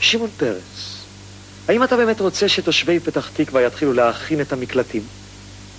שמעון 0.00 0.30
פרס, 0.36 1.04
האם 1.68 1.84
אתה 1.84 1.96
באמת 1.96 2.20
רוצה 2.20 2.48
שתושבי 2.48 3.00
פתח 3.00 3.30
תקווה 3.34 3.62
יתחילו 3.62 3.92
להכין 3.92 4.40
את 4.40 4.52
המקלטים? 4.52 5.02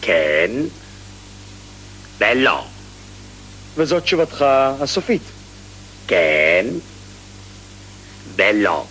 כן 0.01 0.51
ולא. 2.17 2.65
וזאת 3.75 4.03
תשובתך 4.03 4.45
הסופית. 4.79 5.21
כן 6.07 6.65
ולא. 8.35 8.85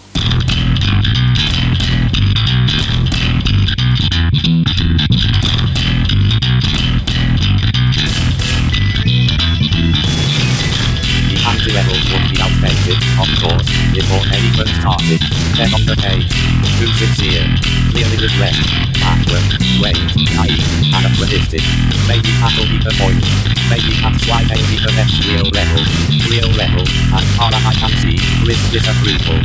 Before 13.97 14.25
anyone 14.29 14.69
started. 14.77 15.21
Then 15.57 15.73
on 15.73 15.85
the 15.89 15.97
page, 15.97 16.29
too 16.77 16.91
sincere, 17.01 17.49
clearly 17.89 18.19
regret, 18.29 18.57
backward, 19.01 19.49
wait, 19.81 19.97
naive, 20.37 20.69
anachronistic. 20.93 21.65
Maybe 22.05 22.29
that'll 22.37 22.69
be 22.69 22.79
the 22.85 22.93
point. 23.01 23.25
Maybe 23.73 23.93
that's 24.05 24.23
why 24.29 24.45
they 24.45 24.61
the 24.85 24.93
next 25.01 25.17
real 25.25 25.49
rebel. 25.49 25.83
Real 26.29 26.51
rebel, 26.61 26.85
as 27.17 27.27
far 27.41 27.49
as 27.57 27.65
I 27.65 27.75
can 27.81 27.93
see, 28.03 28.21
with 28.45 28.61
disapproval. 28.69 29.41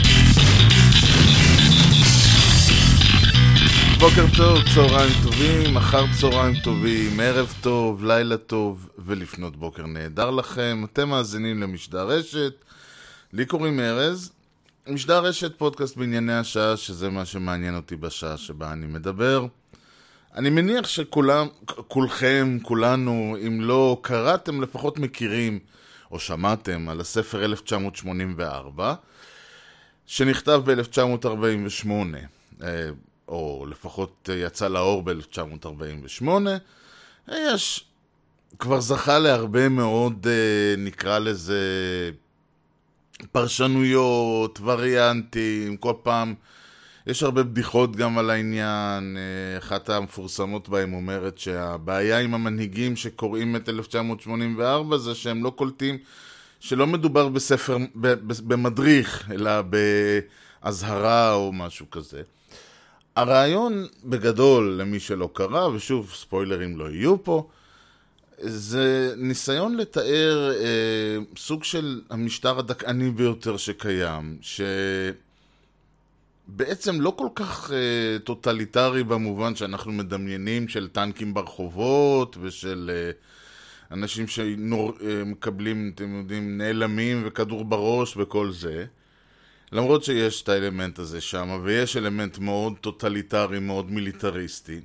בוקר 3.99 4.25
טוב, 4.37 4.59
צהריים 4.75 5.13
טובים, 5.23 5.77
אחר 5.77 6.05
צהריים 6.19 6.55
טובים, 6.63 7.19
ערב 7.19 7.53
טוב, 7.61 8.05
לילה 8.05 8.37
טוב 8.37 8.89
ולפנות 9.05 9.55
בוקר 9.55 9.85
נהדר 9.85 10.31
לכם. 10.31 10.83
אתם 10.93 11.09
מאזינים 11.09 11.61
למשדר 11.61 12.07
רשת, 12.07 12.53
לי 13.33 13.45
קוראים 13.45 13.79
ארז. 13.79 14.31
משדר 14.87 15.23
רשת 15.23 15.57
פודקאסט 15.57 15.97
בענייני 15.97 16.33
השעה, 16.33 16.77
שזה 16.77 17.09
מה 17.09 17.25
שמעניין 17.25 17.75
אותי 17.75 17.95
בשעה 17.95 18.37
שבה 18.37 18.73
אני 18.73 18.85
מדבר. 18.85 19.45
אני 20.35 20.49
מניח 20.49 20.87
שכולם, 20.87 21.47
כולכם, 21.65 22.57
כולנו, 22.61 23.37
אם 23.47 23.61
לא 23.61 23.97
קראתם, 24.01 24.61
לפחות 24.61 24.99
מכירים 24.99 25.59
או 26.11 26.19
שמעתם 26.19 26.89
על 26.89 26.99
הספר 26.99 27.45
1984, 27.45 28.93
שנכתב 30.05 30.61
ב-1948. 30.65 31.89
או 33.27 33.65
לפחות 33.69 34.29
יצא 34.33 34.67
לאור 34.67 35.03
ב-1948, 35.03 36.25
יש, 37.27 37.85
כבר 38.59 38.79
זכה 38.79 39.19
להרבה 39.19 39.69
מאוד, 39.69 40.27
נקרא 40.77 41.19
לזה, 41.19 41.59
פרשנויות, 43.31 44.59
וריאנטים, 44.63 45.77
כל 45.77 45.93
פעם, 46.03 46.33
יש 47.07 47.23
הרבה 47.23 47.43
בדיחות 47.43 47.95
גם 47.95 48.17
על 48.17 48.29
העניין, 48.29 49.17
אחת 49.57 49.89
המפורסמות 49.89 50.69
בהם 50.69 50.93
אומרת 50.93 51.37
שהבעיה 51.37 52.19
עם 52.19 52.33
המנהיגים 52.33 52.95
שקוראים 52.95 53.55
את 53.55 53.69
1984 53.69 54.97
זה 54.97 55.15
שהם 55.15 55.43
לא 55.43 55.49
קולטים, 55.49 55.97
שלא 56.59 56.87
מדובר 56.87 57.27
בספר, 57.27 57.77
במדריך, 58.25 59.31
אלא 59.31 59.51
באזהרה 60.63 61.33
או 61.33 61.53
משהו 61.53 61.89
כזה. 61.89 62.21
הרעיון 63.15 63.87
בגדול, 64.03 64.75
למי 64.79 64.99
שלא 64.99 65.29
קרא, 65.33 65.67
ושוב, 65.67 66.11
ספוילרים 66.15 66.77
לא 66.77 66.91
יהיו 66.91 67.23
פה, 67.23 67.47
זה 68.43 69.13
ניסיון 69.17 69.77
לתאר 69.77 70.51
אה, 70.59 71.17
סוג 71.37 71.63
של 71.63 72.01
המשטר 72.09 72.59
הדכאני 72.59 73.11
ביותר 73.11 73.57
שקיים, 73.57 74.37
שבעצם 76.47 77.01
לא 77.01 77.13
כל 77.17 77.27
כך 77.35 77.71
אה, 77.73 78.19
טוטליטרי 78.19 79.03
במובן 79.03 79.55
שאנחנו 79.55 79.91
מדמיינים 79.91 80.67
של 80.67 80.87
טנקים 80.87 81.33
ברחובות 81.33 82.37
ושל 82.41 82.91
אה, 82.93 83.11
אנשים 83.91 84.27
שמקבלים, 84.27 85.85
אה, 85.85 85.91
אתם 85.95 86.15
יודעים, 86.19 86.57
נעלמים 86.57 87.21
וכדור 87.25 87.65
בראש 87.65 88.17
וכל 88.17 88.51
זה. 88.51 88.85
למרות 89.71 90.03
שיש 90.03 90.41
את 90.41 90.49
האלמנט 90.49 90.99
הזה 90.99 91.21
שם, 91.21 91.61
ויש 91.63 91.97
אלמנט 91.97 92.37
מאוד 92.37 92.73
טוטליטרי, 92.81 93.59
מאוד 93.59 93.91
מיליטריסטי, 93.91 94.79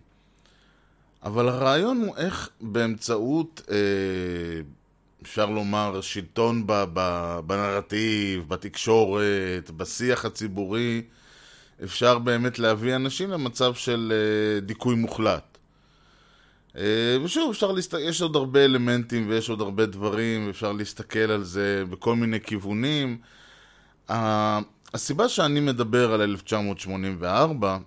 אבל 1.27 1.49
הרעיון 1.49 2.03
הוא 2.07 2.17
איך 2.17 2.51
באמצעות, 2.61 3.63
אה, 3.71 3.77
אפשר 5.23 5.51
לומר, 5.51 6.01
שלטון 6.01 6.67
ב- 6.67 6.85
ב- 6.93 7.39
בנרטיב, 7.47 8.49
בתקשורת, 8.49 9.71
בשיח 9.77 10.25
הציבורי, 10.25 11.03
אפשר 11.85 12.19
באמת 12.19 12.59
להביא 12.59 12.97
אנשים 12.97 13.31
למצב 13.31 13.75
של 13.75 14.13
אה, 14.13 14.61
דיכוי 14.61 14.95
מוחלט. 14.95 15.59
אה, 16.77 17.17
ושוב, 17.25 17.51
אפשר 17.51 17.73
להסת... 17.73 17.95
יש 18.01 18.23
עוד 18.23 18.37
הרבה 18.37 18.65
אלמנטים 18.65 19.29
ויש 19.29 19.49
עוד 19.49 19.61
הרבה 19.61 19.87
דברים, 19.87 20.49
אפשר 20.49 20.73
להסתכל 20.73 21.19
על 21.19 21.45
זה 21.45 21.85
בכל 21.91 22.17
מיני 22.17 22.41
כיוונים. 22.41 23.19
הסיבה 24.09 25.29
שאני 25.29 25.61
מדבר 25.61 26.13
על 26.13 26.21
1984 26.21 27.79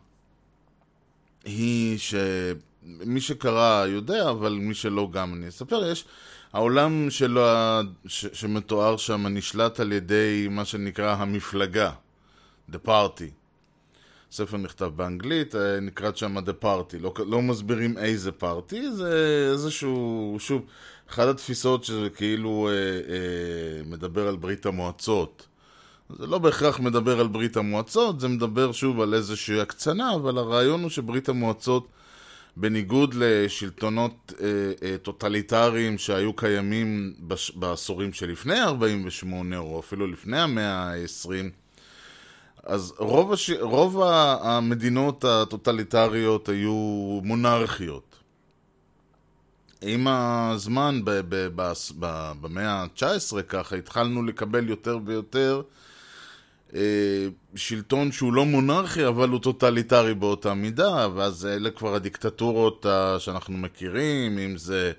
היא 1.45 1.97
שמי 3.03 3.21
שקרא 3.21 3.85
יודע, 3.85 4.29
אבל 4.29 4.53
מי 4.53 4.73
שלא 4.73 5.09
גם 5.11 5.33
אני 5.33 5.47
אספר, 5.47 5.91
יש 5.91 6.05
העולם 6.53 7.09
שלו, 7.09 7.41
ש, 8.05 8.25
שמתואר 8.33 8.97
שם 8.97 9.27
נשלט 9.27 9.79
על 9.79 9.91
ידי 9.91 10.47
מה 10.51 10.65
שנקרא 10.65 11.15
המפלגה, 11.15 11.91
The 12.71 12.87
Party. 12.87 13.31
הספר 14.31 14.57
נכתב 14.57 14.91
באנגלית, 14.95 15.55
נקראת 15.81 16.17
שם 16.17 16.37
The 16.37 16.63
Party, 16.63 16.97
לא, 16.99 17.13
לא 17.27 17.41
מסבירים 17.41 17.97
איזה 17.97 18.31
פארטי, 18.31 18.91
זה 18.91 19.47
איזשהו, 19.51 20.35
שוב, 20.39 20.65
אחת 21.09 21.27
התפיסות 21.27 21.83
שזה 21.83 22.09
כאילו 22.09 22.69
אה, 22.69 22.73
אה, 22.73 23.83
מדבר 23.85 24.27
על 24.27 24.35
ברית 24.35 24.65
המועצות. 24.65 25.47
זה 26.19 26.27
לא 26.27 26.37
בהכרח 26.37 26.79
מדבר 26.79 27.19
על 27.19 27.27
ברית 27.27 27.57
המועצות, 27.57 28.19
זה 28.19 28.27
מדבר 28.27 28.71
שוב 28.71 29.01
על 29.01 29.13
איזושהי 29.13 29.61
הקצנה, 29.61 30.15
אבל 30.15 30.37
הרעיון 30.37 30.81
הוא 30.81 30.89
שברית 30.89 31.29
המועצות, 31.29 31.87
בניגוד 32.59 33.13
לשלטונות 33.17 34.33
אה, 34.41 34.47
אה, 34.83 34.97
טוטליטריים 34.97 35.97
שהיו 35.97 36.33
קיימים 36.33 37.13
בעשורים 37.55 38.13
שלפני 38.13 38.61
48, 38.61 39.57
או 39.57 39.79
אפילו 39.79 40.07
לפני 40.07 40.39
המאה 40.39 40.73
ה-20, 40.73 41.29
אז 42.63 42.93
רוב, 42.97 43.33
הש... 43.33 43.49
רוב 43.49 44.01
המדינות 44.41 45.23
הטוטליטריות 45.23 46.49
היו 46.49 46.73
מונרכיות. 47.23 48.15
עם 49.81 50.07
הזמן, 50.07 51.01
במאה 52.41 52.71
ה-19 52.71 53.41
ככה, 53.41 53.75
התחלנו 53.75 54.23
לקבל 54.23 54.69
יותר 54.69 54.99
ויותר 55.05 55.61
שלטון 57.55 58.11
שהוא 58.11 58.33
לא 58.33 58.45
מונרכי, 58.45 59.07
אבל 59.07 59.29
הוא 59.29 59.39
טוטליטרי 59.39 60.13
באותה 60.13 60.53
מידה, 60.53 61.07
ואז 61.15 61.45
אלה 61.45 61.71
כבר 61.71 61.95
הדיקטטורות 61.95 62.85
שאנחנו 63.19 63.57
מכירים, 63.57 64.39
אם 64.39 64.57
זה 64.57 64.91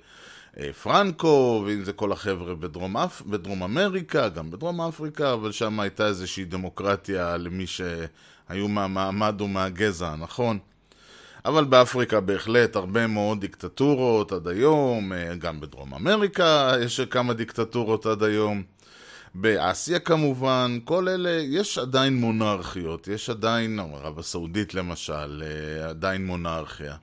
פרנקו, 0.83 1.63
ואם 1.65 1.83
זה 1.83 1.93
כל 1.93 2.11
החבר'ה 2.11 2.55
בדרום, 2.55 2.97
אפ... 2.97 3.21
בדרום 3.21 3.63
אמריקה, 3.63 4.29
גם 4.29 4.51
בדרום 4.51 4.81
אפריקה, 4.81 5.33
אבל 5.33 5.51
שם 5.51 5.79
הייתה 5.79 6.07
איזושהי 6.07 6.45
דמוקרטיה 6.45 7.37
למי 7.37 7.67
שהיו 7.67 8.67
מהמעמד 8.67 9.41
או 9.41 9.47
מהגזע 9.47 10.07
הנכון. 10.07 10.59
אבל 11.45 11.63
באפריקה 11.63 12.19
בהחלט 12.19 12.75
הרבה 12.75 13.07
מאוד 13.07 13.41
דיקטטורות 13.41 14.31
עד 14.31 14.47
היום, 14.47 15.11
גם 15.39 15.59
בדרום 15.59 15.93
אמריקה 15.93 16.73
יש 16.81 16.99
כמה 17.01 17.33
דיקטטורות 17.33 18.05
עד 18.05 18.23
היום. 18.23 18.63
באסיה 19.35 19.99
כמובן, 19.99 20.79
כל 20.85 21.09
אלה, 21.09 21.29
יש 21.29 21.77
עדיין 21.77 22.15
מונרכיות, 22.15 23.07
יש 23.07 23.29
עדיין, 23.29 23.79
ערב 23.79 24.19
הסעודית 24.19 24.73
למשל, 24.73 25.43
עדיין 25.89 26.25
מונרכיה. 26.25 26.95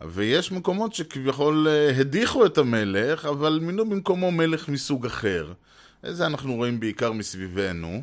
ויש 0.00 0.52
מקומות 0.52 0.94
שכביכול 0.94 1.66
הדיחו 1.98 2.46
את 2.46 2.58
המלך, 2.58 3.24
אבל 3.24 3.58
מינו 3.62 3.90
במקומו 3.90 4.30
מלך 4.30 4.68
מסוג 4.68 5.06
אחר. 5.06 5.52
זה 6.02 6.26
אנחנו 6.26 6.54
רואים 6.54 6.80
בעיקר 6.80 7.12
מסביבנו. 7.12 8.02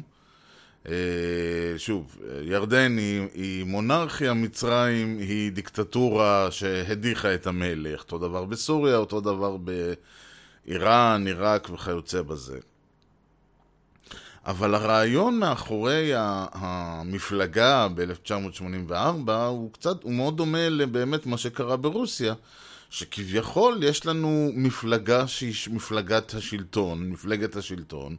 שוב, 1.78 2.18
ירדן 2.42 2.98
היא, 2.98 3.28
היא 3.34 3.64
מונרכיה, 3.64 4.34
מצרים 4.34 5.18
היא 5.20 5.52
דיקטטורה 5.52 6.48
שהדיחה 6.52 7.34
את 7.34 7.48
המלך. 7.48 8.00
אותו 8.02 8.18
דבר 8.18 8.46
בסוריה, 8.46 8.96
אותו 8.98 9.22
דבר 9.22 9.58
באיראן, 10.66 11.28
עיראק 11.28 11.70
וכיוצא 11.74 12.22
בזה. 12.22 12.60
אבל 14.48 14.76
הרעיון 14.76 15.40
מאחורי 15.40 16.12
המפלגה 16.16 17.88
ב-1984 17.96 19.32
הוא 19.32 19.74
קצת, 19.74 20.04
הוא 20.04 20.14
מאוד 20.14 20.38
דומה 20.38 20.70
לבאמת 20.70 21.26
מה 21.26 21.38
שקרה 21.38 21.78
ברוסיה, 21.78 22.34
שכביכול 22.90 23.84
יש 23.84 24.06
לנו 24.06 24.52
מפלגה 24.54 25.28
שהיא 25.28 25.54
מפלגת 25.72 26.34
השלטון, 26.34 27.10
מפלגת 27.10 27.56
השלטון, 27.56 28.16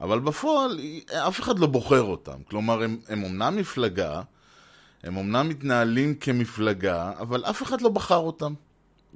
אבל 0.00 0.20
בפועל 0.20 0.80
אף 1.28 1.40
אחד 1.40 1.58
לא 1.58 1.66
בוחר 1.66 2.02
אותם. 2.02 2.42
כלומר, 2.50 2.82
הם, 2.82 2.98
הם 3.08 3.22
אומנם 3.22 3.56
מפלגה, 3.56 4.22
הם 5.02 5.16
אומנם 5.16 5.48
מתנהלים 5.48 6.14
כמפלגה, 6.14 7.12
אבל 7.20 7.44
אף 7.44 7.62
אחד 7.62 7.80
לא 7.80 7.88
בחר 7.88 8.16
אותם. 8.16 8.54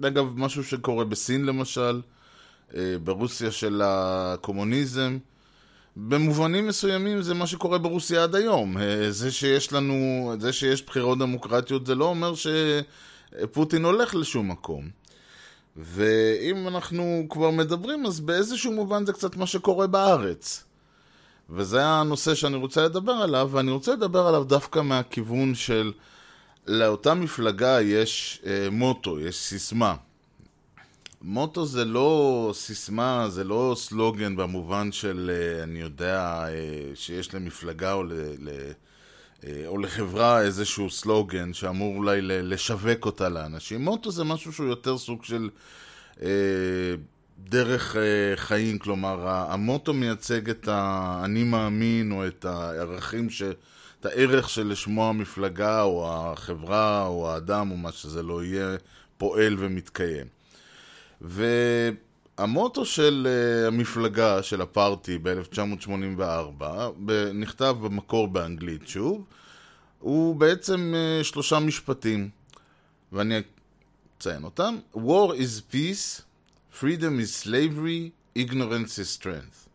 אגב, 0.04 0.32
משהו 0.36 0.64
שקורה 0.64 1.04
בסין 1.04 1.44
למשל, 1.44 2.00
אה, 2.74 2.94
ברוסיה 3.04 3.50
של 3.50 3.82
הקומוניזם, 3.84 5.18
במובנים 6.00 6.66
מסוימים 6.66 7.22
זה 7.22 7.34
מה 7.34 7.46
שקורה 7.46 7.78
ברוסיה 7.78 8.22
עד 8.22 8.34
היום. 8.34 8.78
אה, 8.78 9.10
זה 9.10 9.30
שיש 9.30 9.72
לנו, 9.72 10.32
זה 10.40 10.52
שיש 10.52 10.82
בחירות 10.82 11.18
דמוקרטיות 11.18 11.86
זה 11.86 11.94
לא 11.94 12.04
אומר 12.04 12.32
שפוטין 12.34 13.84
הולך 13.84 14.14
לשום 14.14 14.50
מקום. 14.50 14.88
ואם 15.76 16.68
אנחנו 16.68 17.26
כבר 17.30 17.50
מדברים, 17.50 18.06
אז 18.06 18.20
באיזשהו 18.20 18.72
מובן 18.72 19.06
זה 19.06 19.12
קצת 19.12 19.36
מה 19.36 19.46
שקורה 19.46 19.86
בארץ. 19.86 20.64
וזה 21.50 21.86
הנושא 21.86 22.34
שאני 22.34 22.56
רוצה 22.56 22.84
לדבר 22.84 23.12
עליו, 23.12 23.48
ואני 23.52 23.70
רוצה 23.70 23.92
לדבר 23.92 24.26
עליו 24.26 24.44
דווקא 24.44 24.80
מהכיוון 24.80 25.54
של 25.54 25.92
לאותה 26.66 27.14
מפלגה 27.14 27.80
יש 27.82 28.42
אה, 28.46 28.70
מוטו, 28.70 29.20
יש 29.20 29.36
סיסמה. 29.36 29.94
מוטו 31.22 31.66
זה 31.66 31.84
לא 31.84 32.50
סיסמה, 32.54 33.26
זה 33.28 33.44
לא 33.44 33.74
סלוגן 33.76 34.36
במובן 34.36 34.92
של, 34.92 35.30
אה, 35.34 35.62
אני 35.62 35.80
יודע, 35.80 36.44
אה, 36.48 36.94
שיש 36.94 37.34
למפלגה 37.34 37.92
או, 37.92 38.04
ל, 38.04 38.12
ל, 38.38 38.48
אה, 39.46 39.62
או 39.66 39.78
לחברה 39.78 40.42
איזשהו 40.42 40.90
סלוגן 40.90 41.52
שאמור 41.52 41.96
אולי 41.96 42.22
לשווק 42.22 43.06
אותה 43.06 43.28
לאנשים. 43.28 43.84
מוטו 43.84 44.10
זה 44.10 44.24
משהו 44.24 44.52
שהוא 44.52 44.66
יותר 44.66 44.98
סוג 44.98 45.24
של 45.24 45.48
דרך 47.38 47.96
חיים, 48.36 48.78
כלומר, 48.78 49.28
המוטו 49.28 49.94
מייצג 49.94 50.50
את 50.50 50.68
האני 50.68 51.44
מאמין 51.44 52.12
או 52.12 52.26
את 52.26 52.44
הערכים 52.44 53.30
ש... 53.30 53.42
את 54.00 54.06
הערך 54.06 54.48
שלשמו 54.48 55.08
המפלגה 55.08 55.82
או 55.82 56.12
החברה 56.12 57.06
או 57.06 57.30
האדם 57.30 57.70
או 57.70 57.76
מה 57.76 57.92
שזה 57.92 58.22
לא 58.22 58.44
יהיה 58.44 58.76
פועל 59.16 59.56
ומתקיים. 59.58 60.37
והמוטו 61.20 62.84
של 62.84 63.26
uh, 63.26 63.68
המפלגה, 63.68 64.42
של 64.42 64.60
הפארטי 64.60 65.18
ב-1984, 65.22 66.64
נכתב 67.34 67.76
במקור 67.82 68.28
באנגלית 68.28 68.88
שוב, 68.88 69.24
הוא 69.98 70.36
בעצם 70.36 70.94
uh, 70.94 71.24
שלושה 71.24 71.58
משפטים, 71.58 72.30
ואני 73.12 73.38
אציין 74.18 74.44
אותם. 74.44 74.76
War 74.94 75.32
is 75.32 75.72
peace, 75.72 76.22
freedom 76.80 77.20
is 77.20 77.44
slavery, 77.44 78.10
ignorance 78.38 78.98
is 78.98 79.22
strength. 79.22 79.68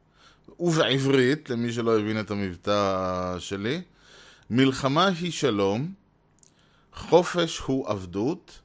ובעברית, 0.60 1.50
למי 1.50 1.74
שלא 1.74 2.00
הבין 2.00 2.20
את 2.20 2.32
המבטא 2.32 3.36
שלי, 3.40 3.82
מלחמה 4.50 5.08
היא 5.08 5.32
שלום, 5.32 5.94
חופש 6.94 7.60
הוא 7.60 7.90
עבדות, 7.90 8.60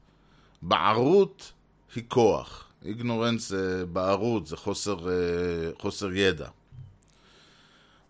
בערות 0.61 1.51
היא 1.95 2.03
כוח. 2.07 2.68
איגנורנס 2.85 3.49
זה 3.49 3.85
בערות, 3.85 4.47
זה 4.47 4.57
חוסר, 4.57 5.09
אה, 5.09 5.13
חוסר 5.79 6.11
ידע. 6.13 6.47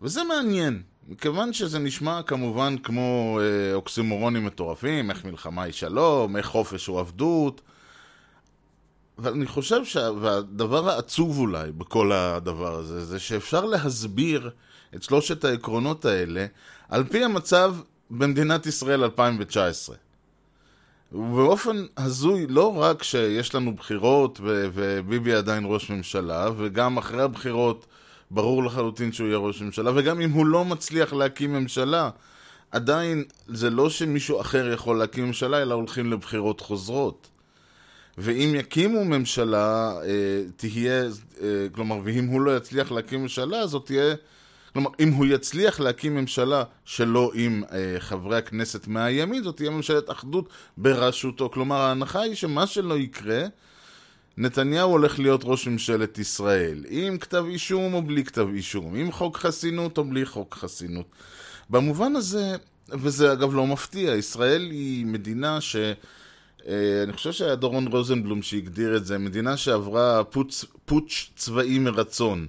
וזה 0.02 0.24
מעניין, 0.24 0.82
מכיוון 1.08 1.52
שזה 1.52 1.78
נשמע 1.78 2.22
כמובן 2.22 2.78
כמו 2.78 3.40
אה, 3.42 3.74
אוקסימורונים 3.74 4.46
מטורפים, 4.46 5.10
איך 5.10 5.24
מלחמה 5.24 5.62
היא 5.62 5.72
שלום, 5.72 6.36
איך 6.36 6.46
חופש 6.46 6.86
הוא 6.86 7.00
עבדות, 7.00 7.60
אבל 9.18 9.32
אני 9.32 9.46
חושב 9.46 9.84
שהדבר 9.84 10.90
העצוב 10.90 11.38
אולי 11.38 11.72
בכל 11.72 12.12
הדבר 12.12 12.74
הזה, 12.74 13.04
זה 13.04 13.18
שאפשר 13.18 13.64
להסביר 13.64 14.50
את 14.94 15.02
שלושת 15.02 15.44
העקרונות 15.44 16.04
האלה 16.04 16.46
על 16.88 17.04
פי 17.04 17.24
המצב 17.24 17.76
במדינת 18.10 18.66
ישראל 18.66 19.04
2019. 19.04 19.96
ובאופן 21.12 21.86
הזוי, 21.96 22.46
לא 22.46 22.76
רק 22.76 23.02
שיש 23.02 23.54
לנו 23.54 23.74
בחירות 23.74 24.40
וביבי 24.42 25.34
עדיין 25.34 25.64
ראש 25.66 25.90
ממשלה, 25.90 26.48
וגם 26.56 26.96
אחרי 26.96 27.22
הבחירות 27.22 27.86
ברור 28.30 28.64
לחלוטין 28.64 29.12
שהוא 29.12 29.26
יהיה 29.26 29.38
ראש 29.38 29.62
ממשלה, 29.62 29.90
וגם 29.94 30.20
אם 30.20 30.30
הוא 30.30 30.46
לא 30.46 30.64
מצליח 30.64 31.12
להקים 31.12 31.52
ממשלה, 31.52 32.10
עדיין 32.70 33.24
זה 33.48 33.70
לא 33.70 33.90
שמישהו 33.90 34.40
אחר 34.40 34.72
יכול 34.72 34.98
להקים 34.98 35.26
ממשלה, 35.26 35.62
אלא 35.62 35.74
הולכים 35.74 36.12
לבחירות 36.12 36.60
חוזרות. 36.60 37.28
ואם 38.18 38.52
יקימו 38.54 39.04
ממשלה, 39.04 39.92
אה, 40.02 40.42
תהיה, 40.56 41.02
אה, 41.42 41.66
כלומר, 41.72 41.98
ואם 42.04 42.26
הוא 42.26 42.40
לא 42.40 42.56
יצליח 42.56 42.92
להקים 42.92 43.22
ממשלה, 43.22 43.66
זאת 43.66 43.86
תהיה 43.86 44.14
כלומר, 44.72 44.90
אם 45.00 45.12
הוא 45.12 45.26
יצליח 45.26 45.80
להקים 45.80 46.14
ממשלה 46.14 46.64
שלא 46.84 47.30
עם 47.34 47.62
אה, 47.72 47.96
חברי 47.98 48.36
הכנסת 48.36 48.86
מהימין, 48.86 49.42
זאת 49.42 49.56
תהיה 49.56 49.70
ממשלת 49.70 50.10
אחדות 50.10 50.48
בראשותו. 50.76 51.50
כלומר, 51.50 51.76
ההנחה 51.76 52.20
היא 52.20 52.34
שמה 52.34 52.66
שלא 52.66 52.98
יקרה, 52.98 53.44
נתניהו 54.36 54.90
הולך 54.90 55.18
להיות 55.18 55.40
ראש 55.44 55.68
ממשלת 55.68 56.18
ישראל. 56.18 56.84
עם 56.88 57.18
כתב 57.18 57.44
אישום 57.48 57.94
או 57.94 58.02
בלי 58.02 58.24
כתב 58.24 58.46
אישום, 58.54 58.94
עם 58.94 59.12
חוק 59.12 59.36
חסינות 59.36 59.98
או 59.98 60.04
בלי 60.04 60.26
חוק 60.26 60.54
חסינות. 60.54 61.06
במובן 61.70 62.16
הזה, 62.16 62.56
וזה 62.88 63.32
אגב 63.32 63.54
לא 63.54 63.66
מפתיע, 63.66 64.14
ישראל 64.14 64.70
היא 64.70 65.06
מדינה 65.06 65.60
ש... 65.60 65.76
אה, 66.66 67.02
אני 67.02 67.12
חושב 67.12 67.32
שהיה 67.32 67.54
דורון 67.54 67.86
רוזנבלום 67.86 68.42
שהגדיר 68.42 68.96
את 68.96 69.06
זה, 69.06 69.18
מדינה 69.18 69.56
שעברה 69.56 70.24
פוטש 70.84 71.30
צבאי 71.36 71.78
מרצון. 71.78 72.46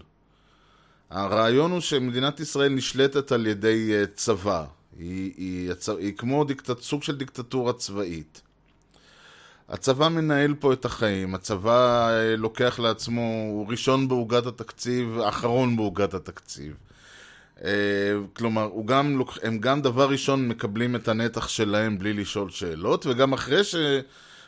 הרעיון 1.12 1.72
הוא 1.72 1.80
שמדינת 1.80 2.40
ישראל 2.40 2.72
נשלטת 2.72 3.31
על 3.31 3.48
ידי 3.48 3.92
uh, 3.92 4.08
צבא. 4.16 4.66
היא, 4.98 5.34
היא, 5.38 5.72
היא, 5.88 5.96
היא 5.98 6.13
כמו 6.18 6.44
דיקטט, 6.44 6.81
סוג 6.81 7.04
של 7.04 7.18
דיקטטורה 7.18 7.74
צבאית. 7.74 8.42
הצבא 9.69 10.08
מנהל 10.08 10.54
פה 10.60 10.74
את 10.74 10.86
החיים, 10.86 11.36
הצבא 11.36 12.10
uh, 12.10 12.38
לוקח 12.38 12.80
לעצמו, 12.80 13.22
הוא 13.52 13.68
ראשון 13.69 14.08
בעוגת 14.08 14.46
התקציב, 14.46 15.19
אחרון 15.19 15.75
בעוגת 15.75 16.13
התקציב. 16.13 16.75
Uh, 17.58 17.62
כלומר, 18.34 18.69
גם, 18.86 19.22
הם 19.44 19.60
גם 19.60 19.81
דבר 19.81 20.10
ראשון 20.10 20.48
מקבלים 20.48 20.96
את 20.96 21.08
הנתח 21.08 21.48
שלהם 21.48 21.98
בלי 21.98 22.13
לשאול 22.13 22.50
שאלות, 22.50 23.06
וגם 23.06 23.34
אחרי 23.34 23.62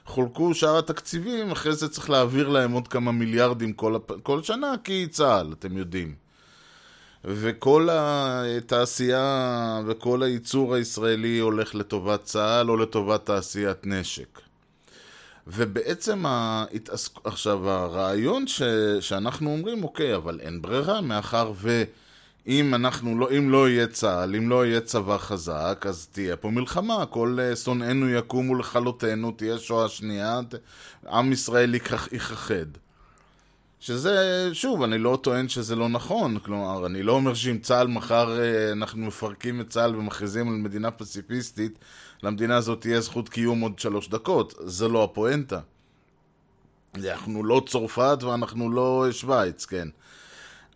שחולקו 0.05 0.53
שאר 0.53 0.77
התקציבים, 0.77 1.51
אחרי 1.51 1.75
זה 1.75 1.89
צריך 1.89 2.09
להעביר 2.09 2.49
להם 2.49 2.71
עוד 2.71 2.87
כמה 2.87 3.11
מיליארדים 3.11 3.73
כל. 3.73 3.97
כל 4.23 4.43
שנה, 4.43 4.73
כי 4.83 5.07
צה"ל, 5.07 5.53
אתם 5.59 5.77
יודעים. 5.77 6.22
וכל 7.25 7.89
התעשייה 7.91 9.81
וכל 9.85 10.23
הייצור 10.23 10.75
הישראלי 10.75 11.39
הולך 11.39 11.75
לטובת 11.75 12.23
צה"ל 12.23 12.69
או 12.69 12.77
לטובת 12.77 13.25
תעשיית 13.25 13.87
נשק. 13.87 14.41
ובעצם 15.47 16.25
ההתעסק... 16.25 17.11
עכשיו 17.23 17.69
הרעיון 17.69 18.47
ש... 18.47 18.61
שאנחנו 18.99 19.51
אומרים, 19.51 19.83
אוקיי, 19.83 20.15
אבל 20.15 20.39
אין 20.39 20.61
ברירה, 20.61 21.01
מאחר 21.01 21.51
ואם 21.55 22.73
אנחנו 22.73 23.19
לא, 23.19 23.29
אם 23.37 23.49
לא 23.49 23.69
יהיה 23.69 23.87
צה"ל, 23.87 24.35
אם 24.35 24.49
לא 24.49 24.65
יהיה 24.65 24.81
צבא 24.81 25.17
חזק, 25.17 25.85
אז 25.89 26.07
תהיה 26.11 26.35
פה 26.35 26.49
מלחמה, 26.49 27.05
כל 27.05 27.37
אה, 27.41 27.55
שונאינו 27.55 28.09
יקומו 28.09 28.55
לכלותנו, 28.55 29.31
תהיה 29.31 29.57
שואה 29.57 29.89
שנייה, 29.89 30.39
עם 31.09 31.31
ישראל 31.31 31.75
ייכחד. 32.11 32.65
שזה, 33.83 34.49
שוב, 34.53 34.83
אני 34.83 34.97
לא 34.97 35.19
טוען 35.21 35.49
שזה 35.49 35.75
לא 35.75 35.89
נכון, 35.89 36.39
כלומר, 36.39 36.85
אני 36.85 37.03
לא 37.03 37.11
אומר 37.11 37.33
שאם 37.33 37.57
צה"ל 37.57 37.87
מחר 37.87 38.39
אה, 38.39 38.71
אנחנו 38.71 39.05
מפרקים 39.05 39.61
את 39.61 39.69
צה"ל 39.69 39.95
ומכריזים 39.95 40.49
על 40.49 40.55
מדינה 40.55 40.91
פציפיסטית, 40.91 41.79
למדינה 42.23 42.55
הזאת 42.55 42.81
תהיה 42.81 43.01
זכות 43.01 43.29
קיום 43.29 43.61
עוד 43.61 43.79
שלוש 43.79 44.09
דקות, 44.09 44.53
זה 44.59 44.87
לא 44.87 45.03
הפואנטה. 45.03 45.59
אנחנו 46.95 47.43
לא 47.43 47.61
צרפת 47.67 48.17
ואנחנו 48.23 48.71
לא 48.71 49.07
שווייץ, 49.11 49.65
כן. 49.65 49.87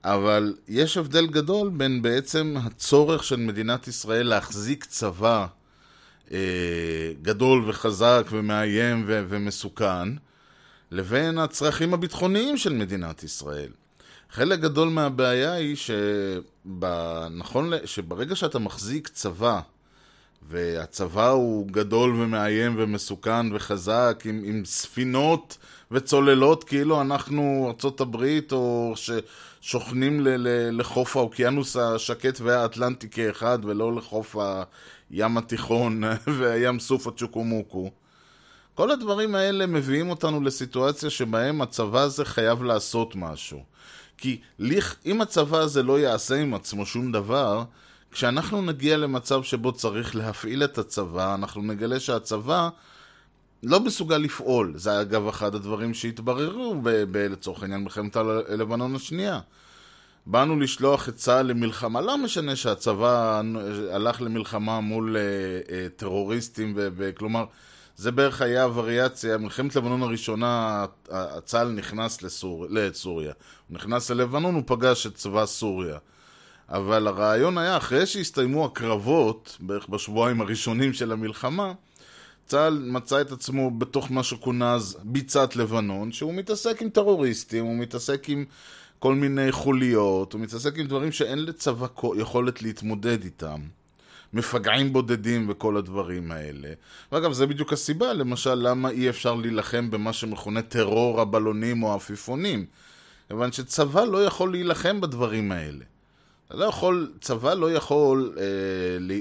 אבל 0.04 0.56
יש 0.68 0.98
הבדל 0.98 1.28
גדול 1.28 1.70
בין 1.70 2.02
בעצם 2.02 2.56
הצורך 2.64 3.24
של 3.24 3.36
מדינת 3.36 3.88
ישראל 3.88 4.28
להחזיק 4.28 4.86
צבא 4.86 5.48
אה, 6.32 6.38
גדול 7.22 7.70
וחזק 7.70 8.28
ומאיים 8.32 9.04
ו- 9.08 9.26
ומסוכן, 9.30 10.27
לבין 10.92 11.38
הצרכים 11.38 11.94
הביטחוניים 11.94 12.58
של 12.58 12.74
מדינת 12.74 13.24
ישראל. 13.24 13.72
חלק 14.32 14.60
גדול 14.60 14.90
מהבעיה 14.90 15.54
היא 15.54 15.76
שבנכון, 16.66 17.72
שברגע 17.86 18.36
שאתה 18.36 18.60
מחזיק 18.60 19.08
צבא, 19.08 19.60
והצבא 20.50 21.30
הוא 21.30 21.68
גדול 21.68 22.16
ומאיים 22.22 22.76
ומסוכן 22.78 23.56
וחזק, 23.56 24.24
עם, 24.26 24.42
עם 24.46 24.66
ספינות 24.66 25.58
וצוללות 25.92 26.64
כאילו 26.64 27.02
אנחנו 27.02 27.70
הברית, 28.02 28.52
או 28.52 28.94
ששוכנים 28.96 30.22
ל, 30.22 30.30
ל, 30.30 30.80
לחוף 30.80 31.18
האוקיינוס 31.18 31.76
השקט 31.76 32.42
והאטלנטי 32.42 33.10
כאחד, 33.10 33.60
ולא 33.64 33.96
לחוף 33.96 34.36
הים 35.12 35.38
התיכון 35.38 36.04
והים 36.38 36.80
סוף 36.80 37.08
הצ'וקומוקו. 37.08 37.92
כל 38.78 38.92
הדברים 38.92 39.36
האלה 39.36 39.66
מביאים 39.66 40.10
אותנו 40.10 40.42
לסיטואציה 40.42 41.10
שבהם 41.10 41.62
הצבא 41.62 42.02
הזה 42.02 42.26
חייב 42.26 42.64
לעשות 42.64 43.16
משהו. 43.16 43.64
כי 44.18 44.40
אם 45.06 45.22
הצבא 45.22 45.58
הזה 45.58 45.84
לא 45.84 46.00
יעשה 46.00 46.36
עם 46.36 46.54
עצמו 46.54 46.86
שום 46.86 47.12
דבר, 47.12 47.64
כשאנחנו 48.12 48.62
נגיע 48.62 48.98
למצב 48.98 49.44
שבו 49.44 49.72
צריך 49.72 50.16
להפעיל 50.16 50.64
את 50.64 50.78
הצבא, 50.78 51.36
אנחנו 51.36 51.62
נגלה 51.62 52.00
שהצבא 52.00 52.70
לא 53.64 53.80
מסוגל 53.80 54.18
לפעול. 54.18 54.74
זה 54.76 55.02
אגב 55.02 55.28
אחד 55.28 55.56
הדברים 55.56 55.94
שהתבררו 55.94 56.76
ב- 56.84 56.90
ב- 57.12 57.18
לצורך 57.18 57.62
העניין 57.62 57.84
מלחמת 57.84 58.16
הלבנון 58.16 58.96
השנייה. 58.96 59.40
באנו 60.26 60.60
לשלוח 60.60 61.10
את 61.10 61.16
צה"ל 61.16 61.46
למלחמה, 61.46 62.02
לא 62.02 62.18
משנה 62.18 62.56
שהצבא 62.56 63.42
הלך 63.92 64.22
למלחמה 64.22 64.82
מול 64.82 65.18
אה, 65.18 65.22
אה, 65.76 65.88
טרוריסטים, 65.96 66.74
ו- 66.76 66.88
וכלומר, 66.98 67.46
זה 67.98 68.12
בערך 68.12 68.42
היה 68.42 68.64
הווריאציה, 68.64 69.38
מלחמת 69.38 69.76
לבנון 69.76 70.04
הראשונה, 70.04 70.86
צה"ל 71.46 71.68
נכנס 71.68 72.22
לסור... 72.22 72.66
לסוריה. 72.70 73.34
הוא 73.68 73.76
נכנס 73.76 74.12
ללבנון, 74.12 74.56
הוא 74.56 74.64
פגש 74.66 75.08
את 75.08 75.16
צבא 75.16 75.46
סוריה. 75.46 75.98
אבל 76.70 77.08
הרעיון 77.08 77.58
היה, 77.58 77.78
אחרי 77.78 78.06
שהסתיימו 78.06 78.66
הקרבות, 78.66 79.58
בערך 79.60 79.90
בשבועיים 79.90 80.42
הראשונים 80.42 80.94
של 80.94 81.12
המלחמה, 81.12 81.74
צה"ל 82.46 82.80
מצא 82.86 83.22
את 83.22 83.32
עצמו 83.32 83.72
בתוך 83.72 84.12
מה 84.12 84.24
שכונה 84.24 84.74
אז 84.74 84.98
ביצת 85.04 85.56
לבנון, 85.56 86.12
שהוא 86.12 86.34
מתעסק 86.34 86.82
עם 86.82 86.90
טרוריסטים, 86.90 87.66
הוא 87.66 87.76
מתעסק 87.76 88.30
עם 88.30 88.46
כל 89.00 89.16
מיני 89.16 89.52
חוליות, 89.52 90.34
הוא 90.34 90.42
מתעסק 90.42 90.78
עם 90.78 90.88
דברים 90.88 91.12
שאין 91.12 91.46
לצבא 91.46 91.88
יכולת 92.18 92.62
להתמודד 92.62 93.24
איתם. 93.24 93.62
מפגעים 94.34 94.94
בודדים 94.94 95.46
וכל 95.50 95.78
הדברים 95.78 96.32
האלה. 96.32 96.70
ואגב, 97.12 97.32
זה 97.32 97.48
בדיוק 97.48 97.74
הסיבה, 97.74 98.14
למשל, 98.14 98.56
למה 98.56 98.90
אי 98.90 99.10
אפשר 99.10 99.36
להילחם 99.36 99.92
במה 99.92 100.14
שמכונה 100.14 100.62
טרור 100.62 101.22
הבלונים 101.22 101.84
או 101.84 101.92
העפיפונים. 101.92 102.66
כיוון 103.28 103.52
שצבא 103.52 104.04
לא 104.04 104.26
יכול 104.26 104.52
להילחם 104.52 105.02
בדברים 105.02 105.52
האלה. 105.52 105.86
לא 106.52 106.66
יכול, 106.66 107.12
צבא 107.22 107.54
לא 107.54 107.72
יכול 107.72 108.36
אה, 108.38 108.44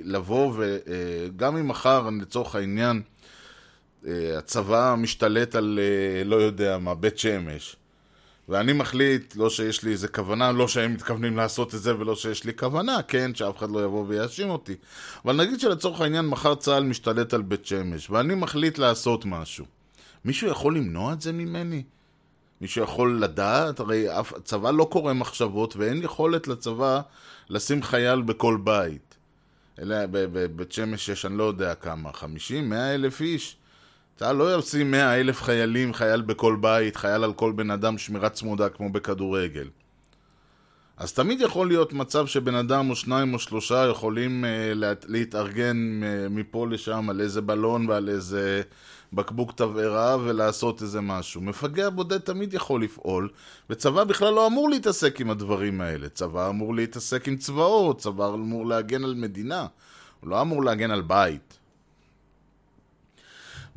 לבוא 0.04 0.52
וגם 0.56 1.56
אה, 1.56 1.60
אם 1.60 1.68
מחר, 1.68 2.10
לצורך 2.20 2.54
העניין, 2.54 3.02
אה, 4.06 4.38
הצבא 4.38 4.94
משתלט 4.98 5.54
על, 5.54 5.80
אה, 5.82 6.24
לא 6.24 6.36
יודע 6.36 6.78
מה, 6.78 6.94
בית 6.94 7.18
שמש. 7.18 7.76
ואני 8.48 8.72
מחליט, 8.72 9.36
לא 9.36 9.50
שיש 9.50 9.82
לי 9.82 9.92
איזה 9.92 10.08
כוונה, 10.08 10.52
לא 10.52 10.68
שהם 10.68 10.94
מתכוונים 10.94 11.36
לעשות 11.36 11.74
את 11.74 11.82
זה 11.82 11.98
ולא 11.98 12.16
שיש 12.16 12.44
לי 12.44 12.54
כוונה, 12.54 13.02
כן, 13.02 13.34
שאף 13.34 13.58
אחד 13.58 13.70
לא 13.70 13.84
יבוא 13.84 14.04
ויאשים 14.08 14.50
אותי. 14.50 14.74
אבל 15.24 15.36
נגיד 15.36 15.60
שלצורך 15.60 16.00
העניין 16.00 16.26
מחר 16.26 16.54
צה"ל 16.54 16.84
משתלט 16.84 17.34
על 17.34 17.42
בית 17.42 17.66
שמש, 17.66 18.10
ואני 18.10 18.34
מחליט 18.34 18.78
לעשות 18.78 19.24
משהו. 19.24 19.64
מישהו 20.24 20.48
יכול 20.48 20.76
למנוע 20.76 21.12
את 21.12 21.20
זה 21.20 21.32
ממני? 21.32 21.82
מישהו 22.60 22.84
יכול 22.84 23.22
לדעת? 23.22 23.80
הרי 23.80 24.20
אף, 24.20 24.32
צבא 24.44 24.70
לא 24.70 24.88
קורא 24.90 25.12
מחשבות 25.12 25.76
ואין 25.76 26.02
יכולת 26.02 26.48
לצבא 26.48 27.00
לשים 27.50 27.82
חייל 27.82 28.22
בכל 28.22 28.58
בית. 28.64 29.16
אלא 29.78 29.96
בבית 30.10 30.72
שמש 30.72 31.08
יש, 31.08 31.26
אני 31.26 31.38
לא 31.38 31.44
יודע 31.44 31.74
כמה, 31.74 32.12
50, 32.12 32.68
100 32.70 32.94
אלף 32.94 33.20
איש. 33.20 33.56
צה"ל 34.16 34.36
לא 34.36 34.58
ישים 34.58 34.90
מאה 34.90 35.20
אלף 35.20 35.42
חיילים, 35.42 35.94
חייל 35.94 36.20
בכל 36.20 36.56
בית, 36.60 36.96
חייל 36.96 37.24
על 37.24 37.32
כל 37.32 37.52
בן 37.52 37.70
אדם, 37.70 37.98
שמירה 37.98 38.28
צמודה 38.28 38.68
כמו 38.68 38.92
בכדורגל. 38.92 39.68
אז 40.96 41.12
תמיד 41.12 41.40
יכול 41.40 41.68
להיות 41.68 41.92
מצב 41.92 42.26
שבן 42.26 42.54
אדם 42.54 42.90
או 42.90 42.96
שניים 42.96 43.34
או 43.34 43.38
שלושה 43.38 43.86
יכולים 43.86 44.44
uh, 44.44 44.74
לה, 44.74 44.92
להתארגן 45.06 46.00
uh, 46.02 46.32
מפה 46.32 46.66
לשם 46.66 47.10
על 47.10 47.20
איזה 47.20 47.40
בלון 47.40 47.88
ועל 47.88 48.08
איזה 48.08 48.62
בקבוק 49.12 49.52
תבערה 49.52 50.16
ולעשות 50.24 50.82
איזה 50.82 51.00
משהו. 51.00 51.40
מפגע 51.40 51.90
בודד 51.90 52.18
תמיד 52.18 52.54
יכול 52.54 52.82
לפעול, 52.82 53.28
וצבא 53.70 54.04
בכלל 54.04 54.34
לא 54.34 54.46
אמור 54.46 54.70
להתעסק 54.70 55.20
עם 55.20 55.30
הדברים 55.30 55.80
האלה. 55.80 56.08
צבא 56.08 56.48
אמור 56.48 56.74
להתעסק 56.74 57.28
עם 57.28 57.36
צבאות, 57.36 57.98
צבא 57.98 58.28
אמור 58.28 58.66
להגן 58.66 59.04
על 59.04 59.14
מדינה, 59.14 59.66
הוא 60.20 60.30
לא 60.30 60.40
אמור 60.40 60.64
להגן 60.64 60.90
על 60.90 61.02
בית. 61.02 61.58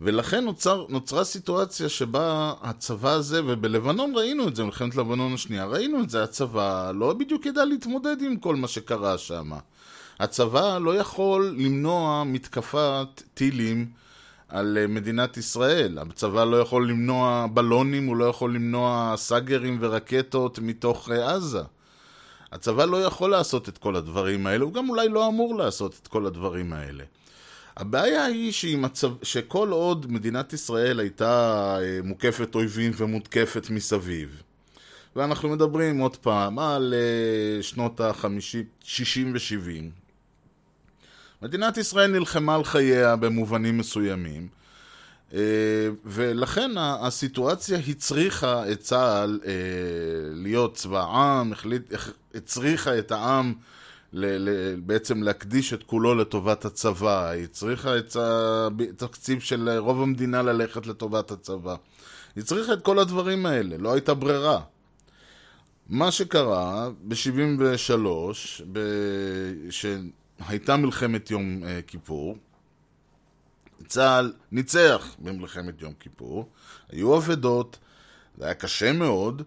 ולכן 0.01 0.43
נוצר, 0.43 0.85
נוצרה 0.89 1.23
סיטואציה 1.23 1.89
שבה 1.89 2.53
הצבא 2.61 3.11
הזה, 3.11 3.41
ובלבנון 3.45 4.15
ראינו 4.15 4.47
את 4.47 4.55
זה, 4.55 4.63
מלחמת 4.63 4.95
לבנון 4.95 5.33
השנייה, 5.33 5.65
ראינו 5.65 6.03
את 6.03 6.09
זה, 6.09 6.23
הצבא 6.23 6.91
לא 6.95 7.13
בדיוק 7.13 7.45
ידע 7.45 7.65
להתמודד 7.65 8.21
עם 8.21 8.37
כל 8.37 8.55
מה 8.55 8.67
שקרה 8.67 9.17
שם. 9.17 9.51
הצבא 10.19 10.77
לא 10.77 10.95
יכול 10.95 11.55
למנוע 11.57 12.23
מתקפת 12.23 13.07
טילים 13.33 13.89
על 14.49 14.77
אה, 14.81 14.87
מדינת 14.87 15.37
ישראל. 15.37 15.99
הצבא 15.99 16.43
לא 16.43 16.61
יכול 16.61 16.89
למנוע 16.89 17.47
בלונים, 17.53 18.07
הוא 18.07 18.15
לא 18.15 18.25
יכול 18.25 18.55
למנוע 18.55 19.13
סאגרים 19.17 19.77
ורקטות 19.81 20.59
מתוך 20.59 21.09
אה, 21.11 21.35
עזה. 21.35 21.61
הצבא 22.51 22.85
לא 22.85 23.03
יכול 23.03 23.31
לעשות 23.31 23.69
את 23.69 23.77
כל 23.77 23.95
הדברים 23.95 24.47
האלה, 24.47 24.63
הוא 24.63 24.73
גם 24.73 24.89
אולי 24.89 25.09
לא 25.09 25.27
אמור 25.27 25.55
לעשות 25.55 25.99
את 26.01 26.07
כל 26.07 26.25
הדברים 26.25 26.73
האלה. 26.73 27.03
הבעיה 27.79 28.25
היא 28.25 28.77
מצב... 28.77 29.11
שכל 29.23 29.69
עוד 29.69 30.11
מדינת 30.11 30.53
ישראל 30.53 30.99
הייתה 30.99 31.77
אה, 31.81 31.99
מוקפת 32.03 32.55
אויבים 32.55 32.91
ומותקפת 32.97 33.69
מסביב, 33.69 34.41
ואנחנו 35.15 35.49
מדברים 35.49 35.99
עוד 35.99 36.15
פעם 36.15 36.59
על 36.59 36.93
אה, 36.97 37.63
שנות 37.63 38.01
ה-50, 38.01 38.57
60 38.83 39.33
ו-70, 39.33 39.83
מדינת 41.41 41.77
ישראל 41.77 42.11
נלחמה 42.11 42.55
על 42.55 42.63
חייה 42.63 43.15
במובנים 43.15 43.77
מסוימים, 43.77 44.47
אה, 45.33 45.39
ולכן 46.05 46.71
הסיטואציה 46.77 47.79
הצריכה 47.87 48.71
את 48.71 48.79
צה"ל 48.79 49.39
להיות 50.33 50.75
צבא 50.75 51.03
עם, 51.03 51.53
הצריכה 52.35 52.99
את 52.99 53.11
העם 53.11 53.53
ל- 54.13 54.49
ל- 54.49 54.79
בעצם 54.79 55.23
להקדיש 55.23 55.73
את 55.73 55.83
כולו 55.83 56.15
לטובת 56.15 56.65
הצבא, 56.65 57.29
היא 57.29 57.47
צריכה 57.47 57.97
את 57.97 58.15
התקציב 58.15 59.39
של 59.39 59.69
רוב 59.77 60.01
המדינה 60.01 60.41
ללכת 60.41 60.87
לטובת 60.87 61.31
הצבא. 61.31 61.75
היא 62.35 62.43
צריכה 62.43 62.73
את 62.73 62.81
כל 62.81 62.99
הדברים 62.99 63.45
האלה, 63.45 63.77
לא 63.77 63.93
הייתה 63.93 64.13
ברירה. 64.13 64.61
מה 65.89 66.11
שקרה 66.11 66.89
ב-73, 67.07 68.05
ב- 68.71 69.69
שהייתה 69.69 70.77
מלחמת 70.77 71.31
יום 71.31 71.63
uh, 71.63 71.67
כיפור, 71.87 72.37
צה"ל 73.87 74.33
ניצח 74.51 75.15
במלחמת 75.19 75.81
יום 75.81 75.93
כיפור, 75.99 76.49
היו 76.89 77.17
אבדות, 77.17 77.77
זה 78.37 78.45
היה 78.45 78.53
קשה 78.53 78.91
מאוד, 78.93 79.41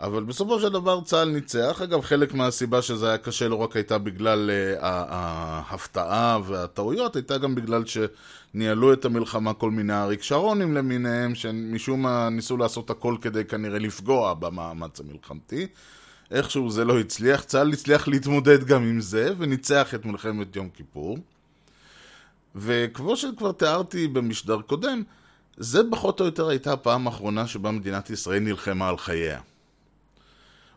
אבל 0.00 0.24
בסופו 0.24 0.60
של 0.60 0.68
דבר 0.68 1.00
צה"ל 1.00 1.28
ניצח. 1.28 1.80
אגב, 1.82 2.00
חלק 2.00 2.34
מהסיבה 2.34 2.82
שזה 2.82 3.08
היה 3.08 3.18
קשה 3.18 3.48
לא 3.48 3.56
רק 3.56 3.76
הייתה 3.76 3.98
בגלל 3.98 4.50
uh, 4.50 4.78
ההפתעה 4.82 6.38
והטעויות, 6.44 7.16
הייתה 7.16 7.38
גם 7.38 7.54
בגלל 7.54 7.84
שניהלו 7.86 8.92
את 8.92 9.04
המלחמה 9.04 9.54
כל 9.54 9.70
מיני 9.70 9.94
אריק 9.94 10.22
שרונים 10.22 10.74
למיניהם, 10.74 11.34
שמשום 11.34 12.02
מה 12.02 12.28
ניסו 12.30 12.56
לעשות 12.56 12.90
הכל 12.90 13.16
כדי 13.20 13.44
כנראה 13.44 13.78
לפגוע 13.78 14.34
במאמץ 14.34 15.00
המלחמתי. 15.00 15.66
איכשהו 16.30 16.70
זה 16.70 16.84
לא 16.84 17.00
הצליח, 17.00 17.42
צה"ל 17.42 17.72
הצליח 17.72 18.08
להתמודד 18.08 18.64
גם 18.64 18.82
עם 18.82 19.00
זה, 19.00 19.32
וניצח 19.38 19.94
את 19.94 20.04
מלחמת 20.04 20.56
יום 20.56 20.68
כיפור. 20.68 21.18
וכמו 22.54 23.16
שכבר 23.16 23.52
תיארתי 23.52 24.08
במשדר 24.08 24.60
קודם, 24.60 25.02
זה 25.56 25.80
פחות 25.90 26.20
או 26.20 26.24
יותר 26.24 26.48
הייתה 26.48 26.72
הפעם 26.72 27.06
האחרונה 27.06 27.46
שבה 27.46 27.70
מדינת 27.70 28.10
ישראל 28.10 28.38
נלחמה 28.38 28.88
על 28.88 28.96
חייה. 28.96 29.40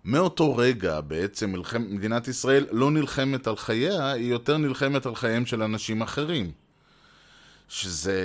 מאותו 0.06 0.58
רגע 0.58 1.01
בעצם 1.01 1.51
מלחמ... 1.51 1.96
מדינת 1.96 2.27
ישראל 2.27 2.65
לא 2.72 2.91
נלחמת 2.91 3.48
על 3.48 3.56
חייה, 3.56 4.12
היא 4.12 4.32
יותר 4.32 4.58
נלחמת 4.58 5.06
על 5.06 5.15
חייהם 5.15 5.46
של 5.46 5.63
אנשים 5.63 6.01
אחרים. 6.01 6.51
שזה 7.70 8.22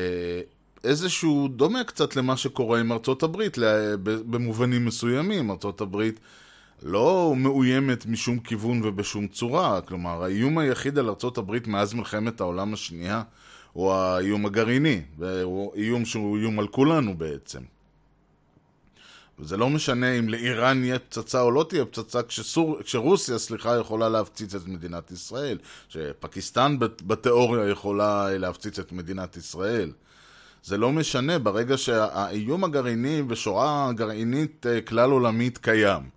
איזשהו 0.84 1.48
דומה 1.48 1.84
קצת 1.84 2.16
למה 2.16 2.36
שקורה 2.36 2.80
עם 2.80 2.92
ארצות 2.92 3.22
הברית 3.22 3.58
במובנים 4.02 4.84
מסוימים. 4.84 5.50
ארצות 5.50 5.80
הברית 5.80 6.20
לא 6.82 7.34
מאוימת 7.36 8.06
משום 8.06 8.38
כיוון 8.38 8.80
ובשום 8.84 9.26
צורה. 9.26 9.80
כלומר, 9.80 10.24
האיום 10.24 10.58
היחיד 10.58 10.98
על 10.98 11.08
ארצות 11.08 11.38
הברית 11.38 11.66
מאז 11.66 11.94
מלחמת 11.94 12.40
העולם 12.40 12.74
השנייה 12.74 13.22
הוא 13.72 13.92
האיום 13.92 14.46
הגרעיני. 14.46 15.02
והוא 15.18 15.74
איום 15.74 16.04
שהוא 16.04 16.38
איום 16.38 16.58
על 16.58 16.68
כולנו 16.68 17.18
בעצם. 17.18 17.73
וזה 19.38 19.56
לא 19.56 19.70
משנה 19.70 20.18
אם 20.18 20.28
לאיראן 20.28 20.84
יהיה 20.84 20.98
פצצה 20.98 21.40
או 21.40 21.50
לא 21.50 21.66
תהיה 21.68 21.84
פצצה, 21.84 22.22
כשסור, 22.22 22.82
כשרוסיה, 22.82 23.38
סליחה, 23.38 23.76
יכולה 23.76 24.08
להפציץ 24.08 24.54
את 24.54 24.66
מדינת 24.66 25.10
ישראל, 25.10 25.58
שפקיסטן 25.88 26.76
בתיאוריה 26.78 27.68
יכולה 27.68 28.38
להפציץ 28.38 28.78
את 28.78 28.92
מדינת 28.92 29.36
ישראל. 29.36 29.92
זה 30.64 30.78
לא 30.78 30.92
משנה, 30.92 31.38
ברגע 31.38 31.78
שהאיום 31.78 32.64
הגרעיני 32.64 33.22
ושואה 33.28 33.90
גרעינית 33.94 34.66
אה, 34.66 34.80
כלל 34.80 35.10
עולמית 35.10 35.58
קיים. 35.58 36.14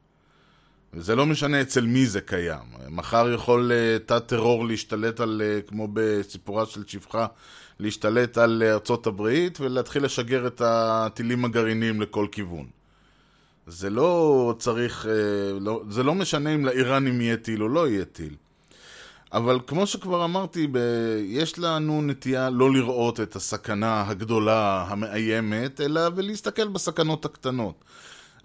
זה 0.93 1.15
לא 1.15 1.25
משנה 1.25 1.61
אצל 1.61 1.85
מי 1.85 2.05
זה 2.05 2.21
קיים. 2.21 2.63
מחר 2.89 3.33
יכול 3.33 3.71
אה, 3.71 3.97
תא 4.05 4.19
טרור 4.19 4.67
להשתלט 4.67 5.19
על, 5.19 5.41
אה, 5.45 5.61
כמו 5.61 5.87
בסיפורה 5.93 6.65
של 6.65 6.83
שפחה, 6.87 7.27
להשתלט 7.79 8.37
על 8.37 8.63
אה, 8.65 8.73
ארצות 8.73 9.07
הברית 9.07 9.59
ולהתחיל 9.61 10.03
לשגר 10.03 10.47
את 10.47 10.61
הטילים 10.65 11.45
הגרעיניים 11.45 12.01
לכל 12.01 12.27
כיוון. 12.31 12.76
זה 13.67 13.89
לא 13.89 14.55
צריך, 14.59 15.05
אה, 15.05 15.59
לא, 15.59 15.81
זה 15.89 16.03
לא 16.03 16.15
משנה 16.15 16.55
אם 16.55 16.65
לאיראנים 16.65 17.21
יהיה 17.21 17.37
טיל 17.37 17.63
או 17.63 17.67
לא 17.67 17.87
יהיה 17.87 18.05
טיל. 18.05 18.35
אבל 19.33 19.59
כמו 19.67 19.87
שכבר 19.87 20.25
אמרתי, 20.25 20.67
ב... 20.71 20.77
יש 21.25 21.59
לנו 21.59 22.01
נטייה 22.01 22.49
לא 22.49 22.73
לראות 22.73 23.19
את 23.19 23.35
הסכנה 23.35 24.03
הגדולה, 24.07 24.85
המאיימת, 24.89 25.81
אלא 25.81 26.01
ולהסתכל 26.15 26.67
בסכנות 26.67 27.25
הקטנות. 27.25 27.83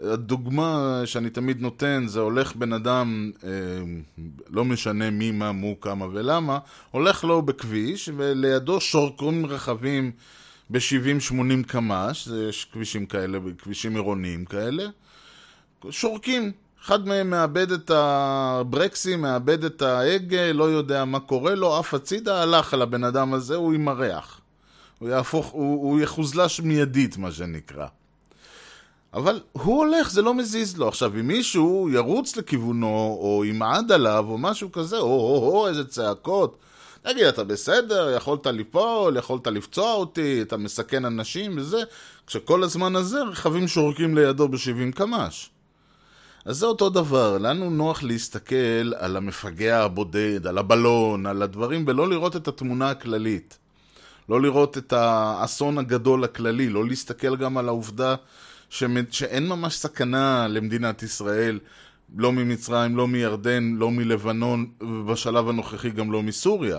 הדוגמה 0.00 1.02
שאני 1.04 1.30
תמיד 1.30 1.60
נותן, 1.60 2.04
זה 2.06 2.20
הולך 2.20 2.56
בן 2.56 2.72
אדם, 2.72 3.30
אה, 3.44 3.50
לא 4.50 4.64
משנה 4.64 5.10
מי, 5.10 5.30
מה, 5.30 5.52
מו, 5.52 5.80
כמה 5.80 6.06
ולמה, 6.12 6.58
הולך 6.90 7.24
לו 7.24 7.42
בכביש, 7.42 8.10
ולידו 8.16 8.80
שורקון 8.80 9.44
רכבים 9.44 10.10
ב-70-80 10.70 11.66
קמ"ש, 11.66 12.28
יש 12.48 12.64
כבישים 12.72 13.06
כאלה, 13.06 13.38
כבישים 13.58 13.94
עירוניים 13.94 14.44
כאלה, 14.44 14.84
שורקים. 15.90 16.52
אחד 16.84 17.06
מהם 17.08 17.30
מאבד 17.30 17.72
את 17.72 17.90
הברקסים, 17.94 19.20
מאבד 19.20 19.64
את 19.64 19.82
ההגה, 19.82 20.52
לא 20.52 20.64
יודע 20.64 21.04
מה 21.04 21.20
קורה 21.20 21.54
לו, 21.54 21.76
עף 21.76 21.94
הצידה, 21.94 22.42
הלך 22.42 22.74
על 22.74 22.82
הבן 22.82 23.04
אדם 23.04 23.34
הזה, 23.34 23.56
הוא 23.56 23.74
ימרח. 23.74 24.40
הוא 24.98 25.08
יהפוך, 25.08 25.46
הוא, 25.46 25.82
הוא 25.82 26.00
יחוזלש 26.00 26.60
מיידית, 26.60 27.16
מה 27.16 27.32
שנקרא. 27.32 27.86
אבל 29.14 29.40
הוא 29.52 29.78
הולך, 29.78 30.10
זה 30.10 30.22
לא 30.22 30.34
מזיז 30.34 30.76
לו. 30.78 30.88
עכשיו, 30.88 31.12
אם 31.20 31.26
מישהו 31.26 31.88
ירוץ 31.92 32.36
לכיוונו, 32.36 33.18
או 33.20 33.44
ימעד 33.44 33.92
עליו, 33.92 34.24
או 34.28 34.38
משהו 34.38 34.72
כזה, 34.72 34.98
או, 34.98 35.02
או, 35.02 35.50
או, 35.50 35.68
איזה 35.68 35.84
צעקות. 35.84 36.58
תגיד, 37.02 37.24
אתה 37.24 37.44
בסדר? 37.44 38.14
יכולת 38.16 38.46
ליפול? 38.46 39.16
יכולת 39.16 39.46
לפצוע 39.46 39.92
אותי? 39.92 40.42
אתה 40.42 40.56
מסכן 40.56 41.04
אנשים 41.04 41.52
וזה? 41.56 41.82
כשכל 42.26 42.62
הזמן 42.62 42.96
הזה 42.96 43.22
רכבים 43.22 43.68
שורקים 43.68 44.14
לידו 44.18 44.48
ב-70 44.48 44.94
קמ"ש. 44.94 45.51
אז 46.44 46.56
זה 46.56 46.66
אותו 46.66 46.90
דבר, 46.90 47.38
לנו 47.38 47.70
נוח 47.70 48.02
להסתכל 48.02 48.94
על 48.96 49.16
המפגע 49.16 49.82
הבודד, 49.82 50.46
על 50.46 50.58
הבלון, 50.58 51.26
על 51.26 51.42
הדברים, 51.42 51.84
ולא 51.86 52.08
לראות 52.08 52.36
את 52.36 52.48
התמונה 52.48 52.90
הכללית. 52.90 53.58
לא 54.28 54.42
לראות 54.42 54.78
את 54.78 54.92
האסון 54.92 55.78
הגדול 55.78 56.24
הכללי, 56.24 56.68
לא 56.68 56.86
להסתכל 56.86 57.36
גם 57.36 57.58
על 57.58 57.68
העובדה 57.68 58.14
שאין 59.10 59.48
ממש 59.48 59.76
סכנה 59.76 60.48
למדינת 60.48 61.02
ישראל, 61.02 61.58
לא 62.16 62.32
ממצרים, 62.32 62.96
לא 62.96 63.08
מירדן, 63.08 63.74
לא 63.76 63.90
מלבנון, 63.90 64.70
ובשלב 64.80 65.48
הנוכחי 65.48 65.90
גם 65.90 66.12
לא 66.12 66.22
מסוריה. 66.22 66.78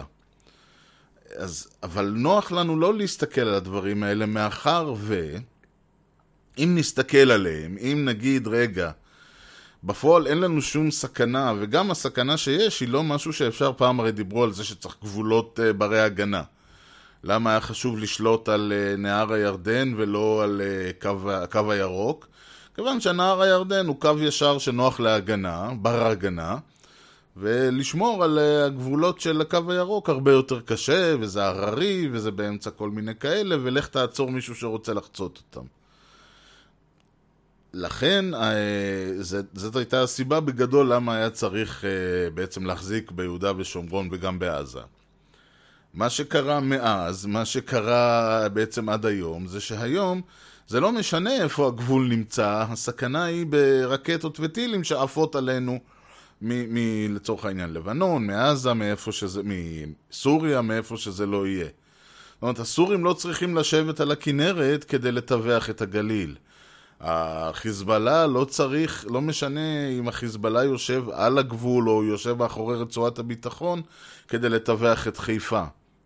אז, 1.35 1.67
אבל 1.83 2.13
נוח 2.17 2.51
לנו 2.51 2.79
לא 2.79 2.93
להסתכל 2.93 3.41
על 3.41 3.53
הדברים 3.53 4.03
האלה, 4.03 4.25
מאחר 4.25 4.93
ו... 4.97 5.35
אם 6.57 6.75
נסתכל 6.77 7.31
עליהם, 7.31 7.77
אם 7.81 8.05
נגיד, 8.05 8.47
רגע, 8.47 8.91
בפועל 9.85 10.27
אין 10.27 10.39
לנו 10.39 10.61
שום 10.61 10.91
סכנה, 10.91 11.53
וגם 11.59 11.91
הסכנה 11.91 12.37
שיש 12.37 12.79
היא 12.79 12.89
לא 12.89 13.03
משהו 13.03 13.33
שאפשר, 13.33 13.71
פעם 13.77 13.99
הרי 13.99 14.11
דיברו 14.11 14.43
על 14.43 14.53
זה 14.53 14.63
שצריך 14.63 14.95
גבולות 15.03 15.59
uh, 15.59 15.73
ברי 15.73 16.01
הגנה. 16.01 16.43
למה 17.23 17.49
היה 17.49 17.61
חשוב 17.61 17.97
לשלוט 17.97 18.49
על 18.49 18.73
uh, 18.75 18.99
נהר 18.99 19.33
הירדן 19.33 19.93
ולא 19.97 20.43
על 20.43 20.61
uh, 20.61 21.01
קו, 21.01 21.31
הקו 21.31 21.71
הירוק? 21.71 22.27
כיוון 22.75 23.01
שנהר 23.01 23.41
הירדן 23.41 23.87
הוא 23.87 23.99
קו 23.99 24.11
ישר 24.19 24.57
שנוח 24.57 24.99
להגנה, 24.99 25.69
בר 25.81 26.07
הגנה, 26.07 26.57
ולשמור 27.37 28.23
על 28.23 28.39
uh, 28.39 28.65
הגבולות 28.65 29.21
של 29.21 29.41
הקו 29.41 29.71
הירוק 29.71 30.09
הרבה 30.09 30.31
יותר 30.31 30.59
קשה, 30.61 31.15
וזה 31.19 31.45
הררי, 31.45 32.09
וזה 32.11 32.31
באמצע 32.31 32.69
כל 32.69 32.89
מיני 32.89 33.15
כאלה, 33.15 33.55
ולך 33.63 33.87
תעצור 33.87 34.31
מישהו 34.31 34.55
שרוצה 34.55 34.93
לחצות 34.93 35.41
אותם. 35.47 35.67
לכן, 37.73 38.33
אה, 38.33 39.19
זאת 39.53 39.75
הייתה 39.75 40.01
הסיבה 40.03 40.39
בגדול 40.39 40.93
למה 40.93 41.15
היה 41.15 41.29
צריך 41.29 41.85
אה, 41.85 42.29
בעצם 42.29 42.65
להחזיק 42.65 43.11
ביהודה 43.11 43.51
ושומרון 43.57 44.09
וגם 44.11 44.39
בעזה. 44.39 44.79
מה 45.93 46.09
שקרה 46.09 46.59
מאז, 46.59 47.25
מה 47.25 47.45
שקרה 47.45 48.49
בעצם 48.53 48.89
עד 48.89 49.05
היום, 49.05 49.47
זה 49.47 49.61
שהיום 49.61 50.21
זה 50.67 50.79
לא 50.79 50.91
משנה 50.91 51.35
איפה 51.43 51.67
הגבול 51.67 52.07
נמצא, 52.07 52.65
הסכנה 52.69 53.23
היא 53.23 53.45
ברקטות 53.45 54.39
וטילים 54.39 54.83
שעפות 54.83 55.35
עלינו, 55.35 55.79
מ- 56.41 56.73
מ- 56.73 57.15
לצורך 57.15 57.45
העניין 57.45 57.73
לבנון, 57.73 58.27
מעזה, 58.27 58.73
מאיפה 58.73 59.11
שזה, 59.11 59.41
מסוריה, 60.11 60.61
מאיפה 60.61 60.97
שזה 60.97 61.25
לא 61.25 61.47
יהיה. 61.47 61.65
זאת 61.65 62.41
אומרת, 62.41 62.59
הסורים 62.59 63.03
לא 63.03 63.13
צריכים 63.13 63.57
לשבת 63.57 63.99
על 63.99 64.11
הכנרת 64.11 64.83
כדי 64.83 65.11
לטווח 65.11 65.69
את 65.69 65.81
הגליל. 65.81 66.35
החיזבאללה 67.03 68.27
לא 68.27 68.45
צריך, 68.45 69.05
לא 69.09 69.21
משנה 69.21 69.87
אם 69.99 70.07
החיזבאללה 70.07 70.63
יושב 70.63 71.03
על 71.11 71.37
הגבול 71.37 71.89
או 71.89 72.03
יושב 72.03 72.33
מאחורי 72.33 72.75
רצועת 72.75 73.19
הביטחון 73.19 73.81
כדי 74.27 74.49
לטווח 74.49 75.07
את 75.07 75.17
חיפה. 75.17 75.63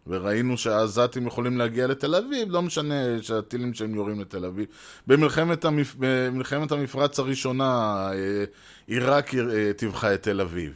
וראינו 0.10 0.58
שהעזתים 0.58 1.28
יכולים 1.28 1.58
להגיע 1.58 1.88
לתל 1.88 2.16
אביב, 2.16 2.52
לא 2.52 2.62
משנה 2.62 3.22
שהטילים 3.22 3.74
שהם 3.74 3.96
יורים 3.96 4.22
לתל 4.22 4.46
אביב. 4.46 4.66
במלחמת, 5.08 5.66
המפ... 5.66 5.96
במלחמת 6.00 6.72
המפרץ 6.72 7.20
הראשונה 7.20 7.96
אה, 8.14 8.44
עיראק 8.88 9.36
אה, 9.36 9.74
טיווחה 9.74 10.14
את 10.14 10.24
תל 10.24 10.42
אביב. 10.42 10.74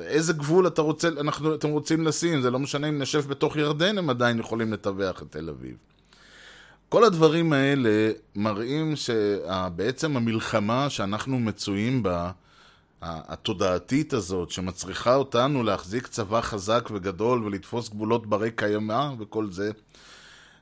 איזה 0.00 0.32
גבול 0.32 0.66
אתה 0.66 0.82
רוצה, 0.82 1.08
אנחנו, 1.20 1.54
אתם 1.54 1.68
רוצים 1.68 2.06
לשים? 2.06 2.42
זה 2.42 2.50
לא 2.50 2.58
משנה 2.58 2.88
אם 2.88 2.98
נשב 2.98 3.28
בתוך 3.28 3.56
ירדן, 3.56 3.98
הם 3.98 4.10
עדיין 4.10 4.38
יכולים 4.38 4.72
לטווח 4.72 5.22
את 5.22 5.26
תל 5.30 5.48
אביב. 5.48 5.76
כל 6.88 7.04
הדברים 7.04 7.52
האלה 7.52 8.10
מראים 8.36 8.96
שבעצם 8.96 10.16
המלחמה 10.16 10.90
שאנחנו 10.90 11.38
מצויים 11.38 12.02
בה, 12.02 12.30
התודעתית 13.02 14.12
הזאת, 14.12 14.50
שמצריכה 14.50 15.14
אותנו 15.14 15.62
להחזיק 15.62 16.06
צבא 16.06 16.40
חזק 16.40 16.88
וגדול 16.92 17.44
ולתפוס 17.44 17.88
גבולות 17.88 18.26
ברי 18.26 18.50
קיימא 18.50 19.10
וכל 19.18 19.50
זה, 19.50 19.70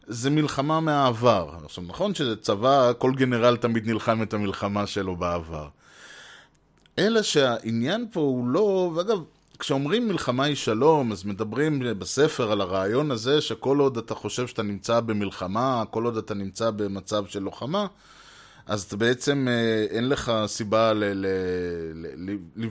זה 0.07 0.31
מלחמה 0.31 0.81
מהעבר. 0.81 1.51
עכשיו, 1.65 1.85
נכון 1.87 2.15
שזה 2.15 2.37
צבא, 2.37 2.93
כל 2.99 3.13
גנרל 3.15 3.57
תמיד 3.57 3.87
נלחם 3.87 4.23
את 4.23 4.35
המלחמה 4.35 4.87
שלו 4.87 5.17
בעבר. 5.17 5.69
אלא 6.99 7.23
שהעניין 7.23 8.07
פה 8.13 8.21
הוא 8.21 8.49
לא, 8.49 8.93
ואגב, 8.95 9.19
כשאומרים 9.59 10.09
מלחמה 10.09 10.45
היא 10.45 10.57
שלום, 10.57 11.13
אז 11.13 11.25
מדברים 11.25 11.83
בספר 11.99 12.53
על 12.53 12.61
הרעיון 12.61 13.11
הזה 13.11 13.41
שכל 13.41 13.79
עוד 13.79 13.97
אתה 13.97 14.15
חושב 14.15 14.47
שאתה 14.47 14.63
נמצא 14.63 15.01
במלחמה, 15.01 15.85
כל 15.91 16.05
עוד 16.05 16.17
אתה 16.17 16.35
נמצא 16.35 16.71
במצב 16.71 17.27
של 17.27 17.43
לוחמה, 17.43 17.87
אז 18.67 18.95
בעצם 18.95 19.49
אה, 19.49 19.87
אין 19.97 20.09
לך 20.09 20.33
סיבה 20.47 20.93
ל- 20.93 21.05
ל- 21.05 21.27
ל- 21.95 22.37
ל- 22.57 22.69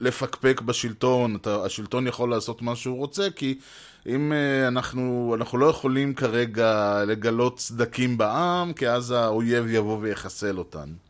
לפקפק 0.00 0.60
בשלטון, 0.60 1.36
אתה, 1.36 1.64
השלטון 1.64 2.06
יכול 2.06 2.30
לעשות 2.30 2.62
מה 2.62 2.76
שהוא 2.76 2.96
רוצה, 2.96 3.30
כי 3.36 3.58
אם 4.06 4.32
אה, 4.32 4.68
אנחנו, 4.68 5.34
אנחנו 5.38 5.58
לא 5.58 5.66
יכולים 5.66 6.14
כרגע 6.14 7.02
לגלות 7.06 7.60
סדקים 7.60 8.18
בעם, 8.18 8.72
כי 8.72 8.88
אז 8.88 9.10
האויב 9.10 9.66
יבוא 9.68 9.98
ויחסל 10.00 10.58
אותנו. 10.58 11.09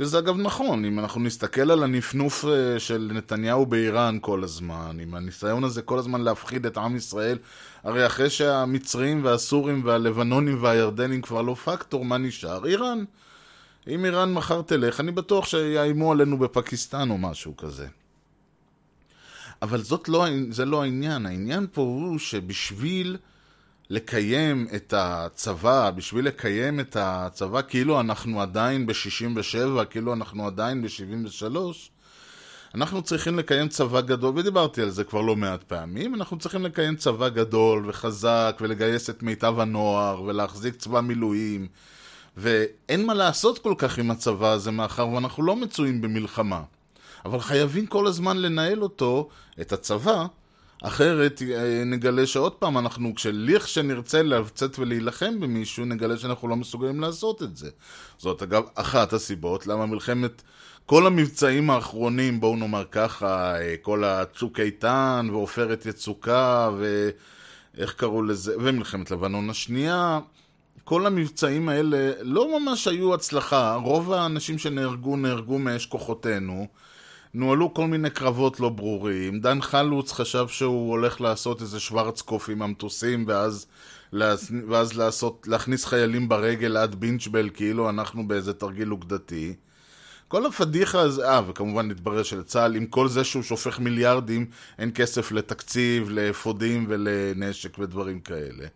וזה 0.00 0.18
אגב 0.18 0.36
נכון, 0.38 0.84
אם 0.84 0.98
אנחנו 0.98 1.20
נסתכל 1.20 1.70
על 1.70 1.82
הנפנוף 1.82 2.44
אה, 2.44 2.78
של 2.78 3.10
נתניהו 3.14 3.66
באיראן 3.66 4.18
כל 4.20 4.44
הזמן, 4.44 4.96
עם 5.00 5.14
הניסיון 5.14 5.64
הזה 5.64 5.82
כל 5.82 5.98
הזמן 5.98 6.20
להפחיד 6.20 6.66
את 6.66 6.78
עם 6.78 6.96
ישראל, 6.96 7.38
הרי 7.82 8.06
אחרי 8.06 8.30
שהמצרים 8.30 9.24
והסורים 9.24 9.82
והלבנונים 9.84 10.62
והירדנים 10.62 11.22
כבר 11.22 11.42
לא 11.42 11.54
פקטור, 11.54 12.04
מה 12.04 12.18
נשאר? 12.18 12.66
איראן. 12.66 13.04
אם 13.88 14.04
איראן 14.04 14.32
מחר 14.32 14.62
תלך, 14.62 15.00
אני 15.00 15.12
בטוח 15.12 15.46
שיאיימו 15.46 16.12
עלינו 16.12 16.38
בפקיסטן 16.38 17.10
או 17.10 17.18
משהו 17.18 17.56
כזה. 17.56 17.86
אבל 19.62 19.82
זאת 19.82 20.08
לא, 20.08 20.26
זה 20.50 20.64
לא 20.64 20.82
העניין, 20.82 21.26
העניין 21.26 21.66
פה 21.72 21.82
הוא 21.82 22.18
שבשביל 22.18 23.16
לקיים 23.90 24.66
את 24.76 24.94
הצבא, 24.96 25.90
בשביל 25.90 26.26
לקיים 26.26 26.80
את 26.80 26.96
הצבא 27.00 27.62
כאילו 27.68 28.00
אנחנו 28.00 28.42
עדיין 28.42 28.86
ב-67, 28.86 29.84
כאילו 29.84 30.12
אנחנו 30.12 30.46
עדיין 30.46 30.82
ב-73, 30.82 31.56
אנחנו 32.74 33.02
צריכים 33.02 33.38
לקיים 33.38 33.68
צבא 33.68 34.00
גדול, 34.00 34.38
ודיברתי 34.38 34.82
על 34.82 34.90
זה 34.90 35.04
כבר 35.04 35.20
לא 35.20 35.36
מעט 35.36 35.62
פעמים, 35.62 36.14
אנחנו 36.14 36.38
צריכים 36.38 36.64
לקיים 36.64 36.96
צבא 36.96 37.28
גדול 37.28 37.88
וחזק 37.88 38.58
ולגייס 38.60 39.10
את 39.10 39.22
מיטב 39.22 39.60
הנוער 39.60 40.22
ולהחזיק 40.22 40.74
צבא 40.76 41.00
מילואים 41.00 41.68
ואין 42.36 43.06
מה 43.06 43.14
לעשות 43.14 43.58
כל 43.58 43.74
כך 43.78 43.98
עם 43.98 44.10
הצבא 44.10 44.52
הזה 44.52 44.70
מאחר 44.70 45.08
ואנחנו 45.08 45.42
לא 45.42 45.56
מצויים 45.56 46.00
במלחמה. 46.00 46.62
אבל 47.24 47.40
חייבים 47.40 47.86
כל 47.86 48.06
הזמן 48.06 48.36
לנהל 48.36 48.82
אותו, 48.82 49.28
את 49.60 49.72
הצבא, 49.72 50.26
אחרת 50.82 51.42
אה, 51.42 51.82
נגלה 51.86 52.26
שעוד 52.26 52.52
פעם 52.52 52.78
אנחנו, 52.78 53.14
כשליך 53.14 53.68
שנרצה 53.68 54.22
לצאת 54.22 54.78
ולהילחם 54.78 55.40
במישהו, 55.40 55.84
נגלה 55.84 56.18
שאנחנו 56.18 56.48
לא 56.48 56.56
מסוגלים 56.56 57.00
לעשות 57.00 57.42
את 57.42 57.56
זה. 57.56 57.70
זאת 58.18 58.42
אגב 58.42 58.62
אחת 58.74 59.12
הסיבות 59.12 59.66
למה 59.66 59.86
מלחמת 59.86 60.42
כל 60.86 61.06
המבצעים 61.06 61.70
האחרונים, 61.70 62.40
בואו 62.40 62.56
נאמר 62.56 62.84
ככה, 62.90 63.60
אה, 63.60 63.74
כל 63.82 64.04
הצוק 64.04 64.60
איתן 64.60 65.28
ועופרת 65.30 65.86
יצוקה 65.86 66.70
ואיך 66.78 67.94
קראו 67.94 68.22
לזה, 68.22 68.54
ומלחמת 68.58 69.10
לבנון 69.10 69.50
השנייה, 69.50 70.20
כל 70.84 71.06
המבצעים 71.06 71.68
האלה 71.68 72.12
לא 72.22 72.60
ממש 72.60 72.88
היו 72.88 73.14
הצלחה, 73.14 73.74
רוב 73.74 74.12
האנשים 74.12 74.58
שנהרגו 74.58 75.16
נהרגו 75.16 75.58
מאש 75.58 75.86
כוחותינו. 75.86 76.66
נוהלו 77.34 77.74
כל 77.74 77.86
מיני 77.86 78.10
קרבות 78.10 78.60
לא 78.60 78.68
ברורים. 78.68 79.40
דן 79.40 79.60
חלוץ 79.60 80.12
חשב 80.12 80.48
שהוא 80.48 80.90
הולך 80.90 81.20
לעשות 81.20 81.60
איזה 81.60 81.80
שוורצקוף 81.80 82.48
עם 82.48 82.62
המטוסים 82.62 83.24
ואז, 83.28 83.66
ואז 84.68 84.96
לעשות, 84.96 85.46
להכניס 85.48 85.84
חיילים 85.84 86.28
ברגל 86.28 86.76
עד 86.76 86.94
בינצ'בל 86.94 87.50
כאילו 87.54 87.90
אנחנו 87.90 88.28
באיזה 88.28 88.52
תרגיל 88.52 88.92
אוגדתי. 88.92 89.54
כל 90.28 90.46
הפדיחה 90.46 91.00
הזה, 91.00 91.28
אה, 91.28 91.40
וכמובן 91.46 91.90
התברר 91.90 92.22
שלצה"ל, 92.22 92.76
עם 92.76 92.86
כל 92.86 93.08
זה 93.08 93.24
שהוא 93.24 93.42
שופך 93.42 93.78
מיליארדים, 93.78 94.46
אין 94.78 94.90
כסף 94.94 95.32
לתקציב, 95.32 96.10
לאפודים 96.10 96.86
ולנשק 96.88 97.78
ודברים 97.78 98.20
כאלה. 98.20 98.66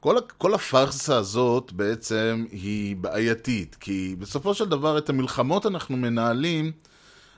כל, 0.00 0.16
כל 0.38 0.54
הפארסה 0.54 1.16
הזאת 1.16 1.72
בעצם 1.72 2.44
היא 2.50 2.96
בעייתית, 2.96 3.76
כי 3.80 4.16
בסופו 4.18 4.54
של 4.54 4.68
דבר 4.68 4.98
את 4.98 5.08
המלחמות 5.08 5.66
אנחנו 5.66 5.96
מנהלים 5.96 6.72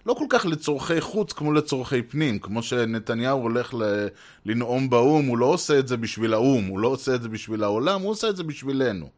לא 0.06 0.14
כל 0.14 0.24
כך 0.28 0.46
לצורכי 0.46 1.00
חוץ 1.00 1.32
כמו 1.32 1.52
לצורכי 1.52 2.02
פנים. 2.02 2.38
כמו 2.38 2.62
שנתניהו 2.62 3.40
הולך 3.40 3.74
ל... 3.74 4.06
לנאום 4.46 4.90
באו"ם, 4.90 5.26
הוא 5.26 5.38
לא 5.38 5.46
עושה 5.46 5.78
את 5.78 5.88
זה 5.88 5.96
בשביל 5.96 6.34
האו"ם, 6.34 6.64
הוא 6.64 6.78
לא 6.78 6.88
עושה 6.88 7.14
את 7.14 7.22
זה 7.22 7.28
בשביל 7.28 7.64
העולם, 7.64 8.02
הוא 8.02 8.10
עושה 8.10 8.28
את 8.28 8.36
זה 8.36 8.44
בשבילנו. 8.44 9.08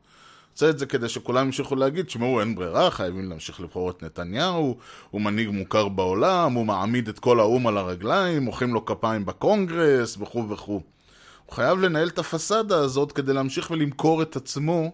עושה 0.53 0.70
את 0.70 0.79
זה 0.79 0.87
כדי 0.87 1.09
שכולם 1.09 1.46
ימשיכו 1.46 1.77
להגיד, 1.77 2.07
תשמעו, 2.07 2.40
אין 2.40 2.55
ברירה, 2.55 2.90
חייבים 2.90 3.29
להמשיך 3.29 3.61
לבחור 3.61 3.90
את 3.90 4.03
נתניהו, 4.03 4.77
הוא 5.11 5.20
מנהיג 5.20 5.48
מוכר 5.48 5.88
בעולם, 5.88 6.53
הוא 6.53 6.66
מעמיד 6.66 7.09
את 7.09 7.18
כל 7.18 7.40
האו"ם 7.40 7.66
על 7.66 7.79
הרגליים, 7.79 8.42
מוחאים 8.42 8.74
לו 8.74 8.85
כפיים 8.85 9.27
בקונגרס, 9.27 10.16
וכו' 10.20 10.48
וכו'. 10.48 10.83
הוא 11.46 11.55
חייב 11.55 11.79
לנהל 11.79 12.09
את 12.09 12.18
הפסאדה 12.18 12.79
הזאת 12.79 13.12
כדי 13.12 13.33
להמשיך 13.33 13.70
ולמכור 13.70 14.22
את 14.22 14.37
עצמו 14.37 14.92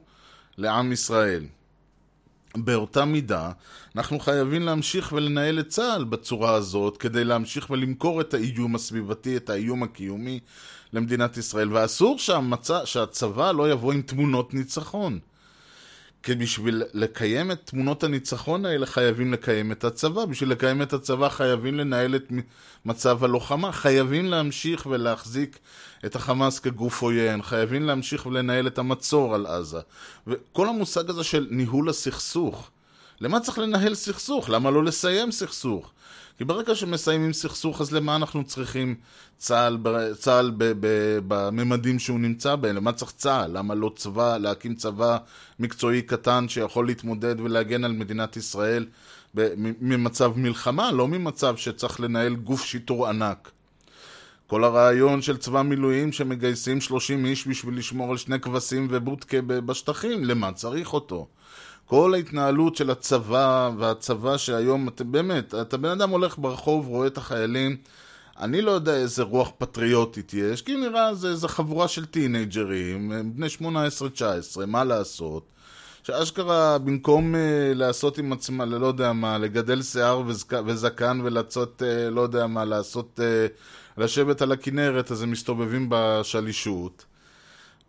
לעם 0.58 0.92
ישראל. 0.92 1.44
באותה 2.56 3.04
מידה, 3.04 3.50
אנחנו 3.96 4.20
חייבים 4.20 4.62
להמשיך 4.62 5.12
ולנהל 5.12 5.60
את 5.60 5.68
צה"ל 5.68 6.04
בצורה 6.04 6.54
הזאת, 6.54 6.96
כדי 6.96 7.24
להמשיך 7.24 7.70
ולמכור 7.70 8.20
את 8.20 8.34
האיום 8.34 8.74
הסביבתי, 8.74 9.36
את 9.36 9.50
האיום 9.50 9.82
הקיומי 9.82 10.40
למדינת 10.92 11.36
ישראל. 11.36 11.72
ואסור 11.72 12.18
שהמצא, 12.18 12.84
שהצבא 12.84 13.52
לא 13.52 13.70
יבוא 13.70 13.92
עם 13.92 14.02
תמונות 14.02 14.54
ניצחון. 14.54 15.18
כי 16.24 16.34
בשביל 16.34 16.82
לקיים 16.92 17.50
את 17.50 17.60
תמונות 17.64 18.04
הניצחון 18.04 18.64
האלה 18.66 18.86
חייבים 18.86 19.32
לקיים 19.32 19.72
את 19.72 19.84
הצבא. 19.84 20.24
בשביל 20.24 20.50
לקיים 20.50 20.82
את 20.82 20.92
הצבא 20.92 21.28
חייבים 21.28 21.74
לנהל 21.74 22.16
את 22.16 22.32
מצב 22.84 23.24
הלוחמה. 23.24 23.72
חייבים 23.72 24.26
להמשיך 24.26 24.86
ולהחזיק 24.86 25.58
את 26.04 26.16
החמאס 26.16 26.58
כגוף 26.58 27.02
עוין. 27.02 27.42
חייבים 27.42 27.82
להמשיך 27.82 28.26
ולנהל 28.26 28.66
את 28.66 28.78
המצור 28.78 29.34
על 29.34 29.46
עזה. 29.46 29.80
וכל 30.26 30.68
המושג 30.68 31.10
הזה 31.10 31.24
של 31.24 31.46
ניהול 31.50 31.88
הסכסוך. 31.88 32.70
למה 33.20 33.40
צריך 33.40 33.58
לנהל 33.58 33.94
סכסוך? 33.94 34.50
למה 34.50 34.70
לא 34.70 34.84
לסיים 34.84 35.32
סכסוך? 35.32 35.90
כי 36.38 36.44
ברגע 36.44 36.74
שמסיימים 36.74 37.32
סכסוך, 37.32 37.80
אז 37.80 37.92
למה 37.92 38.16
אנחנו 38.16 38.44
צריכים 38.44 38.94
צה"ל, 39.36 39.78
צה"ל 40.18 40.52
בממדים 41.28 41.98
שהוא 41.98 42.20
נמצא 42.20 42.56
בהם? 42.56 42.76
למה 42.76 42.92
צריך 42.92 43.12
צה"ל? 43.12 43.50
למה 43.58 43.74
לא 43.74 43.92
צבא, 43.96 44.36
להקים 44.36 44.74
צבא 44.74 45.16
מקצועי 45.58 46.02
קטן 46.02 46.48
שיכול 46.48 46.86
להתמודד 46.86 47.40
ולהגן 47.40 47.84
על 47.84 47.92
מדינת 47.92 48.36
ישראל 48.36 48.86
ממצב 49.80 50.32
מלחמה, 50.36 50.92
לא 50.92 51.08
ממצב 51.08 51.56
שצריך 51.56 52.00
לנהל 52.00 52.34
גוף 52.34 52.64
שיטור 52.64 53.08
ענק. 53.08 53.50
כל 54.46 54.64
הרעיון 54.64 55.22
של 55.22 55.36
צבא 55.36 55.62
מילואים 55.62 56.12
שמגייסים 56.12 56.80
30 56.80 57.26
איש 57.26 57.46
בשביל 57.46 57.78
לשמור 57.78 58.10
על 58.10 58.16
שני 58.16 58.40
כבשים 58.40 58.88
ובודקה 58.90 59.36
בשטחים, 59.42 60.24
למה 60.24 60.52
צריך 60.52 60.92
אותו? 60.92 61.26
כל 61.94 62.14
ההתנהלות 62.14 62.76
של 62.76 62.90
הצבא, 62.90 63.70
והצבא 63.78 64.36
שהיום, 64.36 64.88
אתה 64.88 65.04
באמת, 65.04 65.54
אתה 65.54 65.76
בן 65.76 65.88
אדם 65.88 66.10
הולך 66.10 66.38
ברחוב, 66.38 66.86
רואה 66.86 67.06
את 67.06 67.18
החיילים, 67.18 67.76
אני 68.40 68.62
לא 68.62 68.70
יודע 68.70 68.96
איזה 68.96 69.22
רוח 69.22 69.50
פטריוטית 69.58 70.34
יש, 70.34 70.62
כי 70.62 70.76
נראה 70.76 71.14
זה 71.14 71.28
איזה 71.28 71.48
חבורה 71.48 71.88
של 71.88 72.04
טינג'רים, 72.04 73.12
בני 73.34 73.46
18-19, 73.60 74.66
מה 74.66 74.84
לעשות? 74.84 75.46
שאשכרה 76.02 76.78
במקום 76.78 77.34
uh, 77.34 77.38
לעשות 77.74 78.18
עם 78.18 78.32
עצמה, 78.32 78.64
לא 78.64 78.86
יודע 78.86 79.12
מה, 79.12 79.38
לגדל 79.38 79.82
שיער 79.82 80.22
וזק, 80.26 80.52
וזקן 80.66 81.20
ולצאת, 81.24 81.82
uh, 81.82 82.10
לא 82.10 82.20
יודע 82.20 82.46
מה, 82.46 82.64
לעשות, 82.64 83.20
uh, 83.20 84.00
לשבת 84.02 84.42
על 84.42 84.52
הכנרת, 84.52 85.10
אז 85.10 85.22
הם 85.22 85.30
מסתובבים 85.30 85.86
בשלישות. 85.90 87.04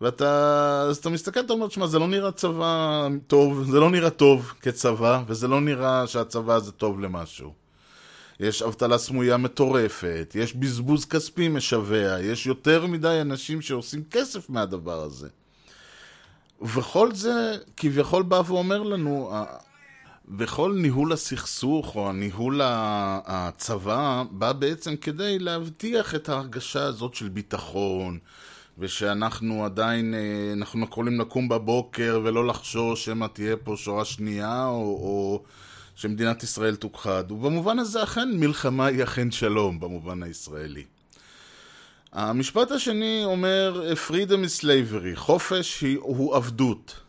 ואתה, 0.00 0.82
אז 0.88 0.96
אתה 0.96 1.10
מסתכל, 1.10 1.40
אתה 1.40 1.52
אומר, 1.52 1.68
שמע, 1.68 1.86
זה 1.86 1.98
לא 1.98 2.08
נראה 2.08 2.32
צבא 2.32 3.08
טוב, 3.26 3.64
זה 3.70 3.80
לא 3.80 3.90
נראה 3.90 4.10
טוב 4.10 4.52
כצבא, 4.60 5.22
וזה 5.26 5.48
לא 5.48 5.60
נראה 5.60 6.06
שהצבא 6.06 6.54
הזה 6.54 6.72
טוב 6.72 7.00
למשהו. 7.00 7.52
יש 8.40 8.62
אבטלה 8.62 8.98
סמויה 8.98 9.36
מטורפת, 9.36 10.32
יש 10.34 10.54
בזבוז 10.54 11.04
כספי 11.04 11.48
משווע, 11.48 12.20
יש 12.20 12.46
יותר 12.46 12.86
מדי 12.86 13.18
אנשים 13.20 13.62
שעושים 13.62 14.04
כסף 14.10 14.50
מהדבר 14.50 15.02
הזה. 15.02 15.28
וכל 16.62 17.14
זה 17.14 17.56
כביכול 17.76 18.22
בא 18.22 18.42
ואומר 18.46 18.82
לנו, 18.82 19.32
וכל 20.38 20.72
ניהול 20.76 21.12
הסכסוך 21.12 21.96
או 21.96 22.12
ניהול 22.12 22.60
הצבא 22.64 24.22
בא 24.30 24.52
בעצם 24.52 24.96
כדי 24.96 25.38
להבטיח 25.38 26.14
את 26.14 26.28
ההרגשה 26.28 26.82
הזאת 26.82 27.14
של 27.14 27.28
ביטחון, 27.28 28.18
ושאנחנו 28.78 29.64
עדיין, 29.64 30.14
אה, 30.14 30.52
אנחנו 30.52 30.84
יכולים 30.84 31.20
לקום 31.20 31.48
בבוקר 31.48 32.20
ולא 32.24 32.46
לחשוש 32.46 33.04
שמא 33.04 33.26
תהיה 33.32 33.56
פה 33.56 33.74
שואה 33.76 34.04
שנייה, 34.04 34.66
או, 34.66 34.80
או 34.80 35.42
שמדינת 35.94 36.42
ישראל 36.42 36.74
תוכחד. 36.74 37.32
ובמובן 37.32 37.78
הזה 37.78 38.02
אכן 38.02 38.28
מלחמה 38.34 38.86
היא 38.86 39.02
אכן 39.02 39.30
שלום, 39.30 39.80
במובן 39.80 40.22
הישראלי. 40.22 40.84
המשפט 42.12 42.70
השני 42.70 43.22
אומר 43.24 43.92
freedom 44.08 44.46
is 44.46 44.62
slavery, 44.62 45.16
חופש 45.16 45.80
היא, 45.80 45.98
הוא 46.00 46.36
עבדות. 46.36 47.00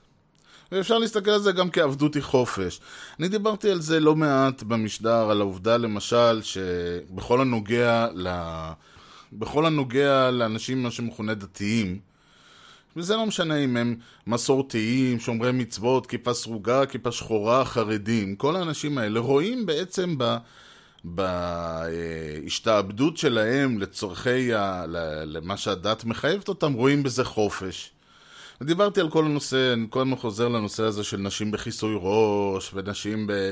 ואפשר 0.71 0.97
להסתכל 0.97 1.31
על 1.31 1.41
זה 1.41 1.51
גם 1.51 1.69
כעבדות 1.69 2.15
היא 2.15 2.23
חופש. 2.23 2.79
אני 3.19 3.27
דיברתי 3.27 3.69
על 3.71 3.81
זה 3.81 3.99
לא 3.99 4.15
מעט 4.15 4.63
במשדר, 4.63 5.29
על 5.29 5.41
העובדה 5.41 5.77
למשל 5.77 6.41
שבכל 6.41 7.41
הנוגע 7.41 8.07
ל... 8.13 8.27
בכל 9.33 9.65
הנוגע 9.65 10.31
לאנשים 10.31 10.83
מה 10.83 10.91
שמכונה 10.91 11.33
דתיים, 11.33 11.99
וזה 12.95 13.15
לא 13.15 13.25
משנה 13.25 13.55
אם 13.55 13.77
הם 13.77 13.95
מסורתיים, 14.27 15.19
שומרי 15.19 15.51
מצוות, 15.51 16.07
כיפה 16.07 16.33
סרוגה, 16.33 16.85
כיפה 16.85 17.11
שחורה, 17.11 17.65
חרדים, 17.65 18.35
כל 18.35 18.55
האנשים 18.55 18.97
האלה 18.97 19.19
רואים 19.19 19.65
בעצם 19.65 20.15
ב... 20.17 20.37
בהשתעבדות 22.43 23.17
שלהם 23.17 23.79
לצורכי, 23.79 24.53
ה... 24.53 24.85
למה 25.25 25.57
שהדת 25.57 26.05
מחייבת 26.05 26.47
אותם, 26.47 26.73
רואים 26.73 27.03
בזה 27.03 27.23
חופש. 27.23 27.91
ודיברתי 28.61 28.99
על 28.99 29.09
כל 29.09 29.25
הנושא, 29.25 29.73
אני 29.73 29.85
כל 29.89 30.01
הזמן 30.01 30.15
חוזר 30.15 30.47
לנושא 30.47 30.83
הזה 30.83 31.03
של 31.03 31.17
נשים 31.17 31.51
בכיסוי 31.51 31.95
ראש, 32.01 32.71
ונשים 32.73 33.27
ב... 33.27 33.51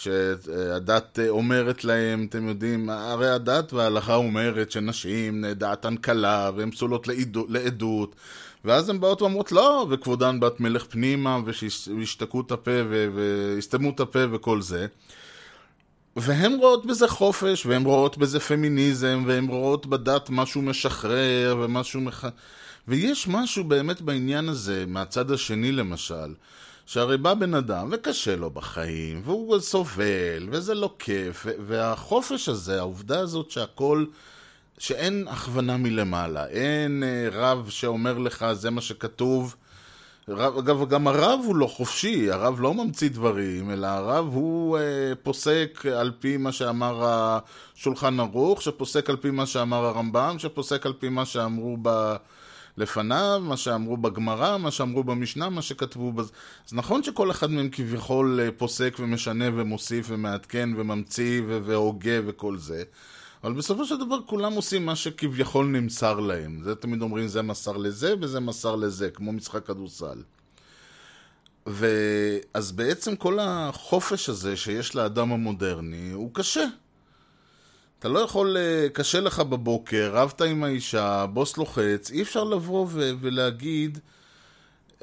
שהדת 0.00 1.18
אומרת 1.28 1.84
להם, 1.84 2.26
אתם 2.28 2.48
יודעים, 2.48 2.90
הרי 2.90 3.30
הדת 3.30 3.72
וההלכה 3.72 4.14
אומרת 4.14 4.70
שנשים 4.70 5.44
דעתן 5.44 5.96
קלה 5.96 6.50
והן 6.56 6.70
פסולות 6.70 7.08
לעדות. 7.48 8.16
ואז 8.64 8.88
הן 8.88 9.00
באות 9.00 9.22
ואומרות 9.22 9.52
לא, 9.52 9.86
וכבודן 9.90 10.40
בת 10.40 10.60
מלך 10.60 10.84
פנימה 10.84 11.38
ושישתקו 11.44 12.40
את 12.40 12.52
הפה 12.52 12.70
ויסתמו 13.14 13.90
את 13.90 14.00
הפה 14.00 14.18
וכל 14.32 14.62
זה. 14.62 14.86
והן 16.16 16.56
רואות 16.56 16.86
בזה 16.86 17.08
חופש, 17.08 17.66
והן 17.66 17.84
רואות 17.84 18.18
בזה 18.18 18.40
פמיניזם, 18.40 19.24
והן 19.26 19.46
רואות 19.48 19.86
בדת 19.86 20.30
משהו 20.30 20.62
משחרר 20.62 21.56
ומשהו 21.60 22.00
מח... 22.00 22.24
ויש 22.88 23.28
משהו 23.28 23.64
באמת 23.64 24.00
בעניין 24.00 24.48
הזה, 24.48 24.84
מהצד 24.88 25.30
השני 25.30 25.72
למשל, 25.72 26.34
שהרי 26.92 27.16
בא 27.16 27.34
בן 27.34 27.54
אדם 27.54 27.88
וקשה 27.92 28.36
לו 28.36 28.50
בחיים, 28.50 29.22
והוא 29.24 29.60
סובל, 29.60 30.48
וזה 30.50 30.74
לא 30.74 30.94
כיף, 30.98 31.46
והחופש 31.66 32.48
הזה, 32.48 32.78
העובדה 32.78 33.20
הזאת 33.20 33.50
שהכל, 33.50 34.04
שאין 34.78 35.28
הכוונה 35.28 35.76
מלמעלה, 35.76 36.46
אין 36.46 37.02
אה, 37.02 37.28
רב 37.32 37.68
שאומר 37.68 38.18
לך 38.18 38.46
זה 38.52 38.70
מה 38.70 38.80
שכתוב. 38.80 39.56
אגב, 40.32 40.88
גם 40.88 41.08
הרב 41.08 41.40
הוא 41.44 41.56
לא 41.56 41.66
חופשי, 41.66 42.30
הרב 42.30 42.60
לא 42.60 42.74
ממציא 42.74 43.10
דברים, 43.10 43.70
אלא 43.70 43.86
הרב 43.86 44.26
הוא 44.32 44.78
אה, 44.78 45.12
פוסק 45.22 45.86
על 45.96 46.12
פי 46.20 46.36
מה 46.36 46.52
שאמר 46.52 47.02
השולחן 47.04 48.20
ערוך, 48.20 48.62
שפוסק 48.62 49.10
על 49.10 49.16
פי 49.16 49.30
מה 49.30 49.46
שאמר 49.46 49.84
הרמב"ם, 49.84 50.38
שפוסק 50.38 50.86
על 50.86 50.92
פי 50.92 51.08
מה 51.08 51.24
שאמרו 51.24 51.76
ב... 51.82 52.16
לפניו, 52.80 53.42
מה 53.44 53.56
שאמרו 53.56 53.96
בגמרא, 53.96 54.56
מה 54.56 54.70
שאמרו 54.70 55.04
במשנה, 55.04 55.48
מה 55.48 55.62
שכתבו 55.62 56.12
בזה. 56.12 56.32
אז 56.68 56.74
נכון 56.74 57.02
שכל 57.02 57.30
אחד 57.30 57.50
מהם 57.50 57.68
כביכול 57.72 58.40
אה, 58.42 58.48
פוסק 58.56 58.96
ומשנה 58.98 59.44
ומוסיף 59.54 60.06
ומעדכן 60.08 60.70
וממציא 60.76 61.42
ו- 61.46 61.60
והוגה 61.64 62.18
וכל 62.26 62.58
זה, 62.58 62.82
אבל 63.44 63.52
בסופו 63.52 63.84
של 63.84 63.96
דבר 63.96 64.18
כולם 64.26 64.52
עושים 64.52 64.86
מה 64.86 64.96
שכביכול 64.96 65.66
נמסר 65.66 66.20
להם. 66.20 66.60
זה 66.64 66.74
תמיד 66.74 67.02
אומרים, 67.02 67.28
זה 67.28 67.42
מסר 67.42 67.76
לזה 67.76 68.14
וזה 68.20 68.40
מסר 68.40 68.76
לזה, 68.76 69.10
כמו 69.10 69.32
משחק 69.32 69.66
כדורסל. 69.66 70.22
ואז 71.66 72.72
בעצם 72.72 73.16
כל 73.16 73.38
החופש 73.40 74.28
הזה 74.28 74.56
שיש 74.56 74.94
לאדם 74.94 75.32
המודרני 75.32 76.10
הוא 76.12 76.30
קשה. 76.32 76.64
אתה 78.00 78.08
לא 78.08 78.18
יכול, 78.18 78.56
אה, 78.56 78.88
קשה 78.92 79.20
לך 79.20 79.40
בבוקר, 79.40 80.10
רבת 80.14 80.42
עם 80.42 80.64
האישה, 80.64 81.26
בוס 81.26 81.56
לוחץ, 81.56 82.10
אי 82.10 82.22
אפשר 82.22 82.44
לבוא 82.44 82.86
ו- 82.90 83.10
ולהגיד, 83.20 83.98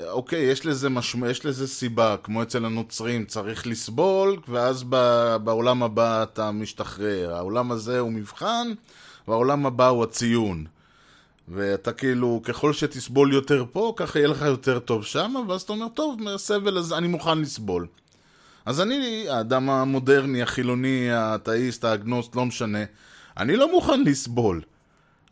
אוקיי, 0.07 0.39
יש 0.39 0.65
לזה, 0.65 0.89
משמע, 0.89 1.29
יש 1.29 1.45
לזה 1.45 1.67
סיבה, 1.67 2.15
כמו 2.23 2.43
אצל 2.43 2.65
הנוצרים, 2.65 3.25
צריך 3.25 3.67
לסבול, 3.67 4.39
ואז 4.47 4.83
ב- 4.89 5.35
בעולם 5.43 5.83
הבא 5.83 6.23
אתה 6.23 6.51
משתחרר. 6.51 7.35
העולם 7.35 7.71
הזה 7.71 7.99
הוא 7.99 8.11
מבחן, 8.11 8.67
והעולם 9.27 9.65
הבא 9.65 9.87
הוא 9.87 10.03
הציון. 10.03 10.65
ואתה 11.47 11.93
כאילו, 11.93 12.41
ככל 12.43 12.73
שתסבול 12.73 13.33
יותר 13.33 13.65
פה, 13.71 13.93
ככה 13.95 14.19
יהיה 14.19 14.27
לך 14.27 14.41
יותר 14.41 14.79
טוב 14.79 15.05
שם, 15.05 15.33
ואז 15.47 15.61
אתה 15.61 15.73
אומר, 15.73 15.87
טוב, 15.87 16.21
מהסבל 16.21 16.77
הזה 16.77 16.97
אני 16.97 17.07
מוכן 17.07 17.39
לסבול. 17.39 17.87
אז 18.67 18.81
אני, 18.81 19.25
האדם 19.29 19.69
המודרני, 19.69 20.41
החילוני, 20.41 21.11
האתאיסט, 21.11 21.83
האגנוסט, 21.83 22.35
לא 22.35 22.45
משנה, 22.45 22.79
אני 23.37 23.55
לא 23.55 23.71
מוכן 23.71 24.03
לסבול. 24.03 24.61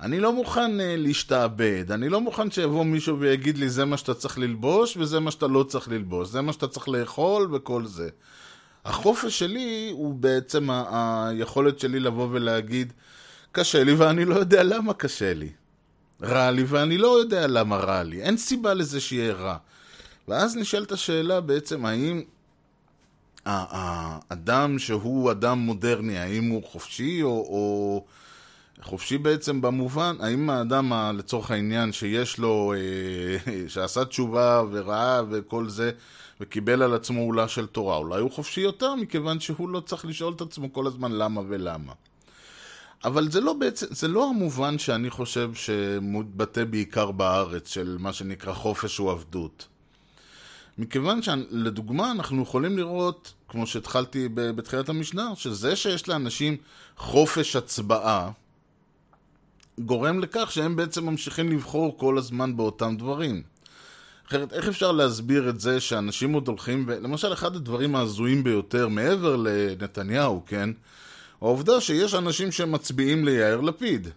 אני 0.01 0.19
לא 0.19 0.33
מוכן 0.33 0.79
uh, 0.79 0.83
להשתעבד, 0.97 1.91
אני 1.91 2.09
לא 2.09 2.21
מוכן 2.21 2.51
שיבוא 2.51 2.85
מישהו 2.85 3.19
ויגיד 3.19 3.57
לי 3.57 3.69
זה 3.69 3.85
מה 3.85 3.97
שאתה 3.97 4.13
צריך 4.13 4.39
ללבוש 4.39 4.97
וזה 4.97 5.19
מה 5.19 5.31
שאתה 5.31 5.47
לא 5.47 5.63
צריך 5.63 5.89
ללבוש, 5.89 6.29
זה 6.29 6.41
מה 6.41 6.53
שאתה 6.53 6.67
צריך 6.67 6.89
לאכול 6.89 7.55
וכל 7.55 7.85
זה. 7.85 8.09
החופש 8.85 9.39
שלי 9.39 9.89
הוא 9.93 10.13
בעצם 10.13 10.69
ה- 10.69 11.27
היכולת 11.29 11.79
שלי 11.79 11.99
לבוא 11.99 12.27
ולהגיד 12.31 12.93
קשה 13.51 13.83
לי 13.83 13.93
ואני 13.93 14.25
לא 14.25 14.35
יודע 14.35 14.63
למה 14.63 14.93
קשה 14.93 15.33
לי. 15.33 15.49
רע 16.21 16.51
לי 16.51 16.63
ואני 16.63 16.97
לא 16.97 17.19
יודע 17.19 17.47
למה 17.47 17.77
רע 17.77 18.03
לי. 18.03 18.21
אין 18.21 18.37
סיבה 18.37 18.73
לזה 18.73 18.99
שיהיה 18.99 19.33
רע. 19.33 19.57
ואז 20.27 20.57
נשאלת 20.57 20.91
השאלה 20.91 21.41
בעצם 21.41 21.85
האם 21.85 22.21
האדם 23.45 24.79
שהוא 24.79 25.31
אדם 25.31 25.59
מודרני, 25.59 26.17
האם 26.17 26.49
הוא 26.49 26.63
חופשי 26.63 27.23
או, 27.23 27.29
או 27.29 28.05
חופשי 28.81 29.17
בעצם 29.17 29.61
במובן, 29.61 30.15
האם 30.19 30.49
האדם 30.49 30.91
לצורך 31.17 31.51
העניין 31.51 31.91
שיש 31.91 32.37
לו, 32.37 32.73
אה, 32.77 33.53
שעשה 33.73 34.05
תשובה 34.05 34.63
וראה 34.71 35.21
וכל 35.29 35.69
זה 35.69 35.91
וקיבל 36.41 36.81
על 36.81 36.93
עצמו 36.93 37.21
עולה 37.21 37.47
של 37.47 37.65
תורה, 37.65 37.97
אולי 37.97 38.21
הוא 38.21 38.31
חופשי 38.31 38.61
יותר 38.61 38.95
מכיוון 38.95 39.39
שהוא 39.39 39.69
לא 39.69 39.79
צריך 39.79 40.05
לשאול 40.05 40.33
את 40.33 40.41
עצמו 40.41 40.73
כל 40.73 40.87
הזמן 40.87 41.11
למה 41.11 41.41
ולמה. 41.47 41.93
אבל 43.03 43.31
זה 43.31 43.41
לא 43.41 43.53
בעצם, 43.53 43.85
זה 43.89 44.07
לא 44.07 44.29
המובן 44.29 44.77
שאני 44.77 45.09
חושב 45.09 45.53
שמתבטא 45.53 46.63
בעיקר 46.63 47.11
בארץ 47.11 47.69
של 47.69 47.97
מה 47.99 48.13
שנקרא 48.13 48.53
חופש 48.53 48.97
הוא 48.97 49.11
עבדות. 49.11 49.67
מכיוון 50.77 51.21
שלדוגמה 51.21 52.11
אנחנו 52.11 52.43
יכולים 52.43 52.77
לראות, 52.77 53.33
כמו 53.47 53.67
שהתחלתי 53.67 54.29
בתחילת 54.33 54.89
המשנה, 54.89 55.29
שזה 55.35 55.75
שיש 55.75 56.09
לאנשים 56.09 56.57
חופש 56.97 57.55
הצבעה, 57.55 58.31
גורם 59.79 60.19
לכך 60.19 60.51
שהם 60.51 60.75
בעצם 60.75 61.05
ממשיכים 61.05 61.51
לבחור 61.51 61.97
כל 61.97 62.17
הזמן 62.17 62.57
באותם 62.57 62.95
דברים. 62.97 63.43
אחרת, 64.27 64.53
איך 64.53 64.67
אפשר 64.67 64.91
להסביר 64.91 65.49
את 65.49 65.59
זה 65.59 65.79
שאנשים 65.79 66.33
עוד 66.33 66.47
הולכים, 66.47 66.85
ו... 66.87 66.99
למשל, 67.01 67.33
אחד 67.33 67.55
הדברים 67.55 67.95
ההזויים 67.95 68.43
ביותר, 68.43 68.87
מעבר 68.87 69.35
לנתניהו, 69.35 70.43
כן? 70.47 70.69
העובדה 71.41 71.81
שיש 71.81 72.13
אנשים 72.13 72.51
שמצביעים 72.51 73.25
ליאיר 73.25 73.61
לפיד. 73.61 74.07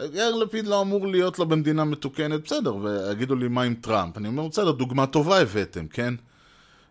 יאיר 0.00 0.34
לפיד 0.34 0.66
לא 0.66 0.80
אמור 0.82 1.06
להיות 1.06 1.38
לו 1.38 1.46
במדינה 1.46 1.84
מתוקנת, 1.84 2.44
בסדר, 2.44 2.76
ויגידו 2.76 3.34
לי 3.34 3.48
מה 3.48 3.62
עם 3.62 3.74
טראמפ. 3.74 4.16
אני 4.16 4.28
אומר, 4.28 4.48
בסדר, 4.48 4.70
דוגמה 4.70 5.06
טובה 5.06 5.40
הבאתם, 5.40 5.86
כן? 5.86 6.14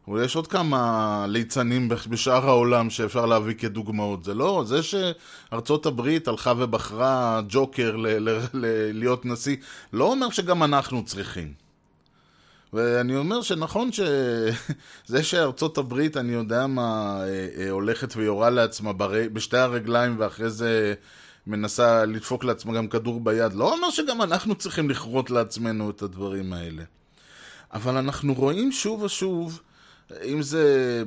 אבל 0.08 0.24
יש 0.24 0.36
עוד 0.36 0.48
כמה 0.48 1.26
ליצנים 1.30 1.89
בשאר 1.89 2.46
העולם 2.48 2.89
שאפשר 2.89 3.26
להביא 3.26 3.54
כדוגמאות. 3.56 4.24
זה 4.24 4.34
לא, 4.34 4.63
זה 4.68 4.80
שארצות 4.84 5.86
הברית 5.86 6.28
הלכה 6.28 6.54
ובחרה 6.58 7.42
ג'וקר 7.50 7.96
ל- 7.96 8.30
ל- 8.30 8.39
ל- 8.54 8.92
להיות 9.00 9.26
נשיא, 9.26 9.56
לא 9.94 10.12
אומר 10.12 10.30
שגם 10.30 10.63
אנחנו 10.63 11.06
צריכים. 11.06 11.54
ואני 12.74 13.16
אומר 13.16 13.42
שנכון 13.42 13.89
שזה 13.92 15.24
שארצות 15.30 15.78
הברית, 15.78 16.18
אני 16.18 16.34
יודע 16.34 16.68
מה, 16.68 17.18
אה, 17.22 17.48
אה, 17.58 17.70
הולכת 17.70 18.16
ויורה 18.16 18.50
לעצמה. 18.50 18.92
בשתי 19.34 19.58
הרגליים 19.58 20.16
ואחרי 20.20 20.50
זה 20.50 20.94
מנסה 21.47 22.06
לדפוק 22.06 22.43
לעצמה 22.43 22.73
גם 22.73 22.88
כדור 22.88 23.19
ביד, 23.19 23.53
לא 23.53 23.73
אומר 23.73 23.89
שגם 23.89 24.21
אנחנו 24.21 24.56
צריכים 24.56 24.89
לכרות 24.89 25.29
לעצמנו 25.29 25.89
את 25.89 26.01
הדברים 26.01 26.53
האלה. 26.53 26.84
אבל 27.73 27.97
אנחנו 27.97 28.34
רואים 28.34 28.71
שוב 28.71 29.01
ושוב, 29.01 29.62
אם 30.25 30.41
זה 30.41 31.03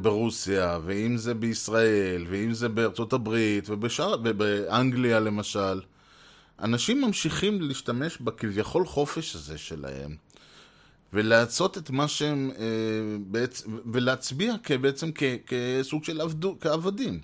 ברוסיה, 0.00 0.78
ואם 0.84 1.16
זה 1.16 1.34
בישראל, 1.34 2.26
ואם 2.30 2.54
זה 2.54 2.68
בארצות 2.68 3.12
הברית, 3.12 3.70
ובשאר, 3.70 4.16
ובאנגליה 4.24 5.20
למשל, 5.20 5.80
אנשים 6.60 7.00
ממשיכים 7.00 7.62
להשתמש 7.62 8.18
בכביכול 8.20 8.86
חופש 8.86 9.34
הזה 9.34 9.58
שלהם. 9.58 10.16
ולעשות 11.12 11.78
את 11.78 11.90
מה 11.90 12.08
שהם, 12.08 12.50
אה, 12.58 12.64
בעצ... 13.20 13.64
ולהצביע 13.92 14.54
בעצם 14.80 15.10
כ... 15.14 15.22
כסוג 15.46 16.04
של 16.04 16.20
עבדו... 16.20 16.56
כעבדים. 16.60 17.20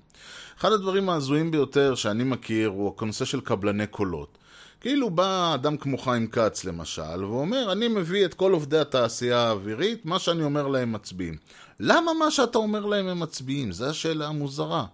אחד 0.59 0.73
הדברים 0.73 1.09
ההזויים 1.09 1.51
ביותר 1.51 1.95
שאני 1.95 2.25
מכיר 2.25 2.69
הוא 2.69 2.95
הנושא 2.99 3.25
של 3.25 3.41
קבלני 3.41 3.87
קולות. 3.87 4.39
כאילו 4.81 5.11
בא 5.11 5.55
אדם 5.55 5.77
כמו 5.77 5.99
חיים 5.99 6.27
כץ 6.27 6.65
למשל, 6.65 7.25
ואומר, 7.25 7.73
אני 7.73 7.89
מביא 7.89 8.25
את 8.25 8.35
כל 8.35 8.53
עובדי 8.53 8.79
התעשייה 8.79 9.39
האווירית, 9.39 10.07
מה 10.07 10.19
שאני 10.19 10.43
אומר 10.43 10.69
להם 10.69 10.93
מצביעים. 10.93 11.37
למה 11.81 12.13
מה 12.19 12.31
שאתה 12.31 12.59
אומר 12.59 12.87
להם 12.87 13.07
הם 13.07 13.21
מצביעים? 13.21 13.73
זו 13.73 13.87
השאלה 13.87 14.27
המוזרה. 14.27 14.85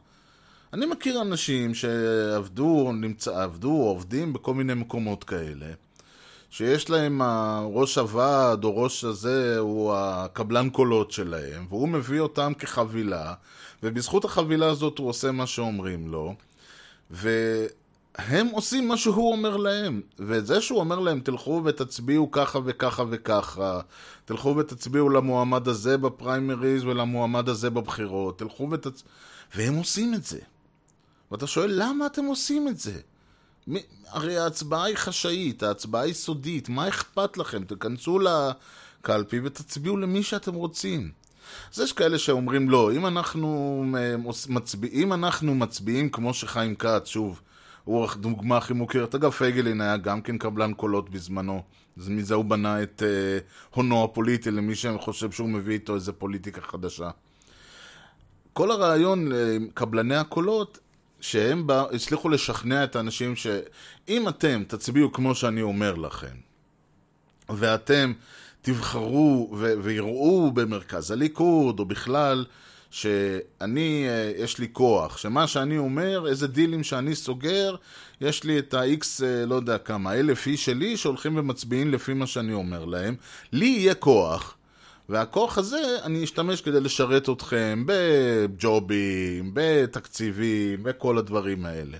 אני 0.73 0.87
מכיר 0.87 1.21
אנשים 1.21 1.75
שעבדו, 1.75 2.93
נמצא, 2.93 3.43
עבדו 3.43 3.73
עובדים 3.73 4.33
בכל 4.33 4.55
מיני 4.55 4.75
מקומות 4.75 5.25
כאלה. 5.25 5.67
שיש 6.51 6.91
להם 6.91 7.23
ראש 7.75 7.99
הוועד 7.99 8.65
או 8.65 8.83
ראש 8.83 9.05
הזה 9.05 9.59
הוא 9.59 9.95
הקבלן 9.97 10.71
קולות 10.71 11.11
שלהם, 11.11 11.67
והוא 11.69 11.89
מביא 11.89 12.21
אותם 12.21 12.53
כחבילה, 12.59 13.35
ובזכות 13.83 14.25
החבילה 14.25 14.67
הזאת 14.67 14.99
הוא 14.99 15.09
עושה 15.09 15.31
מה 15.33 15.47
שאומרים 15.47 16.09
לו, 16.09 16.35
והם 17.11 18.47
עושים 18.53 18.89
מה 18.89 18.97
שהוא 18.97 19.33
אומר 19.33 19.57
להם. 19.57 20.01
וזה 20.19 20.61
שהוא 20.61 20.81
אומר 20.81 20.99
להם, 20.99 21.21
תלכו 21.21 21.63
ותצביעו 21.65 22.31
ככה 22.31 22.59
וככה 22.65 23.05
וככה, 23.11 23.81
תלכו 24.25 24.57
ותצביעו 24.57 25.09
למועמד 25.09 25.69
הזה 25.69 25.99
בפריימריז 25.99 26.85
ולמועמד 26.85 27.49
הזה 27.49 27.71
בבחירות, 27.71 28.39
תלכו 28.39 28.69
ותצ... 28.71 29.03
והם 29.55 29.75
עושים 29.75 30.15
את 30.15 30.25
זה. 30.25 30.39
ואתה 31.31 31.47
שואל, 31.47 31.71
למה 31.75 32.07
אתם 32.07 32.25
עושים 32.25 32.69
את 32.69 32.79
זה? 32.79 33.01
הרי 34.09 34.39
ההצבעה 34.39 34.85
היא 34.85 34.97
חשאית, 34.97 35.63
ההצבעה 35.63 36.03
היא 36.03 36.15
סודית, 36.15 36.69
מה 36.69 36.89
אכפת 36.89 37.37
לכם? 37.37 37.65
תיכנסו 37.65 38.19
לקלפי 38.19 39.41
ותצביעו 39.45 39.97
למי 39.97 40.23
שאתם 40.23 40.55
רוצים. 40.55 41.11
אז 41.75 41.81
יש 41.81 41.93
כאלה 41.93 42.19
שאומרים 42.19 42.71
לא, 42.71 42.93
אם 42.93 43.07
אנחנו 43.07 43.85
מצביעים, 44.49 45.03
אם 45.03 45.13
אנחנו 45.13 45.55
מצביעים 45.55 46.09
כמו 46.09 46.35
שחיים 46.35 46.75
כץ, 46.75 47.07
שוב, 47.07 47.41
הוא 47.85 48.07
הדוגמה 48.13 48.57
הכי 48.57 48.73
מוכרת. 48.73 49.15
אגב, 49.15 49.31
פייגלין 49.31 49.81
היה 49.81 49.97
גם 49.97 50.23
כן 50.23 50.39
קבלן 50.39 50.75
קולות 50.75 51.11
בזמנו. 51.11 51.63
אז 51.99 52.09
מזה 52.09 52.35
הוא 52.35 52.45
בנה 52.45 52.83
את 52.83 53.03
uh, 53.03 53.75
הונו 53.77 54.05
הפוליטי 54.05 54.51
למי 54.51 54.75
שחושב 54.75 55.31
שהוא 55.31 55.49
מביא 55.49 55.75
איתו 55.75 55.95
איזה 55.95 56.13
פוליטיקה 56.13 56.61
חדשה. 56.61 57.11
כל 58.53 58.71
הרעיון, 58.71 59.33
קבלני 59.75 60.17
הקולות, 60.17 60.79
שהם 61.21 61.67
בא, 61.67 61.85
הצליחו 61.93 62.29
לשכנע 62.29 62.85
את 62.85 62.97
האנשים 62.97 63.37
שאם 63.37 64.29
אתם 64.29 64.63
תצביעו 64.67 65.13
כמו 65.13 65.35
שאני 65.35 65.63
אומר 65.63 65.95
לכם, 65.95 66.37
ואתם 67.49 68.13
תבחרו 68.63 69.57
ויראו 69.83 70.51
במרכז 70.53 71.11
הליכוד, 71.11 71.81
או 71.81 71.85
בכלל, 71.85 72.45
שאני, 72.91 74.07
יש 74.37 74.59
לי 74.59 74.69
כוח, 74.73 75.17
שמה 75.17 75.47
שאני 75.47 75.79
אומר, 75.79 76.27
איזה 76.29 76.47
דילים 76.47 76.85
שאני 76.85 77.15
סוגר, 77.15 77.77
יש 78.21 78.45
לי 78.45 78.59
את 78.59 78.75
ה-X, 78.75 79.23
לא 79.47 79.55
יודע 79.55 79.79
כמה, 79.79 80.15
אלף 80.15 80.47
איש 80.47 80.65
שלי 80.65 80.97
שהולכים 80.97 81.37
ומצביעים 81.37 81.93
לפי 81.93 82.15
מה 82.15 82.27
שאני 82.27 82.53
אומר 82.53 82.85
להם, 82.85 83.15
לי 83.53 83.67
יהיה 83.67 83.95
כוח. 83.95 84.57
והכוח 85.09 85.59
הזה, 85.59 85.97
אני 86.03 86.25
אשתמש 86.25 86.61
כדי 86.61 86.81
לשרת 86.81 87.29
אתכם 87.29 87.85
בג'ובים, 87.87 89.51
בתקציבים, 89.55 90.83
בכל 90.83 91.19
הדברים 91.19 91.65
האלה. 91.65 91.99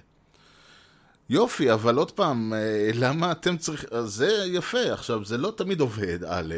יופי, 1.31 1.73
אבל 1.73 1.97
עוד 1.97 2.11
פעם, 2.11 2.53
אה, 2.55 2.91
למה 2.95 3.33
אתם 3.33 3.57
צריכים... 3.57 3.89
אז 3.93 4.15
זה 4.15 4.45
יפה. 4.47 4.93
עכשיו, 4.93 5.25
זה 5.25 5.39
לא 5.39 5.53
תמיד 5.57 5.81
עובד, 5.81 6.19
א', 6.29 6.55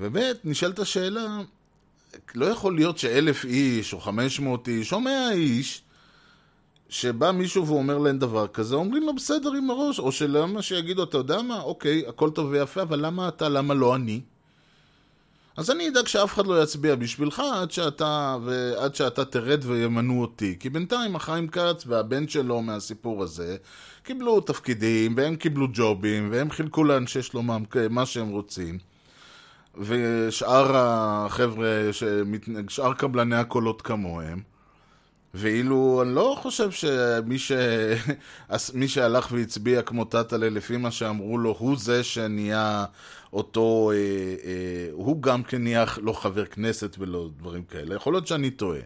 וב', 0.00 0.16
נשאלת 0.44 0.78
השאלה, 0.78 1.40
לא 2.34 2.46
יכול 2.46 2.74
להיות 2.76 2.98
שאלף 2.98 3.44
איש, 3.44 3.92
או 3.92 4.00
חמש 4.00 4.40
מאות 4.40 4.68
איש, 4.68 4.92
או 4.92 5.00
מאה 5.00 5.32
איש, 5.32 5.82
שבא 6.88 7.30
מישהו 7.30 7.66
ואומר 7.66 7.98
להם 7.98 8.18
דבר 8.18 8.46
כזה, 8.46 8.74
אומרים 8.74 9.02
לו 9.02 9.14
בסדר 9.14 9.52
עם 9.52 9.70
הראש, 9.70 9.98
או 9.98 10.12
שלמה 10.12 10.62
שיגידו, 10.62 11.04
אתה 11.04 11.16
יודע 11.16 11.42
מה, 11.42 11.60
אוקיי, 11.60 12.04
הכל 12.08 12.30
טוב 12.30 12.50
ויפה, 12.50 12.82
אבל 12.82 13.06
למה 13.06 13.28
אתה, 13.28 13.48
למה 13.48 13.74
לא 13.74 13.94
אני? 13.94 14.20
אז 15.56 15.70
אני 15.70 15.88
אדאג 15.88 16.06
שאף 16.06 16.34
אחד 16.34 16.46
לא 16.46 16.62
יצביע 16.62 16.94
בשבילך 16.94 17.42
עד 17.54 17.70
שאתה, 17.70 18.36
ועד 18.44 18.94
שאתה 18.94 19.24
תרד 19.24 19.64
וימנו 19.64 20.20
אותי. 20.20 20.56
כי 20.60 20.70
בינתיים 20.70 21.16
החיים 21.16 21.48
כץ 21.48 21.84
והבן 21.86 22.28
שלו 22.28 22.62
מהסיפור 22.62 23.22
הזה 23.22 23.56
קיבלו 24.02 24.40
תפקידים, 24.40 25.14
והם 25.16 25.36
קיבלו 25.36 25.66
ג'ובים, 25.72 26.28
והם 26.32 26.50
חילקו 26.50 26.84
לאנשי 26.84 27.22
שלומם 27.22 27.64
מה 27.90 28.06
שהם 28.06 28.28
רוצים. 28.28 28.78
ושאר 29.78 30.76
החבר'ה, 30.76 31.88
שמת... 31.92 32.48
שאר 32.68 32.94
קבלני 32.94 33.36
הקולות 33.36 33.82
כמוהם. 33.82 34.42
ואילו 35.34 36.02
אני 36.02 36.14
לא 36.14 36.36
חושב 36.42 36.70
שמי 36.70 37.38
ש... 37.38 37.52
מי 38.74 38.88
שהלך 38.88 39.28
והצביע 39.32 39.82
כמו 39.82 40.04
טאטאלה 40.04 40.48
לפי 40.48 40.76
מה 40.76 40.90
שאמרו 40.90 41.38
לו, 41.38 41.56
הוא 41.58 41.76
זה 41.78 42.04
שנהיה 42.04 42.84
אותו, 43.32 43.90
אה, 43.94 43.96
אה, 44.44 44.88
הוא 44.92 45.22
גם 45.22 45.42
כן 45.42 45.62
נהיה 45.62 45.84
לא 46.02 46.12
חבר 46.12 46.44
כנסת 46.44 46.96
ולא 46.98 47.28
דברים 47.38 47.64
כאלה. 47.64 47.94
יכול 47.94 48.12
להיות 48.12 48.26
שאני 48.26 48.50
טועה. 48.50 48.80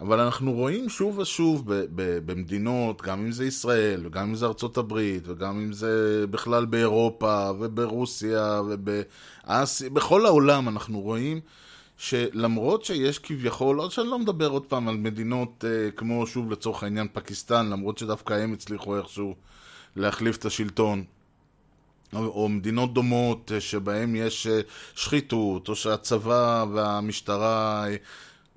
אבל 0.00 0.20
אנחנו 0.20 0.52
רואים 0.52 0.88
שוב 0.88 1.18
ושוב 1.18 1.74
ב- 1.74 1.84
ב- 1.94 2.32
במדינות, 2.32 3.02
גם 3.02 3.20
אם 3.20 3.32
זה 3.32 3.44
ישראל, 3.44 4.06
וגם 4.06 4.28
אם 4.28 4.34
זה 4.34 4.46
ארצות 4.46 4.76
הברית, 4.76 5.22
וגם 5.26 5.60
אם 5.60 5.72
זה 5.72 6.24
בכלל 6.30 6.64
באירופה, 6.64 7.50
וברוסיה, 7.60 8.62
ובאסיה, 8.68 9.90
בכל 9.90 10.26
העולם 10.26 10.68
אנחנו 10.68 11.00
רואים 11.00 11.40
שלמרות 11.96 12.84
שיש 12.84 13.18
כביכול, 13.18 13.78
עוד 13.78 13.90
שאני 13.90 14.08
לא 14.08 14.18
מדבר 14.18 14.48
עוד 14.48 14.66
פעם 14.66 14.88
על 14.88 14.96
מדינות 14.96 15.64
אה, 15.68 15.90
כמו 15.90 16.26
שוב 16.26 16.50
לצורך 16.50 16.82
העניין 16.82 17.06
פקיסטן, 17.12 17.66
למרות 17.70 17.98
שדווקא 17.98 18.34
הם 18.34 18.52
הצליחו 18.52 18.96
איכשהו 18.96 19.34
להחליף 19.96 20.36
את 20.36 20.44
השלטון, 20.44 21.04
או, 22.14 22.26
או 22.26 22.48
מדינות 22.48 22.94
דומות 22.94 23.52
אה, 23.54 23.60
שבהן 23.60 24.16
יש 24.16 24.46
אה, 24.46 24.60
שחיתות, 24.94 25.68
או 25.68 25.76
שהצבא 25.76 26.64
והמשטרה 26.74 27.84
אה, 27.88 27.96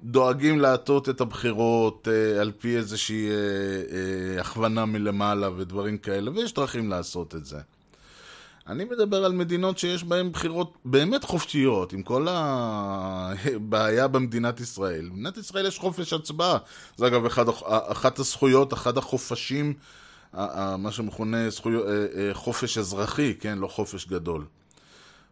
דואגים 0.03 0.59
להטות 0.59 1.09
את 1.09 1.21
הבחירות 1.21 2.07
על 2.39 2.51
פי 2.59 2.77
איזושהי 2.77 3.29
הכוונה 4.39 4.85
מלמעלה 4.85 5.49
ודברים 5.57 5.97
כאלה, 5.97 6.31
ויש 6.31 6.53
דרכים 6.53 6.89
לעשות 6.89 7.35
את 7.35 7.45
זה. 7.45 7.59
אני 8.67 8.83
מדבר 8.83 9.25
על 9.25 9.31
מדינות 9.31 9.77
שיש 9.77 10.03
בהן 10.03 10.31
בחירות 10.31 10.77
באמת 10.85 11.23
חופשיות, 11.23 11.93
עם 11.93 12.03
כל 12.03 12.27
הבעיה 12.29 14.07
במדינת 14.07 14.59
ישראל. 14.59 15.09
במדינת 15.09 15.37
ישראל 15.37 15.65
יש 15.65 15.79
חופש 15.79 16.13
הצבעה. 16.13 16.57
זה 16.97 17.07
אגב 17.07 17.25
אחד, 17.25 17.45
אחת 17.67 18.19
הזכויות, 18.19 18.73
אחד 18.73 18.97
החופשים, 18.97 19.73
מה 20.77 20.91
שמכונה 20.91 21.49
זכויות, 21.49 21.85
חופש 22.33 22.77
אזרחי, 22.77 23.33
כן? 23.39 23.57
לא 23.57 23.67
חופש 23.67 24.07
גדול. 24.07 24.45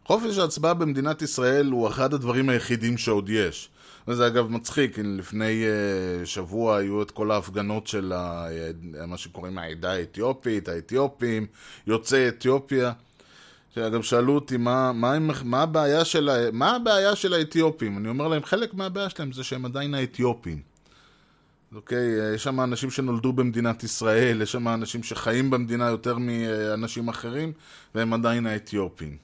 חופש 0.04 0.38
ההצבעה 0.38 0.74
במדינת 0.74 1.22
ישראל 1.22 1.66
הוא 1.66 1.88
אחד 1.88 2.14
הדברים 2.14 2.48
היחידים 2.48 2.98
שעוד 2.98 3.30
יש. 3.30 3.68
וזה 4.08 4.26
אגב 4.26 4.48
מצחיק, 4.48 4.98
לפני 4.98 5.64
uh, 5.64 6.26
שבוע 6.26 6.76
היו 6.76 7.02
את 7.02 7.10
כל 7.10 7.30
ההפגנות 7.30 7.86
של 7.86 8.12
ה, 8.12 8.46
מה 9.06 9.16
שקוראים 9.16 9.58
העדה 9.58 9.92
האתיופית, 9.92 10.68
האתיופים, 10.68 11.46
יוצאי 11.86 12.28
אתיופיה. 12.28 12.92
שאגב 13.74 14.02
שאלו 14.02 14.34
אותי 14.34 14.56
מה, 14.56 14.92
מה, 14.92 15.18
מה, 15.44 15.62
הבעיה 15.62 16.04
של, 16.04 16.48
מה 16.52 16.76
הבעיה 16.76 17.16
של 17.16 17.34
האתיופים. 17.34 17.98
אני 17.98 18.08
אומר 18.08 18.28
להם, 18.28 18.44
חלק 18.44 18.74
מהבעיה 18.74 19.10
שלהם 19.10 19.32
זה 19.32 19.44
שהם 19.44 19.64
עדיין 19.64 19.94
האתיופים. 19.94 20.71
אוקיי, 21.74 22.34
יש 22.34 22.42
שם 22.42 22.60
אנשים 22.60 22.90
שנולדו 22.90 23.32
במדינת 23.32 23.84
ישראל, 23.84 24.42
יש 24.42 24.52
שם 24.52 24.68
אנשים 24.68 25.02
שחיים 25.02 25.50
במדינה 25.50 25.88
יותר 25.88 26.18
מאנשים 26.18 27.08
אחרים, 27.08 27.52
והם 27.94 28.12
עדיין 28.12 28.46
האתיופים. 28.46 29.16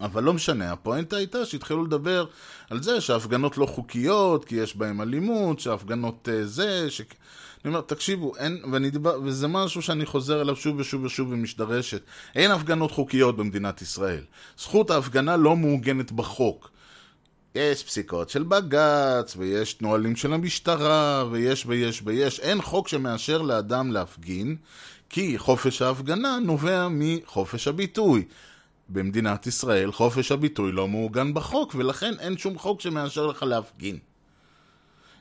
אבל 0.00 0.22
לא 0.22 0.32
משנה, 0.32 0.72
הפואנטה 0.72 1.16
הייתה 1.16 1.44
שהתחילו 1.44 1.84
לדבר 1.84 2.26
על 2.70 2.82
זה 2.82 3.00
שההפגנות 3.00 3.58
לא 3.58 3.66
חוקיות, 3.66 4.44
כי 4.44 4.56
יש 4.56 4.76
בהן 4.76 5.00
אלימות, 5.00 5.60
שההפגנות 5.60 6.28
uh, 6.28 6.44
זה, 6.44 6.90
ש... 6.90 7.00
אני 7.64 7.74
אומר, 7.74 7.80
תקשיבו, 7.80 8.36
אין, 8.36 8.62
ואני 8.72 8.90
דבר, 8.90 9.20
וזה 9.24 9.48
משהו 9.48 9.82
שאני 9.82 10.06
חוזר 10.06 10.40
אליו 10.40 10.56
שוב 10.56 10.78
ושוב 10.78 11.04
ושוב 11.04 11.32
ומשדרשת, 11.32 12.02
אין 12.34 12.50
הפגנות 12.50 12.90
חוקיות 12.90 13.36
במדינת 13.36 13.82
ישראל. 13.82 14.24
זכות 14.58 14.90
ההפגנה 14.90 15.36
לא 15.36 15.56
מעוגנת 15.56 16.12
בחוק. 16.12 16.70
יש 17.54 17.84
פסיקות 17.84 18.30
של 18.30 18.42
בג"ץ, 18.42 19.36
ויש 19.36 19.80
נהלים 19.80 20.16
של 20.16 20.32
המשטרה, 20.32 21.24
ויש 21.30 21.66
ויש 21.66 22.02
ויש. 22.04 22.40
אין 22.40 22.62
חוק 22.62 22.88
שמאשר 22.88 23.42
לאדם 23.42 23.92
להפגין, 23.92 24.56
כי 25.10 25.38
חופש 25.38 25.82
ההפגנה 25.82 26.38
נובע 26.42 26.88
מחופש 26.90 27.68
הביטוי. 27.68 28.24
במדינת 28.88 29.46
ישראל 29.46 29.92
חופש 29.92 30.32
הביטוי 30.32 30.72
לא 30.72 30.88
מעוגן 30.88 31.34
בחוק, 31.34 31.74
ולכן 31.78 32.14
אין 32.18 32.38
שום 32.38 32.58
חוק 32.58 32.80
שמאשר 32.80 33.26
לך 33.26 33.42
להפגין. 33.42 33.98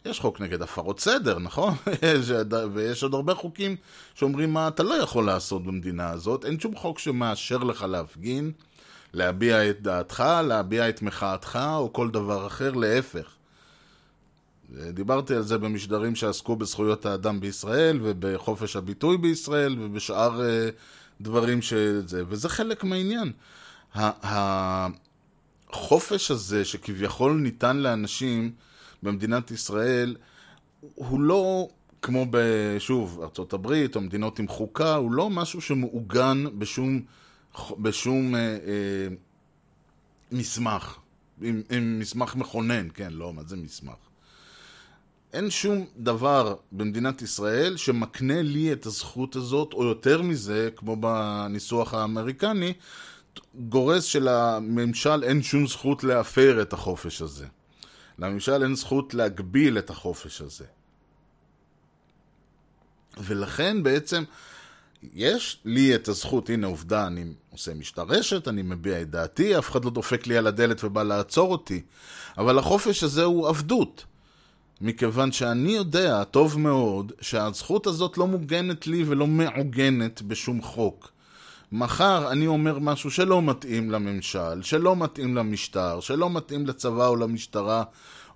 יש 0.05 0.19
חוק 0.19 0.41
נגד 0.41 0.61
הפרות 0.61 0.99
סדר, 0.99 1.39
נכון? 1.39 1.73
ויש 2.73 3.03
עוד 3.03 3.13
הרבה 3.13 3.33
חוקים 3.35 3.75
שאומרים 4.15 4.53
מה 4.53 4.67
אתה 4.67 4.83
לא 4.83 4.93
יכול 4.93 5.25
לעשות 5.25 5.63
במדינה 5.63 6.09
הזאת. 6.09 6.45
אין 6.45 6.59
שום 6.59 6.75
חוק 6.75 6.99
שמאשר 6.99 7.57
לך 7.57 7.81
להפגין, 7.81 8.51
להביע 9.17 9.69
את 9.69 9.81
דעתך, 9.81 10.23
להביע 10.43 10.89
את 10.89 11.01
מחאתך, 11.01 11.59
או 11.75 11.93
כל 11.93 12.09
דבר 12.11 12.47
אחר, 12.47 12.71
להפך. 12.71 13.29
דיברתי 14.93 15.35
על 15.35 15.41
זה 15.41 15.57
במשדרים 15.57 16.15
שעסקו 16.15 16.55
בזכויות 16.55 17.05
האדם 17.05 17.39
בישראל, 17.39 17.99
ובחופש 18.03 18.75
הביטוי 18.75 19.17
בישראל, 19.17 19.75
ובשאר 19.79 20.41
uh, 20.41 20.43
דברים 21.21 21.61
שזה, 21.61 22.23
וזה 22.27 22.49
חלק 22.49 22.83
מהעניין. 22.83 23.31
החופש 25.69 26.31
הזה 26.31 26.65
שכביכול 26.65 27.33
ניתן 27.33 27.77
לאנשים 27.77 28.51
במדינת 29.03 29.51
ישראל, 29.51 30.15
הוא 30.95 31.21
לא 31.21 31.69
כמו 32.01 32.25
בשוב, 32.31 33.19
ארצות 33.23 33.53
הברית 33.53 33.95
או 33.95 34.01
מדינות 34.01 34.39
עם 34.39 34.47
חוקה, 34.47 34.95
הוא 34.95 35.11
לא 35.11 35.29
משהו 35.29 35.61
שמעוגן 35.61 36.43
בשום, 36.57 37.01
בשום 37.79 38.35
אה, 38.35 38.39
אה, 38.39 39.07
מסמך, 40.31 40.97
עם, 41.41 41.61
עם 41.69 41.99
מסמך 41.99 42.35
מכונן, 42.35 42.87
כן, 42.93 43.13
לא, 43.13 43.33
מה 43.33 43.41
זה 43.45 43.57
מסמך? 43.57 43.95
אין 45.33 45.49
שום 45.49 45.85
דבר 45.97 46.55
במדינת 46.71 47.21
ישראל 47.21 47.77
שמקנה 47.77 48.41
לי 48.41 48.73
את 48.73 48.85
הזכות 48.85 49.35
הזאת, 49.35 49.73
או 49.73 49.83
יותר 49.83 50.21
מזה, 50.21 50.69
כמו 50.75 50.95
בניסוח 50.95 51.93
האמריקני, 51.93 52.73
גורס 53.55 54.03
שלממשל 54.03 55.23
אין 55.23 55.43
שום 55.43 55.67
זכות 55.67 56.03
להפר 56.03 56.61
את 56.61 56.73
החופש 56.73 57.21
הזה. 57.21 57.45
לממשל 58.19 58.63
אין 58.63 58.75
זכות 58.75 59.13
להגביל 59.13 59.77
את 59.77 59.89
החופש 59.89 60.41
הזה. 60.41 60.65
ולכן 63.17 63.83
בעצם 63.83 64.23
יש 65.13 65.59
לי 65.65 65.95
את 65.95 66.07
הזכות, 66.07 66.49
הנה 66.49 66.67
עובדה, 66.67 67.07
אני 67.07 67.25
עושה 67.51 67.73
משתרשת, 67.73 68.47
אני 68.47 68.61
מביע 68.61 69.01
את 69.01 69.09
דעתי, 69.09 69.57
אף 69.57 69.71
אחד 69.71 69.85
לא 69.85 69.91
דופק 69.91 70.27
לי 70.27 70.37
על 70.37 70.47
הדלת 70.47 70.83
ובא 70.83 71.03
לעצור 71.03 71.51
אותי. 71.51 71.81
אבל 72.37 72.59
החופש 72.59 73.03
הזה 73.03 73.23
הוא 73.23 73.47
עבדות. 73.47 74.05
מכיוון 74.81 75.31
שאני 75.31 75.71
יודע 75.71 76.23
טוב 76.23 76.59
מאוד 76.59 77.11
שהזכות 77.21 77.87
הזאת 77.87 78.17
לא 78.17 78.27
מוגנת 78.27 78.87
לי 78.87 79.03
ולא 79.07 79.27
מעוגנת 79.27 80.21
בשום 80.21 80.61
חוק. 80.61 81.11
מחר 81.71 82.31
אני 82.31 82.47
אומר 82.47 82.79
משהו 82.79 83.11
שלא 83.11 83.41
מתאים 83.41 83.91
לממשל, 83.91 84.61
שלא 84.61 84.95
מתאים 84.95 85.35
למשטר, 85.35 85.99
שלא 85.99 86.29
מתאים 86.29 86.67
לצבא 86.67 87.07
או 87.07 87.15
למשטרה 87.15 87.83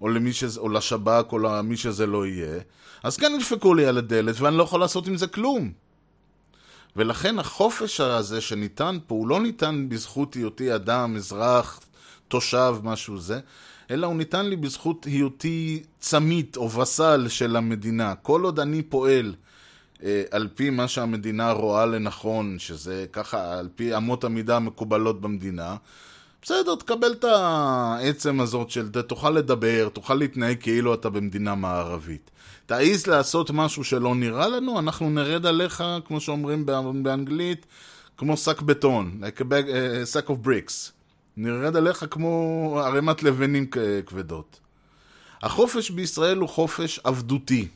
או, 0.01 0.09
שזה, 0.31 0.59
או 0.59 0.69
לשב"כ 0.69 1.31
או 1.31 1.39
למי 1.39 1.77
שזה 1.77 2.05
לא 2.05 2.27
יהיה, 2.27 2.59
אז 3.03 3.17
כן 3.17 3.31
ידפקו 3.35 3.73
לי 3.73 3.85
על 3.85 3.97
הדלת 3.97 4.39
ואני 4.39 4.57
לא 4.57 4.63
יכול 4.63 4.79
לעשות 4.79 5.07
עם 5.07 5.17
זה 5.17 5.27
כלום. 5.27 5.71
ולכן 6.95 7.39
החופש 7.39 7.99
הזה 7.99 8.41
שניתן 8.41 8.97
פה 9.07 9.15
הוא 9.15 9.27
לא 9.27 9.41
ניתן 9.41 9.85
בזכות 9.89 10.33
היותי 10.33 10.75
אדם, 10.75 11.15
אזרח, 11.15 11.79
תושב, 12.27 12.75
משהו 12.83 13.17
זה, 13.17 13.39
אלא 13.91 14.07
הוא 14.07 14.15
ניתן 14.15 14.45
לי 14.45 14.55
בזכות 14.55 15.05
היותי 15.05 15.83
צמית 15.99 16.57
או 16.57 16.71
וסל 16.71 17.27
של 17.27 17.55
המדינה. 17.55 18.15
כל 18.15 18.43
עוד 18.43 18.59
אני 18.59 18.81
פועל 18.81 19.35
אה, 20.03 20.23
על 20.31 20.47
פי 20.55 20.69
מה 20.69 20.87
שהמדינה 20.87 21.51
רואה 21.51 21.85
לנכון, 21.85 22.59
שזה 22.59 23.05
ככה, 23.13 23.59
על 23.59 23.69
פי 23.75 23.97
אמות 23.97 24.23
המידה 24.23 24.55
המקובלות 24.55 25.21
במדינה, 25.21 25.75
בסדר, 26.41 26.75
תקבל 26.75 27.11
את 27.11 27.23
העצם 27.23 28.39
הזאת 28.41 28.69
של 28.69 28.89
תוכל 29.07 29.29
לדבר, 29.29 29.89
תוכל 29.93 30.13
להתנהג 30.15 30.57
כאילו 30.61 30.93
אתה 30.93 31.09
במדינה 31.09 31.55
מערבית. 31.55 32.31
תעיז 32.65 33.07
לעשות 33.07 33.51
משהו 33.51 33.83
שלא 33.83 34.15
נראה 34.15 34.47
לנו, 34.47 34.79
אנחנו 34.79 35.09
נרד 35.09 35.45
עליך, 35.45 35.83
כמו 36.07 36.19
שאומרים 36.19 36.65
באנגלית, 37.03 37.65
כמו 38.17 38.37
שק 38.37 38.61
בטון, 38.61 39.21
sack 40.13 40.27
of 40.27 40.47
bricks. 40.47 40.91
נרד 41.37 41.75
עליך 41.75 42.05
כמו 42.11 42.81
ערימת 42.85 43.23
לבנים 43.23 43.67
כבדות. 44.05 44.59
החופש 45.41 45.89
בישראל 45.89 46.37
הוא 46.37 46.49
חופש 46.49 46.99
עבדותי. 47.03 47.67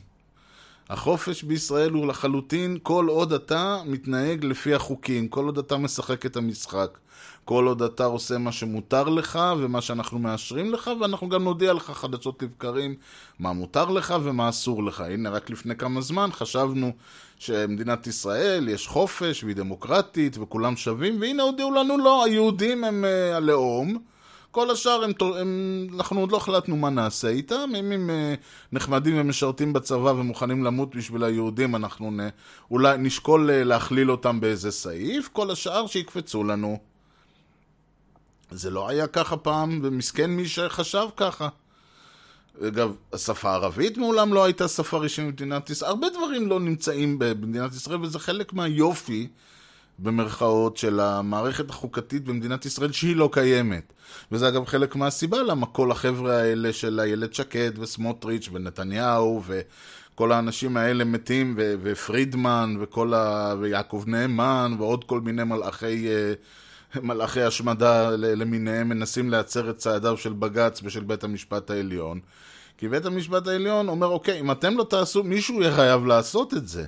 החופש 0.90 1.42
בישראל 1.42 1.90
הוא 1.90 2.06
לחלוטין 2.06 2.78
כל 2.82 3.06
עוד 3.08 3.32
אתה 3.32 3.78
מתנהג 3.86 4.44
לפי 4.44 4.74
החוקים, 4.74 5.28
כל 5.28 5.44
עוד 5.44 5.58
אתה 5.58 5.76
משחק 5.76 6.26
את 6.26 6.36
המשחק, 6.36 6.98
כל 7.44 7.66
עוד 7.66 7.82
אתה 7.82 8.04
עושה 8.04 8.38
מה 8.38 8.52
שמותר 8.52 9.08
לך 9.08 9.38
ומה 9.58 9.80
שאנחנו 9.80 10.18
מאשרים 10.18 10.72
לך, 10.72 10.90
ואנחנו 11.00 11.28
גם 11.28 11.44
נודיע 11.44 11.72
לך 11.72 11.90
חדשות 11.90 12.42
לבקרים 12.42 12.94
מה 13.38 13.52
מותר 13.52 13.90
לך 13.90 14.14
ומה 14.22 14.48
אסור 14.48 14.84
לך. 14.84 15.00
הנה, 15.00 15.30
רק 15.30 15.50
לפני 15.50 15.76
כמה 15.76 16.00
זמן 16.00 16.28
חשבנו 16.32 16.92
שמדינת 17.38 18.06
ישראל 18.06 18.68
יש 18.68 18.88
חופש 18.88 19.44
והיא 19.44 19.56
דמוקרטית 19.56 20.38
וכולם 20.38 20.76
שווים, 20.76 21.20
והנה 21.20 21.42
הודיעו 21.42 21.70
לנו 21.70 21.98
לא, 21.98 22.24
היהודים 22.24 22.84
הם 22.84 23.04
uh, 23.04 23.36
הלאום. 23.36 23.98
כל 24.50 24.70
השאר, 24.70 25.04
הם, 25.04 25.12
הם, 25.40 25.86
אנחנו 25.94 26.20
עוד 26.20 26.32
לא 26.32 26.36
החלטנו 26.36 26.76
מה 26.76 26.90
נעשה 26.90 27.28
איתם. 27.28 27.70
אם 27.78 27.92
הם 27.92 28.10
uh, 28.10 28.72
נחמדים 28.72 29.20
ומשרתים 29.20 29.72
בצבא 29.72 30.08
ומוכנים 30.08 30.64
למות 30.64 30.96
בשביל 30.96 31.24
היהודים, 31.24 31.76
אנחנו 31.76 32.10
נ, 32.10 32.20
אולי 32.70 32.98
נשקול 32.98 33.50
uh, 33.50 33.64
להכליל 33.64 34.10
אותם 34.10 34.40
באיזה 34.40 34.70
סעיף. 34.70 35.28
כל 35.32 35.50
השאר 35.50 35.86
שיקפצו 35.86 36.44
לנו. 36.44 36.78
זה 38.50 38.70
לא 38.70 38.88
היה 38.88 39.06
ככה 39.06 39.36
פעם, 39.36 39.80
ומסכן 39.82 40.30
מי 40.30 40.48
שחשב 40.48 41.06
ככה. 41.16 41.48
אגב, 42.66 42.94
השפה 43.12 43.50
הערבית 43.50 43.98
מעולם 43.98 44.34
לא 44.34 44.44
הייתה 44.44 44.68
שפה 44.68 44.98
רשמית 44.98 45.40
במדינת 45.40 45.70
ישראל. 45.70 45.90
הרבה 45.90 46.06
דברים 46.10 46.48
לא 46.48 46.60
נמצאים 46.60 47.18
במדינת 47.18 47.74
ישראל, 47.74 48.00
וזה 48.02 48.18
חלק 48.18 48.52
מהיופי, 48.52 49.28
במרכאות, 49.98 50.76
של 50.76 51.00
המערכת 51.00 51.70
החוקתית 51.70 52.24
במדינת 52.24 52.66
ישראל, 52.66 52.92
שהיא 52.92 53.16
לא 53.16 53.28
קיימת. 53.32 53.92
וזה 54.32 54.48
אגב 54.48 54.64
חלק 54.64 54.96
מהסיבה 54.96 55.42
למה 55.42 55.66
כל 55.66 55.90
החבר'ה 55.90 56.36
האלה 56.36 56.72
של 56.72 57.00
איילת 57.00 57.34
שקד 57.34 57.78
וסמוטריץ' 57.78 58.48
ונתניהו 58.52 59.42
וכל 59.46 60.32
האנשים 60.32 60.76
האלה 60.76 61.04
מתים, 61.04 61.54
ו- 61.58 61.74
ופרידמן 61.82 62.76
וכל 62.80 63.14
ה... 63.14 63.54
ויעקב 63.60 64.04
נאמן 64.06 64.76
ועוד 64.78 65.04
כל 65.04 65.20
מיני 65.20 65.44
מלאכי... 65.44 66.08
מלאכי 67.02 67.42
השמדה 67.42 68.10
למיניהם 68.10 68.88
מנסים 68.88 69.30
להצר 69.30 69.70
את 69.70 69.76
צעדיו 69.76 70.16
של 70.16 70.32
בג"ץ 70.32 70.80
ושל 70.84 71.04
בית 71.04 71.24
המשפט 71.24 71.70
העליון. 71.70 72.20
כי 72.78 72.88
בית 72.88 73.06
המשפט 73.06 73.46
העליון 73.46 73.88
אומר, 73.88 74.06
אוקיי, 74.06 74.40
אם 74.40 74.50
אתם 74.50 74.76
לא 74.76 74.86
תעשו, 74.90 75.22
מישהו 75.22 75.62
יהיה 75.62 75.76
חייב 75.76 76.06
לעשות 76.06 76.54
את 76.54 76.68
זה. 76.68 76.84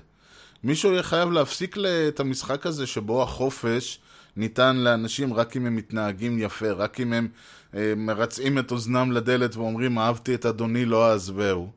מישהו 0.65 0.93
יהיה 0.93 1.03
חייב 1.03 1.31
להפסיק 1.31 1.77
את 2.09 2.21
המשחק 2.21 2.67
הזה 2.67 2.87
שבו 2.87 3.23
החופש 3.23 3.99
ניתן 4.37 4.77
לאנשים 4.77 5.35
רק 5.35 5.57
אם 5.57 5.67
הם 5.67 5.77
מתנהגים 5.77 6.39
יפה, 6.39 6.71
רק 6.71 7.01
אם 7.01 7.13
הם 7.13 7.29
אה, 7.75 7.93
מרצעים 7.97 8.59
את 8.59 8.71
אוזנם 8.71 9.13
לדלת 9.13 9.57
ואומרים, 9.57 9.99
אהבתי 9.99 10.35
את 10.35 10.47
אדוני, 10.47 10.85
לא 10.85 11.11
אעזבהו. 11.11 11.71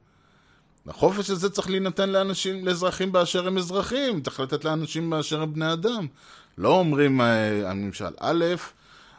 החופש 0.87 1.29
הזה 1.29 1.49
צריך 1.49 1.69
להינתן 1.69 2.09
לאנשים, 2.09 2.65
לאזרחים 2.65 3.11
באשר 3.11 3.47
הם 3.47 3.57
אזרחים, 3.57 4.21
צריך 4.21 4.39
לתת 4.39 4.65
לאנשים 4.65 5.09
באשר 5.09 5.41
הם 5.41 5.53
בני 5.53 5.73
אדם. 5.73 6.07
לא 6.57 6.69
אומרים 6.69 7.21
אה, 7.21 7.69
הממשל. 7.69 8.13
א', 8.19 8.45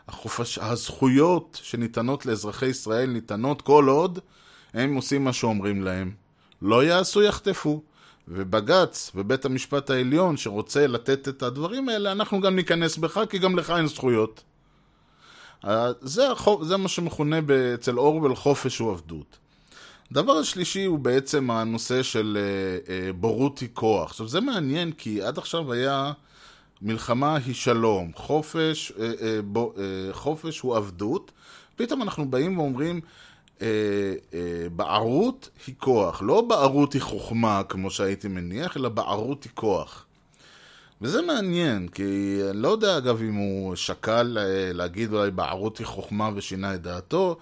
החופש, 0.09 0.59
הזכויות 0.59 1.61
שניתנות 1.63 2.27
לאזרחי 2.27 2.67
ישראל 2.67 3.11
ניתנות 3.11 3.63
כל 3.63 3.89
עוד 3.89 4.19
הם 4.75 4.95
עושים 4.95 5.25
מה 5.25 5.33
שאומרים 5.33 5.83
להם. 5.83 6.11
לא 6.63 6.85
יעשו, 6.85 7.23
יחטפו. 7.23 7.83
ובג"ץ 8.29 9.11
ובית 9.15 9.45
המשפט 9.45 9.91
העליון 9.91 10.37
שרוצה 10.37 10.87
לתת 10.87 11.29
את 11.29 11.43
הדברים 11.43 11.89
האלה, 11.89 12.13
אנחנו 12.13 12.41
גם 12.41 12.57
ניכנס 12.57 12.97
בך, 12.97 13.21
כי 13.31 13.39
גם 13.39 13.57
לך 13.57 13.71
אין 13.71 13.87
זכויות. 13.87 14.43
אה, 15.65 15.89
זה, 16.01 16.31
החופ... 16.31 16.63
זה 16.63 16.77
מה 16.77 16.89
שמכונה 16.89 17.39
אצל 17.75 17.99
אורוול 17.99 18.35
חופש 18.35 18.79
הוא 18.79 18.91
עבדות. 18.91 19.39
הדבר 20.11 20.33
השלישי 20.33 20.85
הוא 20.85 20.99
בעצם 20.99 21.51
הנושא 21.51 22.03
של 22.03 22.39
אה, 22.89 23.13
בורות 23.13 23.59
היא 23.59 23.69
כוח. 23.73 24.11
עכשיו 24.11 24.29
זה 24.29 24.41
מעניין 24.41 24.93
כי 24.93 25.23
עד 25.23 25.39
עכשיו 25.39 25.73
היה 25.73 26.13
מלחמה 26.83 27.37
היא 27.37 27.55
שלום, 27.55 28.13
חופש, 28.15 28.93
אה, 28.99 29.05
אה, 29.05 29.41
אה, 29.79 30.13
חופש 30.13 30.61
הוא 30.61 30.77
עבדות, 30.77 31.31
פתאום 31.77 32.03
אנחנו 32.03 32.31
באים 32.31 32.59
ואומרים 32.59 32.97
אה, 32.97 33.01
אה, 33.01 33.32
בערות 34.77 35.49
היא 35.67 35.75
כוח, 35.79 36.23
לא 36.23 36.41
בערות 36.41 36.93
היא 36.93 37.03
חוכמה 37.03 37.63
כמו 37.69 37.91
שהייתי 37.91 38.29
מניח, 38.29 38.77
אלא 38.77 38.89
בערות 38.89 39.45
היא 39.45 39.53
כוח. 39.55 40.07
וזה 41.03 41.23
מעניין, 41.23 41.89
כי 41.89 42.41
אני 42.51 42.63
לא 42.63 42.69
יודע 42.69 42.99
אגב 42.99 43.23
אם 43.23 43.35
הוא 43.35 43.77
שקל 43.77 44.39
אה, 44.41 44.73
להגיד 44.73 45.13
אולי 45.13 45.31
בערות 45.31 45.79
היא 45.79 45.87
חוכמה 45.87 46.31
ושינה 46.35 46.75
את 46.75 46.83
דעתו, 46.83 47.37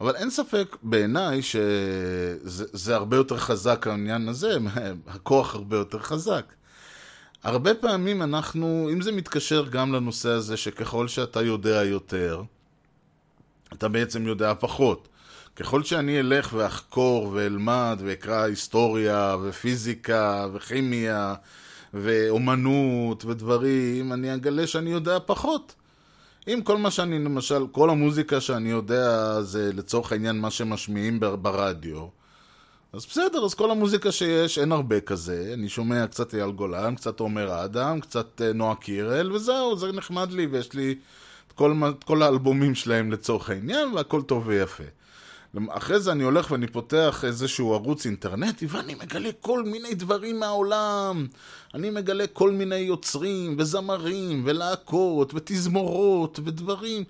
אבל 0.00 0.16
אין 0.16 0.30
ספק 0.30 0.76
בעיניי 0.82 1.40
שזה 1.42 2.94
הרבה 2.94 3.16
יותר 3.16 3.36
חזק 3.36 3.86
העניין 3.86 4.28
הזה, 4.28 4.56
הכוח 5.06 5.54
הרבה 5.54 5.76
יותר 5.76 5.98
חזק. 5.98 6.52
הרבה 7.42 7.74
פעמים 7.74 8.22
אנחנו, 8.22 8.88
אם 8.92 9.00
זה 9.02 9.12
מתקשר 9.12 9.66
גם 9.70 9.92
לנושא 9.92 10.28
הזה 10.28 10.56
שככל 10.56 11.08
שאתה 11.08 11.42
יודע 11.42 11.84
יותר, 11.84 12.42
אתה 13.72 13.88
בעצם 13.88 14.26
יודע 14.26 14.52
פחות. 14.60 15.08
ככל 15.56 15.82
שאני 15.82 16.20
אלך 16.20 16.52
ואחקור 16.52 17.30
ואלמד 17.34 18.00
ואקרא 18.04 18.42
היסטוריה 18.42 19.36
ופיזיקה 19.42 20.46
וכימיה 20.52 21.34
ואומנות 21.94 23.24
ודברים, 23.24 24.12
אני 24.12 24.34
אגלה 24.34 24.66
שאני 24.66 24.90
יודע 24.90 25.18
פחות. 25.26 25.74
אם 26.48 26.60
כל 26.64 26.76
מה 26.76 26.90
שאני, 26.90 27.18
למשל, 27.18 27.66
כל 27.72 27.90
המוזיקה 27.90 28.40
שאני 28.40 28.70
יודע 28.70 29.40
זה 29.42 29.70
לצורך 29.72 30.12
העניין 30.12 30.38
מה 30.40 30.50
שמשמיעים 30.50 31.20
ברדיו, 31.20 32.06
אז 32.92 33.06
בסדר, 33.06 33.44
אז 33.44 33.54
כל 33.54 33.70
המוזיקה 33.70 34.12
שיש, 34.12 34.58
אין 34.58 34.72
הרבה 34.72 35.00
כזה. 35.00 35.50
אני 35.54 35.68
שומע 35.68 36.06
קצת 36.06 36.34
אייל 36.34 36.50
גולן, 36.50 36.94
קצת 36.94 37.20
עומר 37.20 37.64
אדם, 37.64 38.00
קצת 38.00 38.42
אה, 38.44 38.52
נועה 38.52 38.74
קירל, 38.74 39.32
וזהו, 39.32 39.76
זה 39.76 39.92
נחמד 39.92 40.32
לי, 40.32 40.46
ויש 40.46 40.72
לי 40.72 40.94
את 41.46 41.52
כל, 41.52 41.74
כל 42.04 42.22
האלבומים 42.22 42.74
שלהם 42.74 43.12
לצורך 43.12 43.50
העניין, 43.50 43.88
והכל 43.94 44.22
טוב 44.22 44.46
ויפה. 44.46 44.84
אחרי 45.70 46.00
זה 46.00 46.12
אני 46.12 46.22
הולך 46.22 46.50
ואני 46.50 46.66
פותח 46.66 47.24
איזשהו 47.24 47.74
ערוץ 47.74 48.06
אינטרנטי, 48.06 48.66
ואני 48.66 48.94
מגלה 48.94 49.30
כל 49.40 49.62
מיני 49.62 49.94
דברים 49.94 50.40
מהעולם. 50.40 51.26
אני 51.74 51.90
מגלה 51.90 52.26
כל 52.26 52.50
מיני 52.50 52.76
יוצרים, 52.76 53.56
וזמרים, 53.58 54.42
ולהקות, 54.44 55.34
ותזמורות, 55.34 56.40
ודברים. 56.44 57.04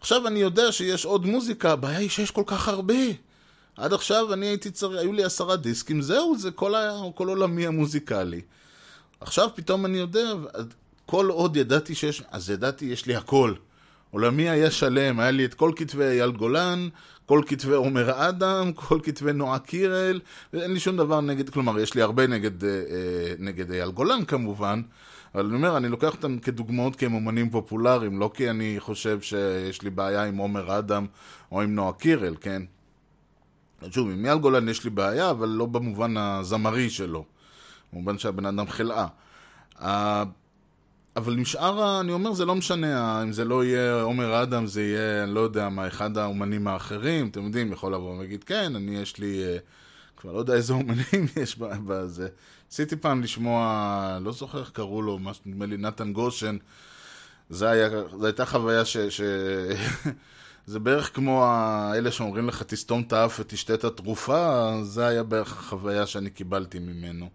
עכשיו 0.00 0.26
אני 0.26 0.38
יודע 0.38 0.72
שיש 0.72 1.04
עוד 1.04 1.26
מוזיקה, 1.26 1.72
הבעיה 1.72 1.98
היא 1.98 2.08
שיש 2.08 2.30
כל 2.30 2.44
כך 2.46 2.68
הרבה. 2.68 2.94
עד 3.76 3.92
עכשיו 3.92 4.32
אני 4.32 4.46
הייתי 4.46 4.70
צריך, 4.70 5.00
היו 5.00 5.12
לי 5.12 5.24
עשרה 5.24 5.56
דיסקים, 5.56 6.02
זהו, 6.02 6.38
זה 6.38 6.50
כל, 6.50 6.74
ה, 6.74 7.00
כל 7.14 7.28
עולמי 7.28 7.66
המוזיקלי. 7.66 8.40
עכשיו 9.20 9.48
פתאום 9.54 9.86
אני 9.86 9.98
יודע, 9.98 10.32
כל 11.06 11.28
עוד 11.28 11.56
ידעתי 11.56 11.94
שיש, 11.94 12.22
אז 12.30 12.50
ידעתי, 12.50 12.84
יש 12.84 13.06
לי 13.06 13.16
הכל. 13.16 13.54
עולמי 14.10 14.48
היה 14.48 14.70
שלם, 14.70 15.20
היה 15.20 15.30
לי 15.30 15.44
את 15.44 15.54
כל 15.54 15.72
כתבי 15.76 16.04
אייל 16.04 16.30
גולן, 16.30 16.88
כל 17.26 17.42
כתבי 17.46 17.74
עומר 17.74 18.28
אדם, 18.28 18.72
כל 18.72 18.98
כתבי 19.02 19.32
נועה 19.32 19.58
קירל, 19.58 20.20
ואין 20.52 20.72
לי 20.72 20.80
שום 20.80 20.96
דבר 20.96 21.20
נגד, 21.20 21.50
כלומר, 21.50 21.78
יש 21.78 21.94
לי 21.94 22.02
הרבה 22.02 22.26
נגד, 22.26 22.64
אה, 22.64 22.70
אה 22.70 23.34
נגד 23.38 23.70
אייל 23.70 23.90
גולן 23.90 24.24
כמובן, 24.24 24.82
אבל 25.34 25.46
אני 25.46 25.54
אומר, 25.54 25.76
אני 25.76 25.88
לוקח 25.88 26.14
אותם 26.14 26.38
כדוגמאות 26.38 26.96
כי 26.96 27.06
הם 27.06 27.14
אומנים 27.14 27.50
פופולריים, 27.50 28.18
לא 28.18 28.30
כי 28.34 28.50
אני 28.50 28.76
חושב 28.78 29.20
שיש 29.20 29.82
לי 29.82 29.90
בעיה 29.90 30.24
עם 30.24 30.36
עומר 30.36 30.78
אדם 30.78 31.06
או 31.52 31.62
עם 31.62 31.74
נועה 31.74 31.92
קירל, 31.92 32.34
כן? 32.40 32.62
שוב, 33.90 34.10
עם 34.10 34.24
אייל 34.24 34.38
גולן 34.38 34.68
יש 34.68 34.84
לי 34.84 34.90
בעיה, 34.90 35.30
אבל 35.30 35.48
לא 35.48 35.66
במובן 35.66 36.16
הזמרי 36.16 36.90
שלו. 36.90 37.24
במובן 37.92 38.18
שהבן 38.18 38.46
אדם 38.46 38.66
חלאה. 38.68 39.06
אבל 41.16 41.32
עם 41.32 41.44
שאר, 41.44 42.00
אני 42.00 42.12
אומר, 42.12 42.32
זה 42.32 42.44
לא 42.44 42.54
משנה, 42.54 43.22
אם 43.22 43.32
זה 43.32 43.44
לא 43.44 43.64
יהיה 43.64 44.02
עומר 44.02 44.42
אדם, 44.42 44.66
זה 44.66 44.82
יהיה, 44.82 45.24
אני 45.24 45.34
לא 45.34 45.40
יודע 45.40 45.68
מה, 45.68 45.86
אחד 45.86 46.18
האומנים 46.18 46.68
האחרים, 46.68 47.28
אתם 47.28 47.44
יודעים, 47.44 47.72
יכול 47.72 47.94
לבוא 47.94 48.16
ולהגיד, 48.16 48.44
כן, 48.44 48.76
אני 48.76 48.96
יש 48.96 49.18
לי, 49.18 49.44
אה, 49.44 49.56
כבר 50.16 50.32
לא 50.32 50.38
יודע 50.38 50.54
איזה 50.54 50.72
אומנים 50.72 51.26
יש 51.42 51.58
בזה. 51.58 52.28
ניסיתי 52.70 52.96
פעם 52.96 53.22
לשמוע, 53.22 54.18
לא 54.20 54.32
זוכר 54.32 54.60
איך 54.60 54.70
קראו 54.70 55.02
לו, 55.02 55.18
משהו, 55.18 55.42
נדמה 55.46 55.66
לי 55.66 55.76
נתן 55.76 56.12
גושן. 56.12 56.56
זה 57.50 57.68
היה, 57.68 57.88
זו 58.18 58.26
הייתה 58.26 58.46
חוויה 58.46 58.84
ש... 58.84 58.96
ש... 58.96 59.20
זה 60.66 60.78
בערך 60.78 61.14
כמו 61.14 61.46
אלה 61.94 62.10
שאומרים 62.10 62.48
לך 62.48 62.62
תסתום 62.62 63.02
את 63.06 63.12
האף 63.12 63.40
ותשתה 63.40 63.74
את 63.74 63.84
התרופה, 63.84 64.72
זה 64.82 65.06
היה 65.06 65.22
בערך 65.22 65.52
החוויה 65.58 66.06
שאני 66.06 66.30
קיבלתי 66.30 66.78
ממנו. 66.78 67.28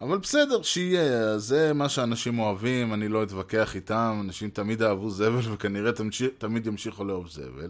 אבל 0.00 0.18
בסדר, 0.18 0.62
שיהיה, 0.62 1.38
זה 1.38 1.72
מה 1.72 1.88
שאנשים 1.88 2.38
אוהבים, 2.38 2.94
אני 2.94 3.08
לא 3.08 3.22
אתווכח 3.22 3.74
איתם, 3.74 4.20
אנשים 4.24 4.50
תמיד 4.50 4.82
אהבו 4.82 5.10
זבל 5.10 5.40
וכנראה 5.52 5.92
תמשיך, 5.92 6.30
תמיד 6.38 6.66
ימשיכו 6.66 7.04
לאהוב 7.04 7.28
זבל. 7.28 7.68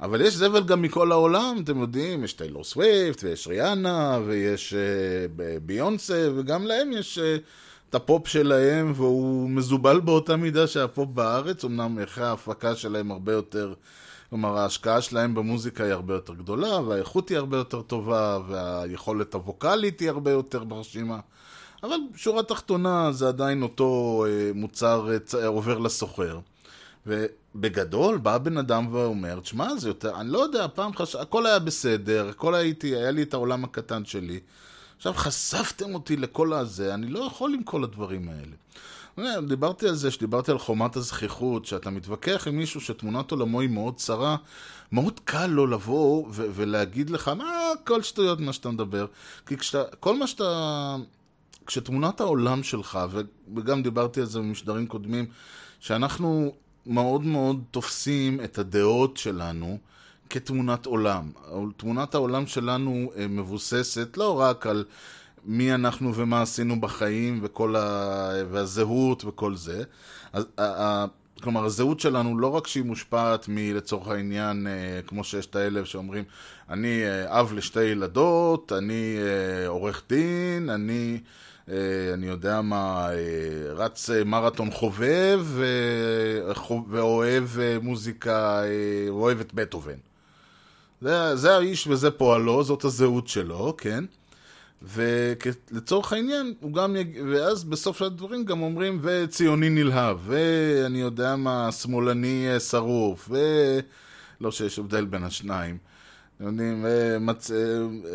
אבל 0.00 0.20
יש 0.20 0.34
זבל 0.34 0.62
גם 0.64 0.82
מכל 0.82 1.12
העולם, 1.12 1.60
אתם 1.64 1.80
יודעים, 1.80 2.24
יש 2.24 2.32
טיילור 2.32 2.64
סוויפט, 2.64 3.24
ויש 3.24 3.46
ריאנה, 3.46 4.18
ויש 4.26 4.74
uh, 4.74 5.40
ביונסה, 5.62 6.28
וגם 6.36 6.66
להם 6.66 6.92
יש 6.92 7.18
uh, 7.18 7.40
את 7.90 7.94
הפופ 7.94 8.28
שלהם, 8.28 8.92
והוא 8.94 9.50
מזובל 9.50 10.00
באותה 10.00 10.36
מידה 10.36 10.66
שהפופ 10.66 11.08
בארץ, 11.08 11.64
אמנם 11.64 11.98
ערכי 11.98 12.20
ההפקה 12.20 12.76
שלהם 12.76 13.10
הרבה 13.10 13.32
יותר, 13.32 13.74
כלומר 14.30 14.58
ההשקעה 14.58 15.00
שלהם 15.00 15.34
במוזיקה 15.34 15.84
היא 15.84 15.92
הרבה 15.92 16.14
יותר 16.14 16.34
גדולה, 16.34 16.80
והאיכות 16.80 17.28
היא 17.28 17.38
הרבה 17.38 17.56
יותר 17.56 17.82
טובה, 17.82 18.38
והיכולת 18.48 19.34
הווקאלית 19.34 20.00
היא 20.00 20.08
הרבה 20.08 20.30
יותר 20.30 20.64
מרשימה. 20.64 21.18
אבל 21.84 21.96
שורה 22.16 22.42
תחתונה 22.42 23.12
זה 23.12 23.28
עדיין 23.28 23.62
אותו 23.62 24.24
uh, 24.26 24.56
מוצר 24.56 25.08
uh, 25.30 25.36
עובר 25.46 25.78
לסוחר. 25.78 26.38
ובגדול 27.06 28.18
בא 28.18 28.38
בן 28.38 28.58
אדם 28.58 28.94
ואומר, 28.94 29.40
תשמע, 29.40 29.76
זה 29.76 29.88
יותר, 29.88 30.20
אני 30.20 30.28
לא 30.28 30.38
יודע, 30.38 30.66
פעם 30.74 30.96
חש... 30.96 31.14
הכל 31.14 31.46
היה 31.46 31.58
בסדר, 31.58 32.28
הכל 32.28 32.54
הייתי, 32.54 32.96
היה 32.96 33.10
לי 33.10 33.22
את 33.22 33.34
העולם 33.34 33.64
הקטן 33.64 34.04
שלי. 34.04 34.40
עכשיו 34.96 35.12
חשפתם 35.12 35.94
אותי 35.94 36.16
לכל 36.16 36.52
הזה, 36.52 36.94
אני 36.94 37.06
לא 37.06 37.18
יכול 37.18 37.54
עם 37.54 37.62
כל 37.62 37.84
הדברים 37.84 38.28
האלה. 38.28 38.56
דיברתי 39.48 39.88
על 39.88 39.94
זה, 39.94 40.10
שדיברתי 40.10 40.50
על 40.50 40.58
חומת 40.58 40.96
הזכיחות, 40.96 41.66
שאתה 41.66 41.90
מתווכח 41.90 42.48
עם 42.48 42.56
מישהו 42.56 42.80
שתמונת 42.80 43.30
עולמו 43.30 43.60
היא 43.60 43.70
מאוד 43.70 43.96
צרה, 43.96 44.36
מאוד 44.92 45.20
קל 45.24 45.46
לו 45.46 45.66
לבוא 45.66 46.26
ולהגיד 46.30 47.10
לך, 47.10 47.28
מה, 47.28 47.50
כל 47.86 48.02
שטויות 48.02 48.40
מה 48.40 48.52
שאתה 48.52 48.70
מדבר. 48.70 49.06
כי 49.46 49.56
כשאתה, 49.56 49.96
כל 49.96 50.16
מה 50.16 50.26
שאתה, 50.26 50.96
כשתמונת 51.66 52.20
העולם 52.20 52.62
שלך, 52.62 52.98
וגם 53.56 53.82
דיברתי 53.82 54.20
על 54.20 54.26
זה 54.26 54.38
במשדרים 54.38 54.86
קודמים, 54.86 55.26
שאנחנו 55.80 56.52
מאוד 56.86 57.22
מאוד 57.22 57.64
תופסים 57.70 58.40
את 58.44 58.58
הדעות 58.58 59.16
שלנו 59.16 59.78
כתמונת 60.30 60.86
עולם. 60.86 61.30
תמונת 61.76 62.14
העולם 62.14 62.46
שלנו 62.46 63.10
אה, 63.16 63.28
מבוססת 63.28 64.16
לא 64.16 64.40
רק 64.40 64.66
על 64.66 64.84
מי 65.44 65.74
אנחנו 65.74 66.14
ומה 66.14 66.42
עשינו 66.42 66.80
בחיים 66.80 67.40
וכל 67.42 67.76
ה... 67.76 68.30
והזהות 68.50 69.24
וכל 69.24 69.54
זה. 69.56 69.82
כלומר, 71.42 71.64
הזהות 71.64 72.00
שלנו 72.00 72.38
לא 72.38 72.46
רק 72.46 72.66
שהיא 72.66 72.84
מושפעת 72.84 73.46
מלצורך 73.48 74.08
העניין, 74.08 74.66
אה, 74.66 75.00
כמו 75.06 75.24
שיש 75.24 75.46
את 75.46 75.56
האלה 75.56 75.84
שאומרים, 75.84 76.24
אני 76.70 77.02
אה, 77.04 77.40
אב 77.40 77.52
לשתי 77.52 77.82
ילדות, 77.82 78.72
אני 78.72 79.16
עורך 79.66 80.02
דין, 80.08 80.70
אני... 80.70 81.18
אה, 81.68 82.14
אני 82.14 82.26
יודע 82.26 82.60
מה, 82.60 83.08
אה, 83.10 83.72
רץ 83.72 84.10
אה, 84.10 84.24
מרתון 84.24 84.70
חובב 84.70 85.46
ואוהב 86.90 87.44
מוזיקה, 87.82 88.62
אוהב 89.08 89.40
את 89.40 89.54
בטהובן. 89.54 89.98
זה, 91.00 91.36
זה 91.36 91.56
האיש 91.56 91.86
וזה 91.86 92.10
פועלו, 92.10 92.64
זאת 92.64 92.84
הזהות 92.84 93.28
שלו, 93.28 93.74
כן? 93.78 94.04
ולצורך 94.82 96.12
העניין, 96.12 96.54
הוא 96.60 96.72
גם 96.72 96.96
יג... 96.96 97.20
ואז 97.32 97.64
בסוף 97.64 98.02
הדברים 98.02 98.44
גם 98.44 98.62
אומרים, 98.62 98.98
וציוני 99.02 99.68
נלהב, 99.68 100.18
ואני 100.26 101.00
יודע 101.00 101.36
מה, 101.36 101.72
שמאלני 101.72 102.46
שרוף, 102.60 103.30
ולא 103.30 104.52
שיש 104.52 104.78
הבדל 104.78 105.04
בין 105.04 105.24
השניים. 105.24 105.78
יודעים, 106.40 106.86
מצ... 107.20 107.50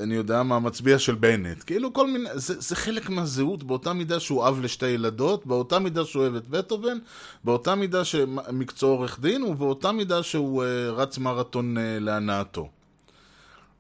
אני 0.03 0.15
יודע 0.15 0.43
מה, 0.43 0.59
מצביע 0.59 0.99
של 0.99 1.15
בנט. 1.15 1.63
כאילו 1.65 1.93
כל 1.93 2.07
מיני, 2.07 2.30
זה, 2.34 2.59
זה 2.59 2.76
חלק 2.76 3.09
מהזהות, 3.09 3.63
באותה 3.63 3.93
מידה 3.93 4.20
שהוא 4.20 4.47
אב 4.47 4.59
לשתי 4.61 4.88
ילדות, 4.88 5.45
באותה 5.45 5.80
מידה 5.80 6.05
שהוא 6.05 6.22
אוהב 6.24 6.36
את 6.36 6.47
בטהובן, 6.47 6.97
באותה 7.43 7.76
מידה 7.76 8.05
שמקצוע 8.05 8.89
עורך 8.89 9.20
דין, 9.20 9.43
ובאותה 9.43 9.91
מידה 9.91 10.24
שהוא 10.24 10.63
uh, 10.63 10.65
רץ 10.91 11.17
מרתון 11.17 11.78
uh, 11.78 11.80
להנאתו. 11.99 12.70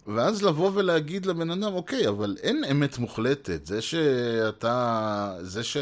ואז 0.07 0.43
לבוא 0.43 0.71
ולהגיד 0.73 1.25
לבן 1.25 1.51
אדם, 1.51 1.73
אוקיי, 1.73 2.07
אבל 2.07 2.35
אין 2.41 2.63
אמת 2.71 2.97
מוחלטת. 2.97 3.65
זה 3.65 3.81
שאתה... 3.81 5.33
זה 5.41 5.63
ש... 5.63 5.77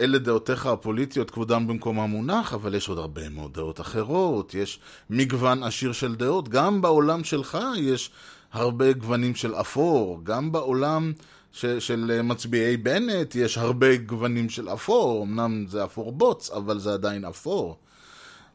אלה 0.00 0.18
דעותיך 0.18 0.66
הפוליטיות, 0.66 1.30
כבודם 1.30 1.66
במקומם 1.66 2.00
מונח, 2.10 2.54
אבל 2.54 2.74
יש 2.74 2.88
עוד 2.88 2.98
הרבה 2.98 3.28
מאוד 3.28 3.54
דעות 3.54 3.80
אחרות, 3.80 4.54
יש 4.54 4.78
מגוון 5.10 5.62
עשיר 5.62 5.92
של 5.92 6.14
דעות, 6.14 6.48
גם 6.48 6.82
בעולם 6.82 7.24
שלך 7.24 7.58
יש 7.76 8.10
הרבה 8.52 8.92
גוונים 8.92 9.34
של 9.34 9.54
אפור, 9.54 10.20
גם 10.22 10.52
בעולם 10.52 11.12
ש- 11.52 11.66
של 11.66 12.20
מצביעי 12.24 12.76
בנט 12.76 13.34
יש 13.34 13.58
הרבה 13.58 13.96
גוונים 13.96 14.48
של 14.50 14.68
אפור, 14.68 15.22
אמנם 15.22 15.66
זה 15.68 15.84
אפור 15.84 16.12
בוץ, 16.12 16.50
אבל 16.50 16.78
זה 16.78 16.92
עדיין 16.92 17.24
אפור. 17.24 17.76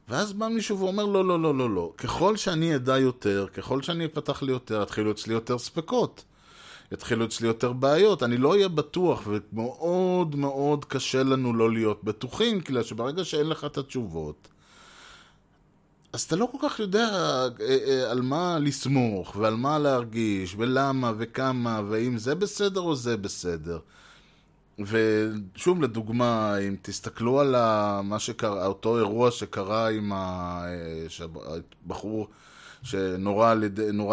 ואז 0.09 0.33
בא 0.33 0.47
מישהו 0.47 0.79
ואומר, 0.79 1.05
לא, 1.05 1.25
לא, 1.25 1.39
לא, 1.41 1.55
לא, 1.55 1.69
לא, 1.69 1.93
ככל 1.97 2.37
שאני 2.37 2.75
אדע 2.75 2.97
יותר, 2.97 3.47
ככל 3.53 3.81
שאני 3.81 4.05
אפתח 4.05 4.41
לי 4.43 4.51
יותר, 4.51 4.81
יתחילו 4.81 5.11
אצלי 5.11 5.33
יותר 5.33 5.57
ספקות. 5.57 6.23
יתחילו 6.91 7.25
אצלי 7.25 7.47
יותר 7.47 7.73
בעיות, 7.73 8.23
אני 8.23 8.37
לא 8.37 8.51
אהיה 8.51 8.67
בטוח, 8.67 9.23
ומאוד 9.27 10.35
מאוד 10.35 10.85
קשה 10.85 11.23
לנו 11.23 11.53
לא 11.53 11.71
להיות 11.71 12.03
בטוחים, 12.03 12.61
כי 12.61 12.83
שברגע 12.83 13.25
שאין 13.25 13.47
לך 13.49 13.65
את 13.65 13.77
התשובות, 13.77 14.47
אז 16.13 16.21
אתה 16.21 16.35
לא 16.35 16.49
כל 16.51 16.57
כך 16.61 16.79
יודע 16.79 17.07
אה, 17.07 17.47
אה, 17.87 18.11
על 18.11 18.21
מה 18.21 18.59
לסמוך, 18.59 19.35
ועל 19.35 19.55
מה 19.55 19.79
להרגיש, 19.79 20.55
ולמה, 20.57 21.11
וכמה, 21.17 21.81
ואם 21.89 22.17
זה 22.17 22.35
בסדר 22.35 22.81
או 22.81 22.95
זה 22.95 23.17
בסדר. 23.17 23.79
ושוב, 24.79 25.81
לדוגמה, 25.81 26.57
אם 26.57 26.75
תסתכלו 26.81 27.39
על 27.39 27.55
מה 28.01 28.19
שקרה, 28.19 28.65
אותו 28.65 28.97
אירוע 28.97 29.31
שקרה 29.31 29.89
עם 29.89 30.11
הבחור 31.85 32.27
שנורה 32.83 33.55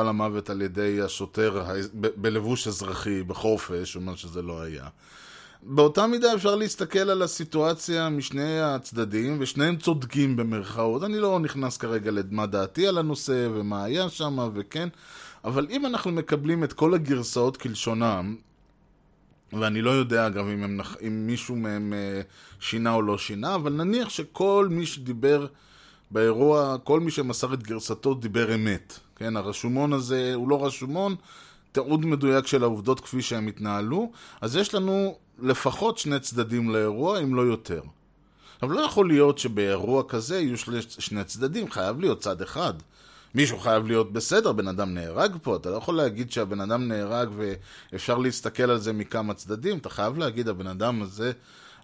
למוות 0.04 0.50
על 0.50 0.62
ידי 0.62 1.00
השוטר 1.02 1.64
ב, 1.94 2.06
בלבוש 2.16 2.68
אזרחי, 2.68 3.22
בחופש, 3.22 3.96
אומר 3.96 4.14
שזה 4.14 4.42
לא 4.42 4.62
היה. 4.62 4.84
באותה 5.66 6.06
מידה 6.06 6.34
אפשר 6.34 6.56
להסתכל 6.56 6.98
על 7.10 7.22
הסיטואציה 7.22 8.08
משני 8.08 8.60
הצדדים, 8.60 9.36
ושניהם 9.40 9.76
צודקים 9.76 10.36
במרכאות. 10.36 11.04
אני 11.04 11.18
לא 11.18 11.40
נכנס 11.40 11.76
כרגע 11.76 12.10
למה 12.10 12.46
דעתי 12.46 12.86
על 12.86 12.98
הנושא, 12.98 13.48
ומה 13.54 13.84
היה 13.84 14.08
שם, 14.08 14.48
וכן, 14.54 14.88
אבל 15.44 15.66
אם 15.70 15.86
אנחנו 15.86 16.10
מקבלים 16.12 16.64
את 16.64 16.72
כל 16.72 16.94
הגרסאות 16.94 17.56
כלשונם, 17.56 18.36
ואני 19.52 19.82
לא 19.82 19.90
יודע 19.90 20.26
אגב 20.26 20.46
אם, 20.48 20.62
הם, 20.62 20.80
אם 21.06 21.26
מישהו 21.26 21.56
מהם 21.56 21.92
אה, 21.92 22.20
שינה 22.60 22.94
או 22.94 23.02
לא 23.02 23.18
שינה, 23.18 23.54
אבל 23.54 23.72
נניח 23.72 24.08
שכל 24.08 24.68
מי 24.70 24.86
שדיבר 24.86 25.46
באירוע, 26.14 26.76
כל 26.84 27.00
מי 27.00 27.10
שמסר 27.10 27.54
את 27.54 27.62
גרסתו 27.62 28.14
דיבר 28.14 28.54
אמת. 28.54 28.98
כן, 29.16 29.36
הרשומון 29.36 29.92
הזה 29.92 30.34
הוא 30.34 30.48
לא 30.48 30.66
רשומון, 30.66 31.16
תיעוד 31.72 32.06
מדויק 32.06 32.46
של 32.46 32.62
העובדות 32.62 33.00
כפי 33.00 33.22
שהם 33.22 33.46
התנהלו, 33.46 34.10
אז 34.40 34.56
יש 34.56 34.74
לנו 34.74 35.18
לפחות 35.38 35.98
שני 35.98 36.20
צדדים 36.20 36.70
לאירוע, 36.70 37.18
אם 37.18 37.34
לא 37.34 37.42
יותר. 37.42 37.80
אבל 38.62 38.74
לא 38.74 38.80
יכול 38.80 39.08
להיות 39.08 39.38
שבאירוע 39.38 40.02
כזה 40.08 40.40
יהיו 40.40 40.56
שני 40.88 41.24
צדדים, 41.24 41.70
חייב 41.70 42.00
להיות 42.00 42.20
צד 42.20 42.42
אחד. 42.42 42.74
מישהו 43.34 43.58
חייב 43.58 43.86
להיות 43.86 44.12
בסדר, 44.12 44.52
בן 44.52 44.68
אדם 44.68 44.94
נהרג 44.94 45.36
פה, 45.42 45.56
אתה 45.56 45.70
לא 45.70 45.76
יכול 45.76 45.96
להגיד 45.96 46.32
שהבן 46.32 46.60
אדם 46.60 46.88
נהרג 46.88 47.28
ואפשר 47.92 48.18
להסתכל 48.18 48.70
על 48.70 48.78
זה 48.78 48.92
מכמה 48.92 49.34
צדדים, 49.34 49.78
אתה 49.78 49.88
חייב 49.88 50.18
להגיד, 50.18 50.48
הבן 50.48 50.66
אדם 50.66 51.02
הזה, 51.02 51.32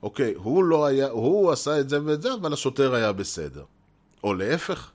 אוקיי, 0.03 0.35
הוא 0.37 0.65
לא 0.65 0.87
היה, 0.87 1.09
הוא 1.09 1.53
עשה 1.53 1.81
את 1.81 1.89
זה 1.89 2.05
ואת 2.05 2.23
זה, 2.23 2.35
אבל 2.35 2.53
השוטר 2.53 2.95
היה 2.95 3.13
בסדר. 3.13 3.65
או 4.25 4.35
להפך. 4.35 4.91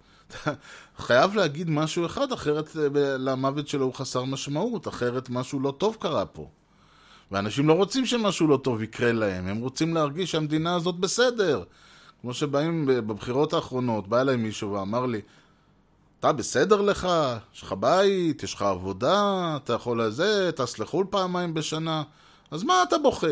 חייב 0.97 1.35
להגיד 1.35 1.69
משהו 1.69 2.05
אחד, 2.05 2.31
אחרת 2.31 2.77
אה, 2.77 3.17
למוות 3.17 3.67
שלו 3.67 3.85
הוא 3.85 3.93
חסר 3.93 4.23
משמעות, 4.23 4.87
אחרת 4.87 5.29
משהו 5.29 5.59
לא 5.59 5.73
טוב 5.77 5.97
קרה 5.99 6.25
פה. 6.25 6.49
ואנשים 7.31 7.67
לא 7.67 7.73
רוצים 7.73 8.05
שמשהו 8.05 8.47
לא 8.47 8.57
טוב 8.57 8.83
יקרה 8.83 9.11
להם, 9.11 9.47
הם 9.47 9.57
רוצים 9.57 9.93
להרגיש 9.93 10.31
שהמדינה 10.31 10.75
הזאת 10.75 10.95
בסדר. 10.95 11.63
כמו 12.21 12.33
שבאים 12.33 12.85
בבחירות 12.85 13.53
האחרונות, 13.53 14.07
בא 14.07 14.21
אליי 14.21 14.35
מישהו 14.35 14.71
ואמר 14.71 15.05
לי, 15.05 15.21
אתה 16.19 16.31
בסדר 16.31 16.81
לך? 16.81 17.07
יש 17.55 17.61
לך 17.61 17.75
בית? 17.79 18.43
יש 18.43 18.53
לך 18.53 18.61
עבודה? 18.61 19.53
אתה 19.63 19.73
יכול 19.73 20.01
לזה? 20.01 20.51
טס 20.55 20.79
לחו"ל 20.79 21.05
פעמיים 21.09 21.53
בשנה? 21.53 22.03
אז 22.51 22.63
מה 22.63 22.83
אתה 22.87 22.97
בוכה? 22.97 23.27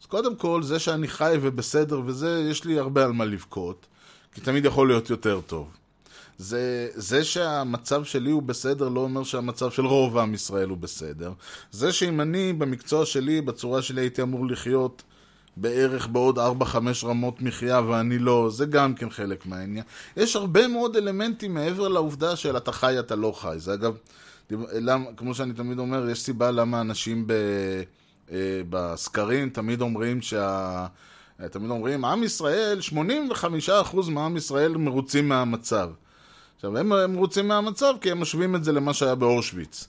אז 0.00 0.06
קודם 0.06 0.36
כל, 0.36 0.62
זה 0.62 0.78
שאני 0.78 1.08
חי 1.08 1.36
ובסדר 1.40 2.00
וזה, 2.04 2.46
יש 2.50 2.64
לי 2.64 2.78
הרבה 2.78 3.04
על 3.04 3.12
מה 3.12 3.24
לבכות. 3.24 3.86
כי 4.34 4.40
תמיד 4.40 4.64
יכול 4.64 4.88
להיות 4.88 5.10
יותר 5.10 5.40
טוב. 5.46 5.68
זה, 6.38 6.88
זה 6.94 7.24
שהמצב 7.24 8.04
שלי 8.04 8.30
הוא 8.30 8.42
בסדר 8.42 8.88
לא 8.88 9.00
אומר 9.00 9.24
שהמצב 9.24 9.70
של 9.70 9.86
רוב 9.86 10.18
עם 10.18 10.34
ישראל 10.34 10.68
הוא 10.68 10.78
בסדר. 10.78 11.32
זה 11.70 11.92
שאם 11.92 12.20
אני 12.20 12.52
במקצוע 12.52 13.06
שלי, 13.06 13.40
בצורה 13.40 13.82
שלי 13.82 14.00
הייתי 14.00 14.22
אמור 14.22 14.46
לחיות 14.46 15.02
בערך 15.56 16.08
בעוד 16.08 16.38
4-5 16.38 16.42
רמות 17.04 17.42
מחיה 17.42 17.80
ואני 17.80 18.18
לא, 18.18 18.48
זה 18.52 18.66
גם 18.66 18.94
כן 18.94 19.10
חלק 19.10 19.46
מהעניין. 19.46 19.84
יש 20.16 20.36
הרבה 20.36 20.68
מאוד 20.68 20.96
אלמנטים 20.96 21.54
מעבר 21.54 21.88
לעובדה 21.88 22.36
של 22.36 22.56
אתה 22.56 22.72
חי, 22.72 22.98
אתה 22.98 23.16
לא 23.16 23.32
חי. 23.32 23.54
זה 23.56 23.74
אגב, 23.74 23.96
למה, 24.72 25.04
כמו 25.16 25.34
שאני 25.34 25.52
תמיד 25.52 25.78
אומר, 25.78 26.08
יש 26.08 26.22
סיבה 26.22 26.50
למה 26.50 26.80
אנשים 26.80 27.26
ב... 27.26 27.32
אה, 28.30 28.60
בסקרים 28.70 29.50
תמיד 29.50 29.80
אומרים 29.80 30.22
שה... 30.22 30.86
אה, 31.42 31.48
תמיד 31.48 31.70
אומרים, 31.70 32.04
עם 32.04 32.22
ישראל, 32.22 32.78
85% 32.82 34.10
מעם 34.10 34.36
ישראל 34.36 34.76
מרוצים 34.76 35.28
מהמצב. 35.28 35.90
עכשיו, 36.56 36.78
הם 36.78 37.12
מרוצים 37.12 37.48
מהמצב 37.48 37.94
כי 38.00 38.10
הם 38.10 38.20
משווים 38.20 38.56
את 38.56 38.64
זה 38.64 38.72
למה 38.72 38.94
שהיה 38.94 39.14
באושוויץ. 39.14 39.88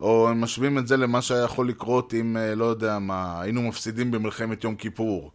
או 0.00 0.28
הם 0.28 0.40
משווים 0.40 0.78
את 0.78 0.86
זה 0.86 0.96
למה 0.96 1.22
שהיה 1.22 1.44
יכול 1.44 1.68
לקרות 1.68 2.14
אם, 2.14 2.36
אה, 2.36 2.54
לא 2.54 2.64
יודע 2.64 2.98
מה, 2.98 3.40
היינו 3.40 3.62
מפסידים 3.62 4.10
במלחמת 4.10 4.64
יום 4.64 4.74
כיפור. 4.74 5.30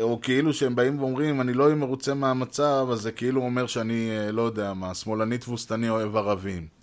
או 0.00 0.18
כאילו 0.22 0.52
שהם 0.52 0.76
באים 0.76 0.98
ואומרים, 0.98 1.40
אני 1.40 1.52
לא 1.52 1.64
אהיה 1.64 1.74
מרוצה 1.74 2.14
מהמצב, 2.14 2.86
אז 2.92 3.00
זה 3.00 3.12
כאילו 3.12 3.42
אומר 3.42 3.66
שאני, 3.66 4.10
אה, 4.10 4.32
לא 4.32 4.42
יודע 4.42 4.74
מה, 4.74 4.94
שמאלני 4.94 5.38
תבוסתני 5.38 5.88
אוהב 5.88 6.16
ערבים. 6.16 6.75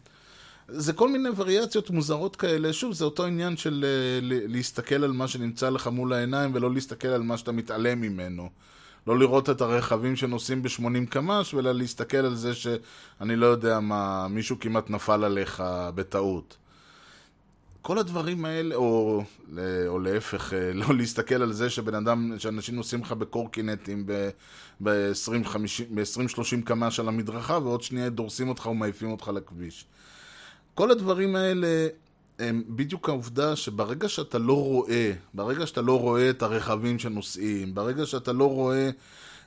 זה 0.68 0.93
כל 0.93 1.09
מיני 1.09 1.30
וריאציות 1.36 1.89
מוזרות 1.89 2.36
כאלה, 2.36 2.74
שוב, 2.74 2.93
זה 2.93 3.05
אותו 3.05 3.26
עניין 3.26 3.57
של 3.57 3.86
אה, 3.88 4.20
להסתכל 4.47 5.03
על 5.03 5.11
מה 5.11 5.28
שנמצא 5.28 5.70
לך 5.70 5.88
מול 5.88 6.14
העיניים 6.14 6.51
ולא 6.53 6.74
להסתכל 6.74 7.07
על 7.07 7.24
מה 7.24 7.38
שאתה 7.38 7.51
מתעלם 7.51 8.01
ממנו. 8.01 8.49
לא 9.07 9.20
לראות 9.20 9.49
את 9.49 9.61
הרכבים 9.61 10.16
שנוסעים 10.16 10.64
ב-80 10.64 11.09
קמ"ש, 11.09 11.55
אלא 11.55 11.72
להסתכל 11.72 12.18
על 12.18 12.36
זה 12.36 12.53
שאני 12.53 13.36
לא 13.36 13.45
יודע 13.45 13.80
מה, 13.80 14.28
מישהו 14.28 14.59
כמעט 14.59 14.89
נפל 14.89 15.24
עליך 15.24 15.64
בטעות. 15.95 16.57
כל 17.82 17.97
הדברים 17.97 18.45
האלה, 18.45 18.76
או, 18.76 19.24
או 19.88 19.99
להפך, 19.99 20.53
אה, 20.53 20.74
לא 20.74 20.86
להסתכל 20.97 21.41
על 21.41 21.53
זה 21.53 21.70
שבן 21.70 21.95
אדם, 21.95 22.34
שאנשים 22.38 22.76
נוסעים 22.76 23.01
לך 23.01 23.11
בקורקינטים 23.11 24.05
ב-20-30 24.82 26.61
קמ"ש 26.66 26.99
על 26.99 27.07
המדרכה, 27.07 27.57
ועוד 27.64 27.82
שנייה 27.82 28.09
דורסים 28.09 28.49
אותך 28.49 28.66
ומעיפים 28.66 29.11
אותך 29.11 29.32
לכביש. 29.36 29.86
כל 30.76 30.91
הדברים 30.91 31.36
האלה 31.36 31.88
הם 32.39 32.63
בדיוק 32.69 33.09
העובדה 33.09 33.55
שברגע 33.55 34.09
שאתה 34.09 34.38
לא 34.38 34.63
רואה, 34.63 35.13
ברגע 35.34 35.67
שאתה 35.67 35.82
לא 35.82 35.99
רואה 35.99 36.30
את 36.30 36.41
הרכבים 36.41 36.99
שנוסעים, 36.99 37.76
ברגע 37.76 38.05
שאתה 38.05 38.34
לא 38.34 38.49
רואה 38.49 38.89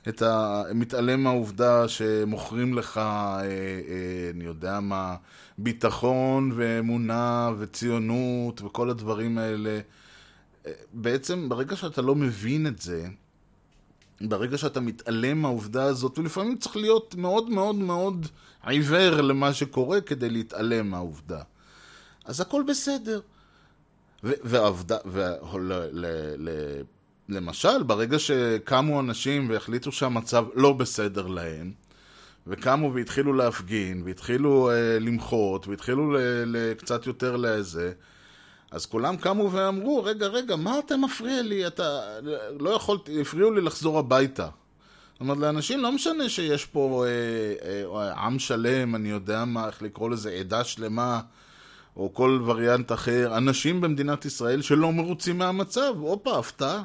את 0.09 0.21
ה... 0.21 0.63
מתעלם 0.75 1.23
מהעובדה 1.23 1.87
שמוכרים 1.87 2.73
לך, 2.73 2.97
אה, 2.97 3.41
אה, 3.41 4.31
אני 4.33 4.43
יודע 4.43 4.79
מה, 4.79 5.15
ביטחון 5.57 6.51
ואמונה 6.55 7.51
וציונות 7.59 8.61
וכל 8.61 8.89
הדברים 8.89 9.37
האלה. 9.37 9.79
אה, 10.65 10.71
בעצם 10.93 11.49
ברגע 11.49 11.75
שאתה 11.75 12.01
לא 12.01 12.15
מבין 12.15 12.67
את 12.67 12.81
זה, 12.81 13.07
ברגע 14.21 14.57
שאתה 14.57 14.79
מתעלם 14.79 15.41
מהעובדה 15.41 15.83
הזאת, 15.83 16.19
ולפעמים 16.19 16.57
צריך 16.57 16.75
להיות 16.77 17.15
מאוד 17.15 17.49
מאוד 17.49 17.75
מאוד 17.75 18.27
עיוור 18.67 19.21
למה 19.21 19.53
שקורה 19.53 20.01
כדי 20.01 20.29
להתעלם 20.29 20.89
מהעובדה. 20.89 21.41
אז 22.25 22.41
הכל 22.41 22.63
בסדר. 22.67 23.21
ועבדה, 24.23 24.97
למשל, 27.29 27.83
ברגע 27.83 28.19
שקמו 28.19 28.99
אנשים 28.99 29.49
והחליטו 29.49 29.91
שהמצב 29.91 30.45
לא 30.55 30.73
בסדר 30.73 31.27
להם, 31.27 31.71
וקמו 32.47 32.93
והתחילו 32.93 33.33
להפגין, 33.33 34.01
והתחילו 34.05 34.69
uh, 34.69 34.73
למחות, 35.03 35.67
והתחילו 35.67 36.11
ל- 36.11 36.17
ל- 36.45 36.73
קצת 36.73 37.07
יותר 37.07 37.35
לזה, 37.35 37.91
אז 38.71 38.85
כולם 38.85 39.17
קמו 39.17 39.51
ואמרו, 39.51 40.03
רגע, 40.03 40.27
רגע, 40.27 40.55
מה 40.55 40.79
אתה 40.79 40.97
מפריע 40.97 41.41
לי? 41.41 41.67
אתה 41.67 41.99
לא 42.59 42.69
יכולתי, 42.69 43.21
הפריעו 43.21 43.51
לי 43.51 43.61
לחזור 43.61 43.99
הביתה. 43.99 44.47
זאת 45.17 45.21
אומרת, 45.21 45.37
לאנשים 45.37 45.81
לא 45.81 45.91
משנה 45.91 46.29
שיש 46.29 46.65
פה 46.65 47.05
אה, 47.05 47.99
אה, 47.99 48.13
עם 48.13 48.39
שלם, 48.39 48.95
אני 48.95 49.09
יודע 49.09 49.45
מה, 49.45 49.67
איך 49.67 49.81
לקרוא 49.81 50.09
לזה, 50.09 50.31
עדה 50.31 50.63
שלמה, 50.63 51.21
או 51.95 52.13
כל 52.13 52.41
וריאנט 52.45 52.91
אחר, 52.91 53.37
אנשים 53.37 53.81
במדינת 53.81 54.25
ישראל 54.25 54.61
שלא 54.61 54.91
מרוצים 54.91 55.37
מהמצב. 55.37 55.93
הופה, 55.99 56.39
הפתעה. 56.39 56.83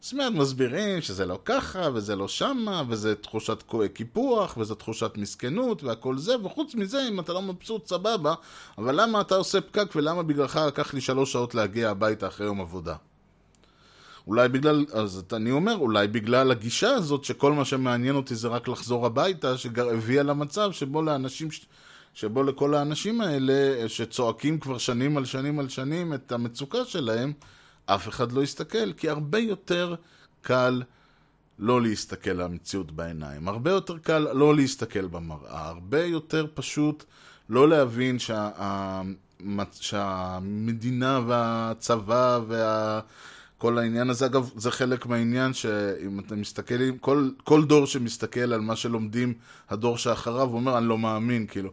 זאת 0.00 0.12
אומרת, 0.12 0.32
מסבירים 0.32 1.02
שזה 1.02 1.26
לא 1.26 1.38
ככה, 1.44 1.88
וזה 1.94 2.16
לא 2.16 2.28
שמה, 2.28 2.82
וזה 2.88 3.14
תחושת 3.14 3.64
קיפוח, 3.94 4.56
וזה 4.56 4.74
תחושת 4.74 5.12
מסכנות, 5.16 5.82
והכל 5.82 6.18
זה, 6.18 6.34
וחוץ 6.44 6.74
מזה, 6.74 7.08
אם 7.08 7.20
אתה 7.20 7.32
לא 7.32 7.42
מבסוט, 7.42 7.86
סבבה, 7.86 8.34
אבל 8.78 9.00
למה 9.00 9.20
אתה 9.20 9.34
עושה 9.34 9.60
פקק, 9.60 9.86
ולמה 9.96 10.22
בגללך 10.22 10.60
לקח 10.66 10.94
לי 10.94 11.00
שלוש 11.00 11.32
שעות 11.32 11.54
להגיע 11.54 11.90
הביתה 11.90 12.26
אחרי 12.26 12.46
יום 12.46 12.60
עבודה? 12.60 12.94
אולי 14.26 14.48
בגלל, 14.48 14.84
אז 14.92 15.22
אני 15.32 15.50
אומר, 15.50 15.76
אולי 15.76 16.08
בגלל 16.08 16.50
הגישה 16.50 16.90
הזאת, 16.90 17.24
שכל 17.24 17.52
מה 17.52 17.64
שמעניין 17.64 18.16
אותי 18.16 18.34
זה 18.34 18.48
רק 18.48 18.68
לחזור 18.68 19.06
הביתה, 19.06 19.58
שהביאה 19.58 20.22
למצב 20.22 20.72
שבו 20.72 21.02
לאנשים, 21.02 21.48
שבו 22.14 22.42
לכל 22.42 22.74
האנשים 22.74 23.20
האלה, 23.20 23.88
שצועקים 23.88 24.58
כבר 24.58 24.78
שנים 24.78 25.16
על 25.16 25.24
שנים 25.24 25.58
על 25.58 25.68
שנים 25.68 26.14
את 26.14 26.32
המצוקה 26.32 26.84
שלהם, 26.84 27.32
אף 27.86 28.08
אחד 28.08 28.32
לא 28.32 28.42
יסתכל, 28.42 28.92
כי 28.92 29.08
הרבה 29.08 29.38
יותר 29.38 29.94
קל 30.42 30.82
לא 31.58 31.82
להסתכל 31.82 32.30
על 32.30 32.40
המציאות 32.40 32.92
בעיניים. 32.92 33.48
הרבה 33.48 33.70
יותר 33.70 33.98
קל 33.98 34.18
לא 34.18 34.56
להסתכל 34.56 35.06
במראה. 35.06 35.68
הרבה 35.68 36.04
יותר 36.04 36.46
פשוט 36.54 37.04
לא 37.48 37.68
להבין 37.68 38.18
שה... 38.18 38.50
שהמדינה 39.72 41.20
והצבא 41.26 42.40
וה... 42.48 43.00
כל 43.62 43.78
העניין 43.78 44.10
הזה, 44.10 44.26
אגב, 44.26 44.50
זה 44.56 44.70
חלק 44.70 45.06
מהעניין 45.06 45.52
שאם 45.52 46.20
אתם 46.20 46.40
מסתכלים, 46.40 46.98
כל, 46.98 47.30
כל 47.44 47.64
דור 47.64 47.86
שמסתכל 47.86 48.52
על 48.52 48.60
מה 48.60 48.76
שלומדים 48.76 49.34
הדור 49.70 49.98
שאחריו, 49.98 50.48
הוא 50.48 50.54
אומר, 50.54 50.78
אני 50.78 50.88
לא 50.88 50.98
מאמין, 50.98 51.46
כאילו. 51.46 51.70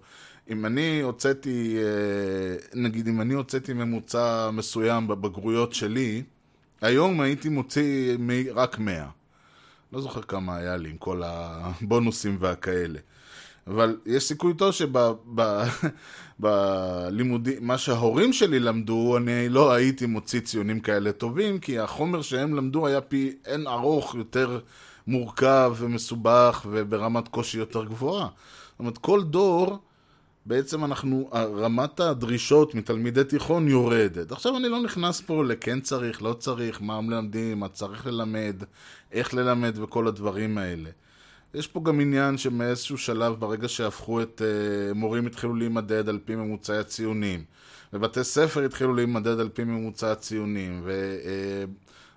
אם 0.50 0.66
אני 0.66 1.02
הוצאתי, 1.02 1.78
אה, 1.78 2.80
נגיד, 2.82 3.08
אם 3.08 3.22
אני 3.22 3.34
הוצאתי 3.34 3.74
ממוצע 3.74 4.50
מסוים 4.54 5.08
בבגרויות 5.08 5.74
שלי, 5.74 6.24
היום 6.82 7.22
הייתי 7.22 7.50
מוציא 7.50 8.18
רק 8.56 8.80
100. 8.80 9.08
לא 9.94 10.02
זוכר 10.02 10.22
כמה 10.22 10.58
היה 10.58 10.78
לי 10.78 10.90
עם 10.90 10.98
כל 10.98 11.22
הבונוסים 11.26 12.38
והכאלה. 12.40 13.00
אבל 13.68 13.98
יש 14.06 14.24
סיכוי 14.24 14.54
טוב 14.54 14.72
שבלימודים, 16.40 17.58
מה 17.62 17.78
שההורים 17.78 18.34
שלי 18.34 18.60
למדו, 18.60 19.18
אני 19.18 19.50
לא 19.50 19.72
הייתי 19.72 20.06
מוציא 20.06 20.40
ציונים 20.40 20.80
כאלה 20.80 21.12
טובים, 21.12 21.60
כי 21.60 21.80
החומר 21.80 22.22
שהם 22.22 22.54
למדו 22.54 22.88
היה 22.88 23.02
פי 23.02 23.34
אין 23.46 23.68
ארוך, 23.68 24.16
יותר 24.16 24.60
מורכב 25.08 25.76
ומסובך 25.78 26.66
וברמת 26.70 27.28
קושי 27.28 27.58
יותר 27.58 27.86
גבוהה. 27.86 28.28
זאת 28.72 28.80
אומרת, 28.80 28.98
כל 28.98 29.24
דור 29.24 29.78
בעצם 30.46 30.86
אנחנו, 30.86 31.30
רמת 31.34 32.00
הדרישות 32.00 32.76
מתלמידי 32.76 33.24
תיכון 33.24 33.68
יורדת. 33.68 34.32
עכשיו 34.32 34.58
אני 34.58 34.70
לא 34.70 34.82
נכנס 34.82 35.22
פה 35.22 35.44
לכן 35.44 35.80
צריך, 35.80 36.22
לא 36.22 36.34
צריך, 36.34 36.82
מה 36.82 37.02
מלמדים, 37.02 37.60
מה 37.60 37.68
צריך 37.68 38.08
ללמד, 38.08 38.64
איך 39.12 39.34
ללמד 39.34 39.80
וכל 39.80 40.08
הדברים 40.08 40.58
האלה. 40.58 40.90
יש 41.54 41.68
פה 41.68 41.82
גם 41.84 42.00
עניין 42.00 42.38
שמאיזשהו 42.38 42.98
שלב, 42.98 43.34
ברגע 43.40 43.68
שהפכו 43.68 44.22
את... 44.22 44.42
uh, 44.42 44.94
מורים 44.94 45.26
התחילו 45.26 45.56
להימדד 45.56 46.10
על 46.10 46.20
פי 46.26 46.36
ממוצעי 46.36 46.78
הציונים, 46.78 47.44
ובתי 47.94 48.24
ספר 48.24 48.66
התחילו 48.66 48.94
להימדד 48.94 49.40
על 49.40 49.50
פי 49.50 49.64
ממוצע 49.64 50.12
הציונים, 50.12 50.84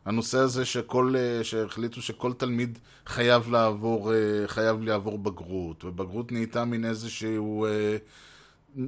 והנושא 0.06 0.38
uh, 0.38 0.40
הזה 0.40 0.64
שכל, 0.64 1.14
uh, 1.14 1.44
שהחליטו 1.44 2.02
שכל 2.02 2.32
תלמיד 2.32 2.78
חייב 3.06 3.50
לעבור, 3.50 4.12
uh, 4.12 4.14
חייב 4.48 4.82
לעבור 4.82 5.18
בגרות, 5.18 5.84
ובגרות 5.84 6.32
נהייתה 6.32 6.64
מין 6.64 6.84
איזשהו... 6.84 7.66
Uh, 8.76 8.80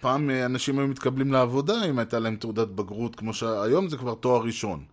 פעם 0.00 0.30
אנשים 0.30 0.78
היו 0.78 0.88
מתקבלים 0.88 1.32
לעבודה 1.32 1.84
אם 1.84 1.98
הייתה 1.98 2.18
להם 2.18 2.36
תעודת 2.36 2.68
בגרות, 2.68 3.16
כמו 3.16 3.34
שהיום 3.34 3.88
זה 3.88 3.96
כבר 3.96 4.14
תואר 4.14 4.42
ראשון. 4.42 4.84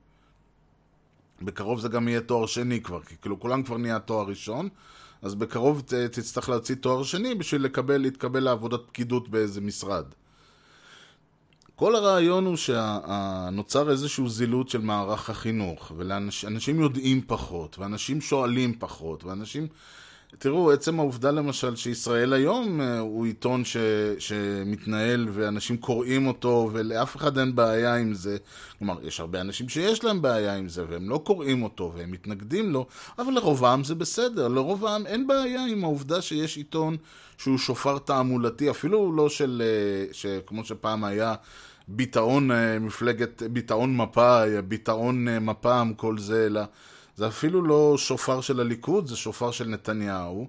בקרוב 1.42 1.80
זה 1.80 1.90
גם 1.90 2.08
יהיה 2.08 2.22
תואר 2.22 2.46
שני 2.46 2.82
כבר, 2.82 3.04
כי 3.04 3.16
כאילו 3.22 3.40
כולם 3.40 3.64
כבר 3.64 3.78
נהיה 3.78 4.00
תואר 4.00 4.28
ראשון, 4.28 4.70
אז 5.22 5.36
בקרוב 5.36 5.82
ת, 5.82 5.94
תצטרך 5.94 6.50
להוציא 6.50 6.76
תואר 6.76 7.04
שני 7.04 7.36
בשביל 7.36 7.64
לקבל, 7.64 7.98
להתקבל 7.98 8.44
לעבודת 8.44 8.80
פקידות 8.88 9.30
באיזה 9.30 9.62
משרד. 9.62 10.06
כל 11.76 11.96
הרעיון 11.96 12.46
הוא 12.46 12.56
שנוצר 12.56 13.90
איזשהו 13.92 14.30
זילות 14.30 14.70
של 14.70 14.82
מערך 14.82 15.30
החינוך, 15.30 15.92
ואנשים 15.98 16.80
יודעים 16.80 17.22
פחות, 17.28 17.80
ואנשים 17.80 18.22
שואלים 18.22 18.80
פחות, 18.80 19.24
ואנשים... 19.24 19.68
תראו, 20.38 20.72
עצם 20.72 21.00
העובדה 21.00 21.32
למשל 21.32 21.76
שישראל 21.76 22.34
היום 22.34 22.82
אה, 22.82 23.00
הוא 23.00 23.26
עיתון 23.26 23.66
ש, 23.66 23.78
שמתנהל 24.20 25.28
ואנשים 25.32 25.78
קוראים 25.78 26.28
אותו 26.28 26.70
ולאף 26.74 27.16
אחד 27.16 27.38
אין 27.38 27.56
בעיה 27.56 27.96
עם 27.96 28.14
זה. 28.14 28.38
כלומר, 28.78 28.98
יש 29.04 29.20
הרבה 29.20 29.42
אנשים 29.42 29.70
שיש 29.70 30.04
להם 30.04 30.22
בעיה 30.22 30.56
עם 30.56 30.70
זה 30.70 30.86
והם 30.90 31.10
לא 31.10 31.22
קוראים 31.26 31.64
אותו 31.64 31.94
והם 31.96 32.12
מתנגדים 32.12 32.72
לו, 32.72 32.88
אבל 33.20 33.34
לרוב 33.34 33.66
העם 33.66 33.84
זה 33.84 33.96
בסדר. 33.96 34.48
לרוב 34.48 34.86
העם 34.86 35.06
אין 35.06 35.28
בעיה 35.28 35.66
עם 35.66 35.84
העובדה 35.84 36.22
שיש 36.22 36.58
עיתון 36.58 36.98
שהוא 37.38 37.58
שופר 37.58 37.98
תעמולתי, 37.98 38.70
אפילו 38.70 39.12
לא 39.12 39.30
של, 39.30 39.62
אה, 39.66 40.14
שכמו 40.14 40.66
שפעם 40.66 41.04
היה, 41.04 41.36
ביטאון 41.88 42.52
אה, 42.52 42.80
מפלגת, 42.80 43.44
ביטאון 43.44 43.98
מפא"י, 43.98 44.62
ביטאון 44.62 45.26
מפ"ם, 45.26 45.94
כל 45.98 46.18
זה, 46.18 46.46
אלא... 46.46 46.62
זה 47.20 47.28
אפילו 47.28 47.62
לא 47.62 47.96
שופר 47.98 48.42
של 48.42 48.60
הליכוד, 48.60 49.08
זה 49.08 49.16
שופר 49.16 49.52
של 49.52 49.68
נתניהו, 49.68 50.48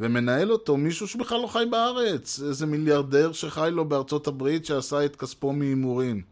ומנהל 0.00 0.52
אותו 0.52 0.76
מישהו 0.76 1.08
שבכלל 1.08 1.40
לא 1.40 1.46
חי 1.46 1.64
בארץ, 1.70 2.40
איזה 2.42 2.66
מיליארדר 2.66 3.32
שחי 3.32 3.68
לו 3.72 3.84
בארצות 3.84 4.26
הברית 4.26 4.66
שעשה 4.66 5.04
את 5.04 5.16
כספו 5.16 5.52
מהימורים. 5.52 6.22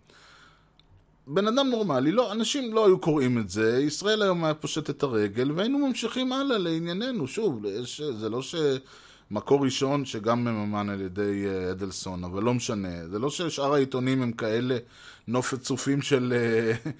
בן 1.27 1.47
אדם 1.47 1.71
נורמלי, 1.71 2.13
לא, 2.13 2.33
אנשים 2.33 2.75
לא 2.75 2.87
היו 2.87 2.99
קוראים 2.99 3.39
את 3.39 3.51
זה, 3.51 3.79
ישראל 3.83 4.23
היום 4.23 4.45
היה 4.45 4.55
פושט 4.55 4.91
את 4.91 5.03
הרגל, 5.03 5.53
והיינו 5.53 5.79
ממשיכים 5.79 6.33
הלאה 6.33 6.59
לענייננו. 6.59 7.27
שוב, 7.27 7.65
יש, 7.65 8.01
זה 8.01 8.29
לא 8.29 8.41
שמקור 8.43 9.65
ראשון 9.65 10.05
שגם 10.05 10.45
ממומן 10.45 10.89
על 10.89 11.01
ידי 11.01 11.45
אה, 11.47 11.71
אדלסון, 11.71 12.25
אבל 12.25 12.43
לא 12.43 12.55
משנה. 12.55 13.09
זה 13.11 13.19
לא 13.19 13.31
ששאר 13.31 13.75
העיתונים 13.75 14.23
הם 14.23 14.33
כאלה 14.33 14.77
נופת 15.29 15.61
צופים 15.61 16.03
של, 16.03 16.35
אה, 16.37 16.91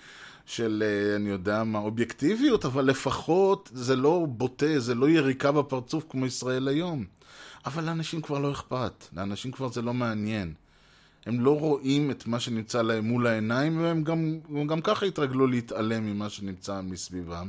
של, 0.47 0.83
אה, 0.87 1.17
אני 1.17 1.31
יודע 1.31 1.65
מה, 1.65 1.79
אובייקטיביות, 1.79 2.65
אבל 2.65 2.85
לפחות 2.85 3.71
זה 3.75 3.97
לא 3.97 4.27
בוטה, 4.29 4.79
זה 4.79 4.95
לא 4.95 5.09
יריקה 5.09 5.53
בפרצוף 5.53 6.05
כמו 6.09 6.27
ישראל 6.27 6.69
היום. 6.69 7.05
אבל 7.67 7.85
לאנשים 7.85 8.21
כבר 8.21 8.39
לא 8.39 8.53
אכפת, 8.53 9.05
לאנשים 9.17 9.53
כבר 9.53 9.69
זה 9.69 9.83
לא 9.83 9.95
מעניין. 9.95 10.55
הם 11.27 11.41
לא 11.41 11.59
רואים 11.59 12.11
את 12.11 12.27
מה 12.27 12.41
שנמצא 12.41 12.83
להם 12.83 13.05
מול 13.05 13.27
העיניים, 13.27 13.81
והם 13.81 14.05
גם, 14.05 14.39
גם 14.67 14.81
ככה 14.81 15.07
התרגלו 15.07 15.47
להתעלם 15.47 16.07
ממה 16.07 16.29
שנמצא 16.31 16.81
מסביבם. 16.81 17.49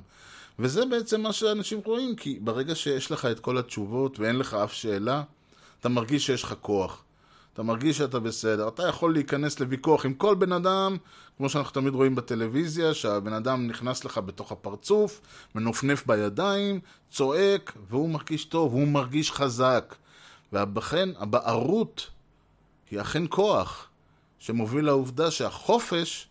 וזה 0.60 0.86
בעצם 0.86 1.22
מה 1.22 1.34
שאנשים 1.34 1.80
רואים, 1.86 2.16
כי 2.16 2.40
ברגע 2.42 2.76
שיש 2.76 3.12
לך 3.12 3.26
את 3.26 3.40
כל 3.40 3.58
התשובות 3.58 4.20
ואין 4.20 4.36
לך 4.36 4.54
אף 4.54 4.74
שאלה, 4.74 5.24
אתה 5.80 5.90
מרגיש 5.90 6.26
שיש 6.26 6.44
לך 6.44 6.54
כוח. 6.62 7.05
אתה 7.56 7.64
מרגיש 7.64 7.98
שאתה 7.98 8.20
בסדר. 8.20 8.68
אתה 8.68 8.88
יכול 8.88 9.14
להיכנס 9.14 9.60
לוויכוח 9.60 10.06
עם 10.06 10.14
כל 10.14 10.36
בן 10.36 10.52
אדם, 10.52 10.98
כמו 11.38 11.50
שאנחנו 11.50 11.74
תמיד 11.74 11.94
רואים 11.94 12.16
בטלוויזיה, 12.16 12.94
שהבן 12.94 13.34
אדם 13.34 13.68
נכנס 13.68 14.06
לך 14.06 14.18
בתוך 14.18 14.52
הפרצוף, 14.52 15.22
מנופנף 15.56 16.08
בידיים, 16.08 16.80
צועק, 17.12 17.74
והוא 17.90 18.10
מרגיש 18.10 18.46
טוב, 18.46 18.74
הוא 18.74 18.88
מרגיש 18.88 19.32
חזק. 19.32 19.96
ולכן 20.54 21.10
הבערות 21.18 22.10
היא 22.92 23.02
אכן 23.02 23.24
כוח 23.30 23.90
שמוביל 24.40 24.86
לעובדה 24.86 25.32
שהחופש 25.32 26.28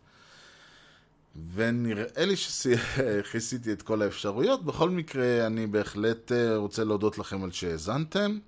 ונראה 1.55 2.25
לי 2.25 2.37
שכיסיתי 2.37 3.73
את 3.73 3.83
כל 3.83 4.03
האפשרויות. 4.03 4.65
בכל 4.65 4.91
מקרה, 4.91 5.47
אני 5.47 5.67
בהחלט 5.67 6.33
אה, 6.33 6.57
רוצה 6.57 6.85
להודות 6.85 7.19
לכם 7.19 7.45
על 7.45 7.51
שהאזנתם. 7.51 8.39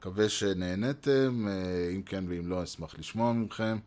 מקווה 0.00 0.28
שנהנתם, 0.28 1.46
אה, 1.48 1.90
אם 1.94 2.02
כן 2.02 2.24
ואם 2.28 2.48
לא, 2.48 2.62
אשמח 2.62 2.94
לשמוע 2.98 3.32
מכם. 3.32 3.78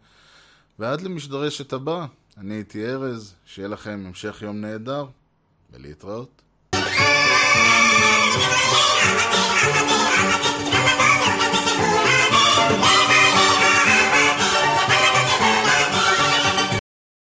ועד 0.79 1.01
למשדרשת 1.01 1.73
הבא, 1.73 2.05
אני 2.37 2.53
הייתי 2.53 2.85
ארז, 2.85 3.35
שיהיה 3.45 3.67
לכם 3.67 4.03
המשך 4.07 4.41
יום 4.41 4.61
נהדר, 4.61 5.05
ולהתראות. 5.71 6.41
Thank 9.65 10.45
you. 10.45 10.52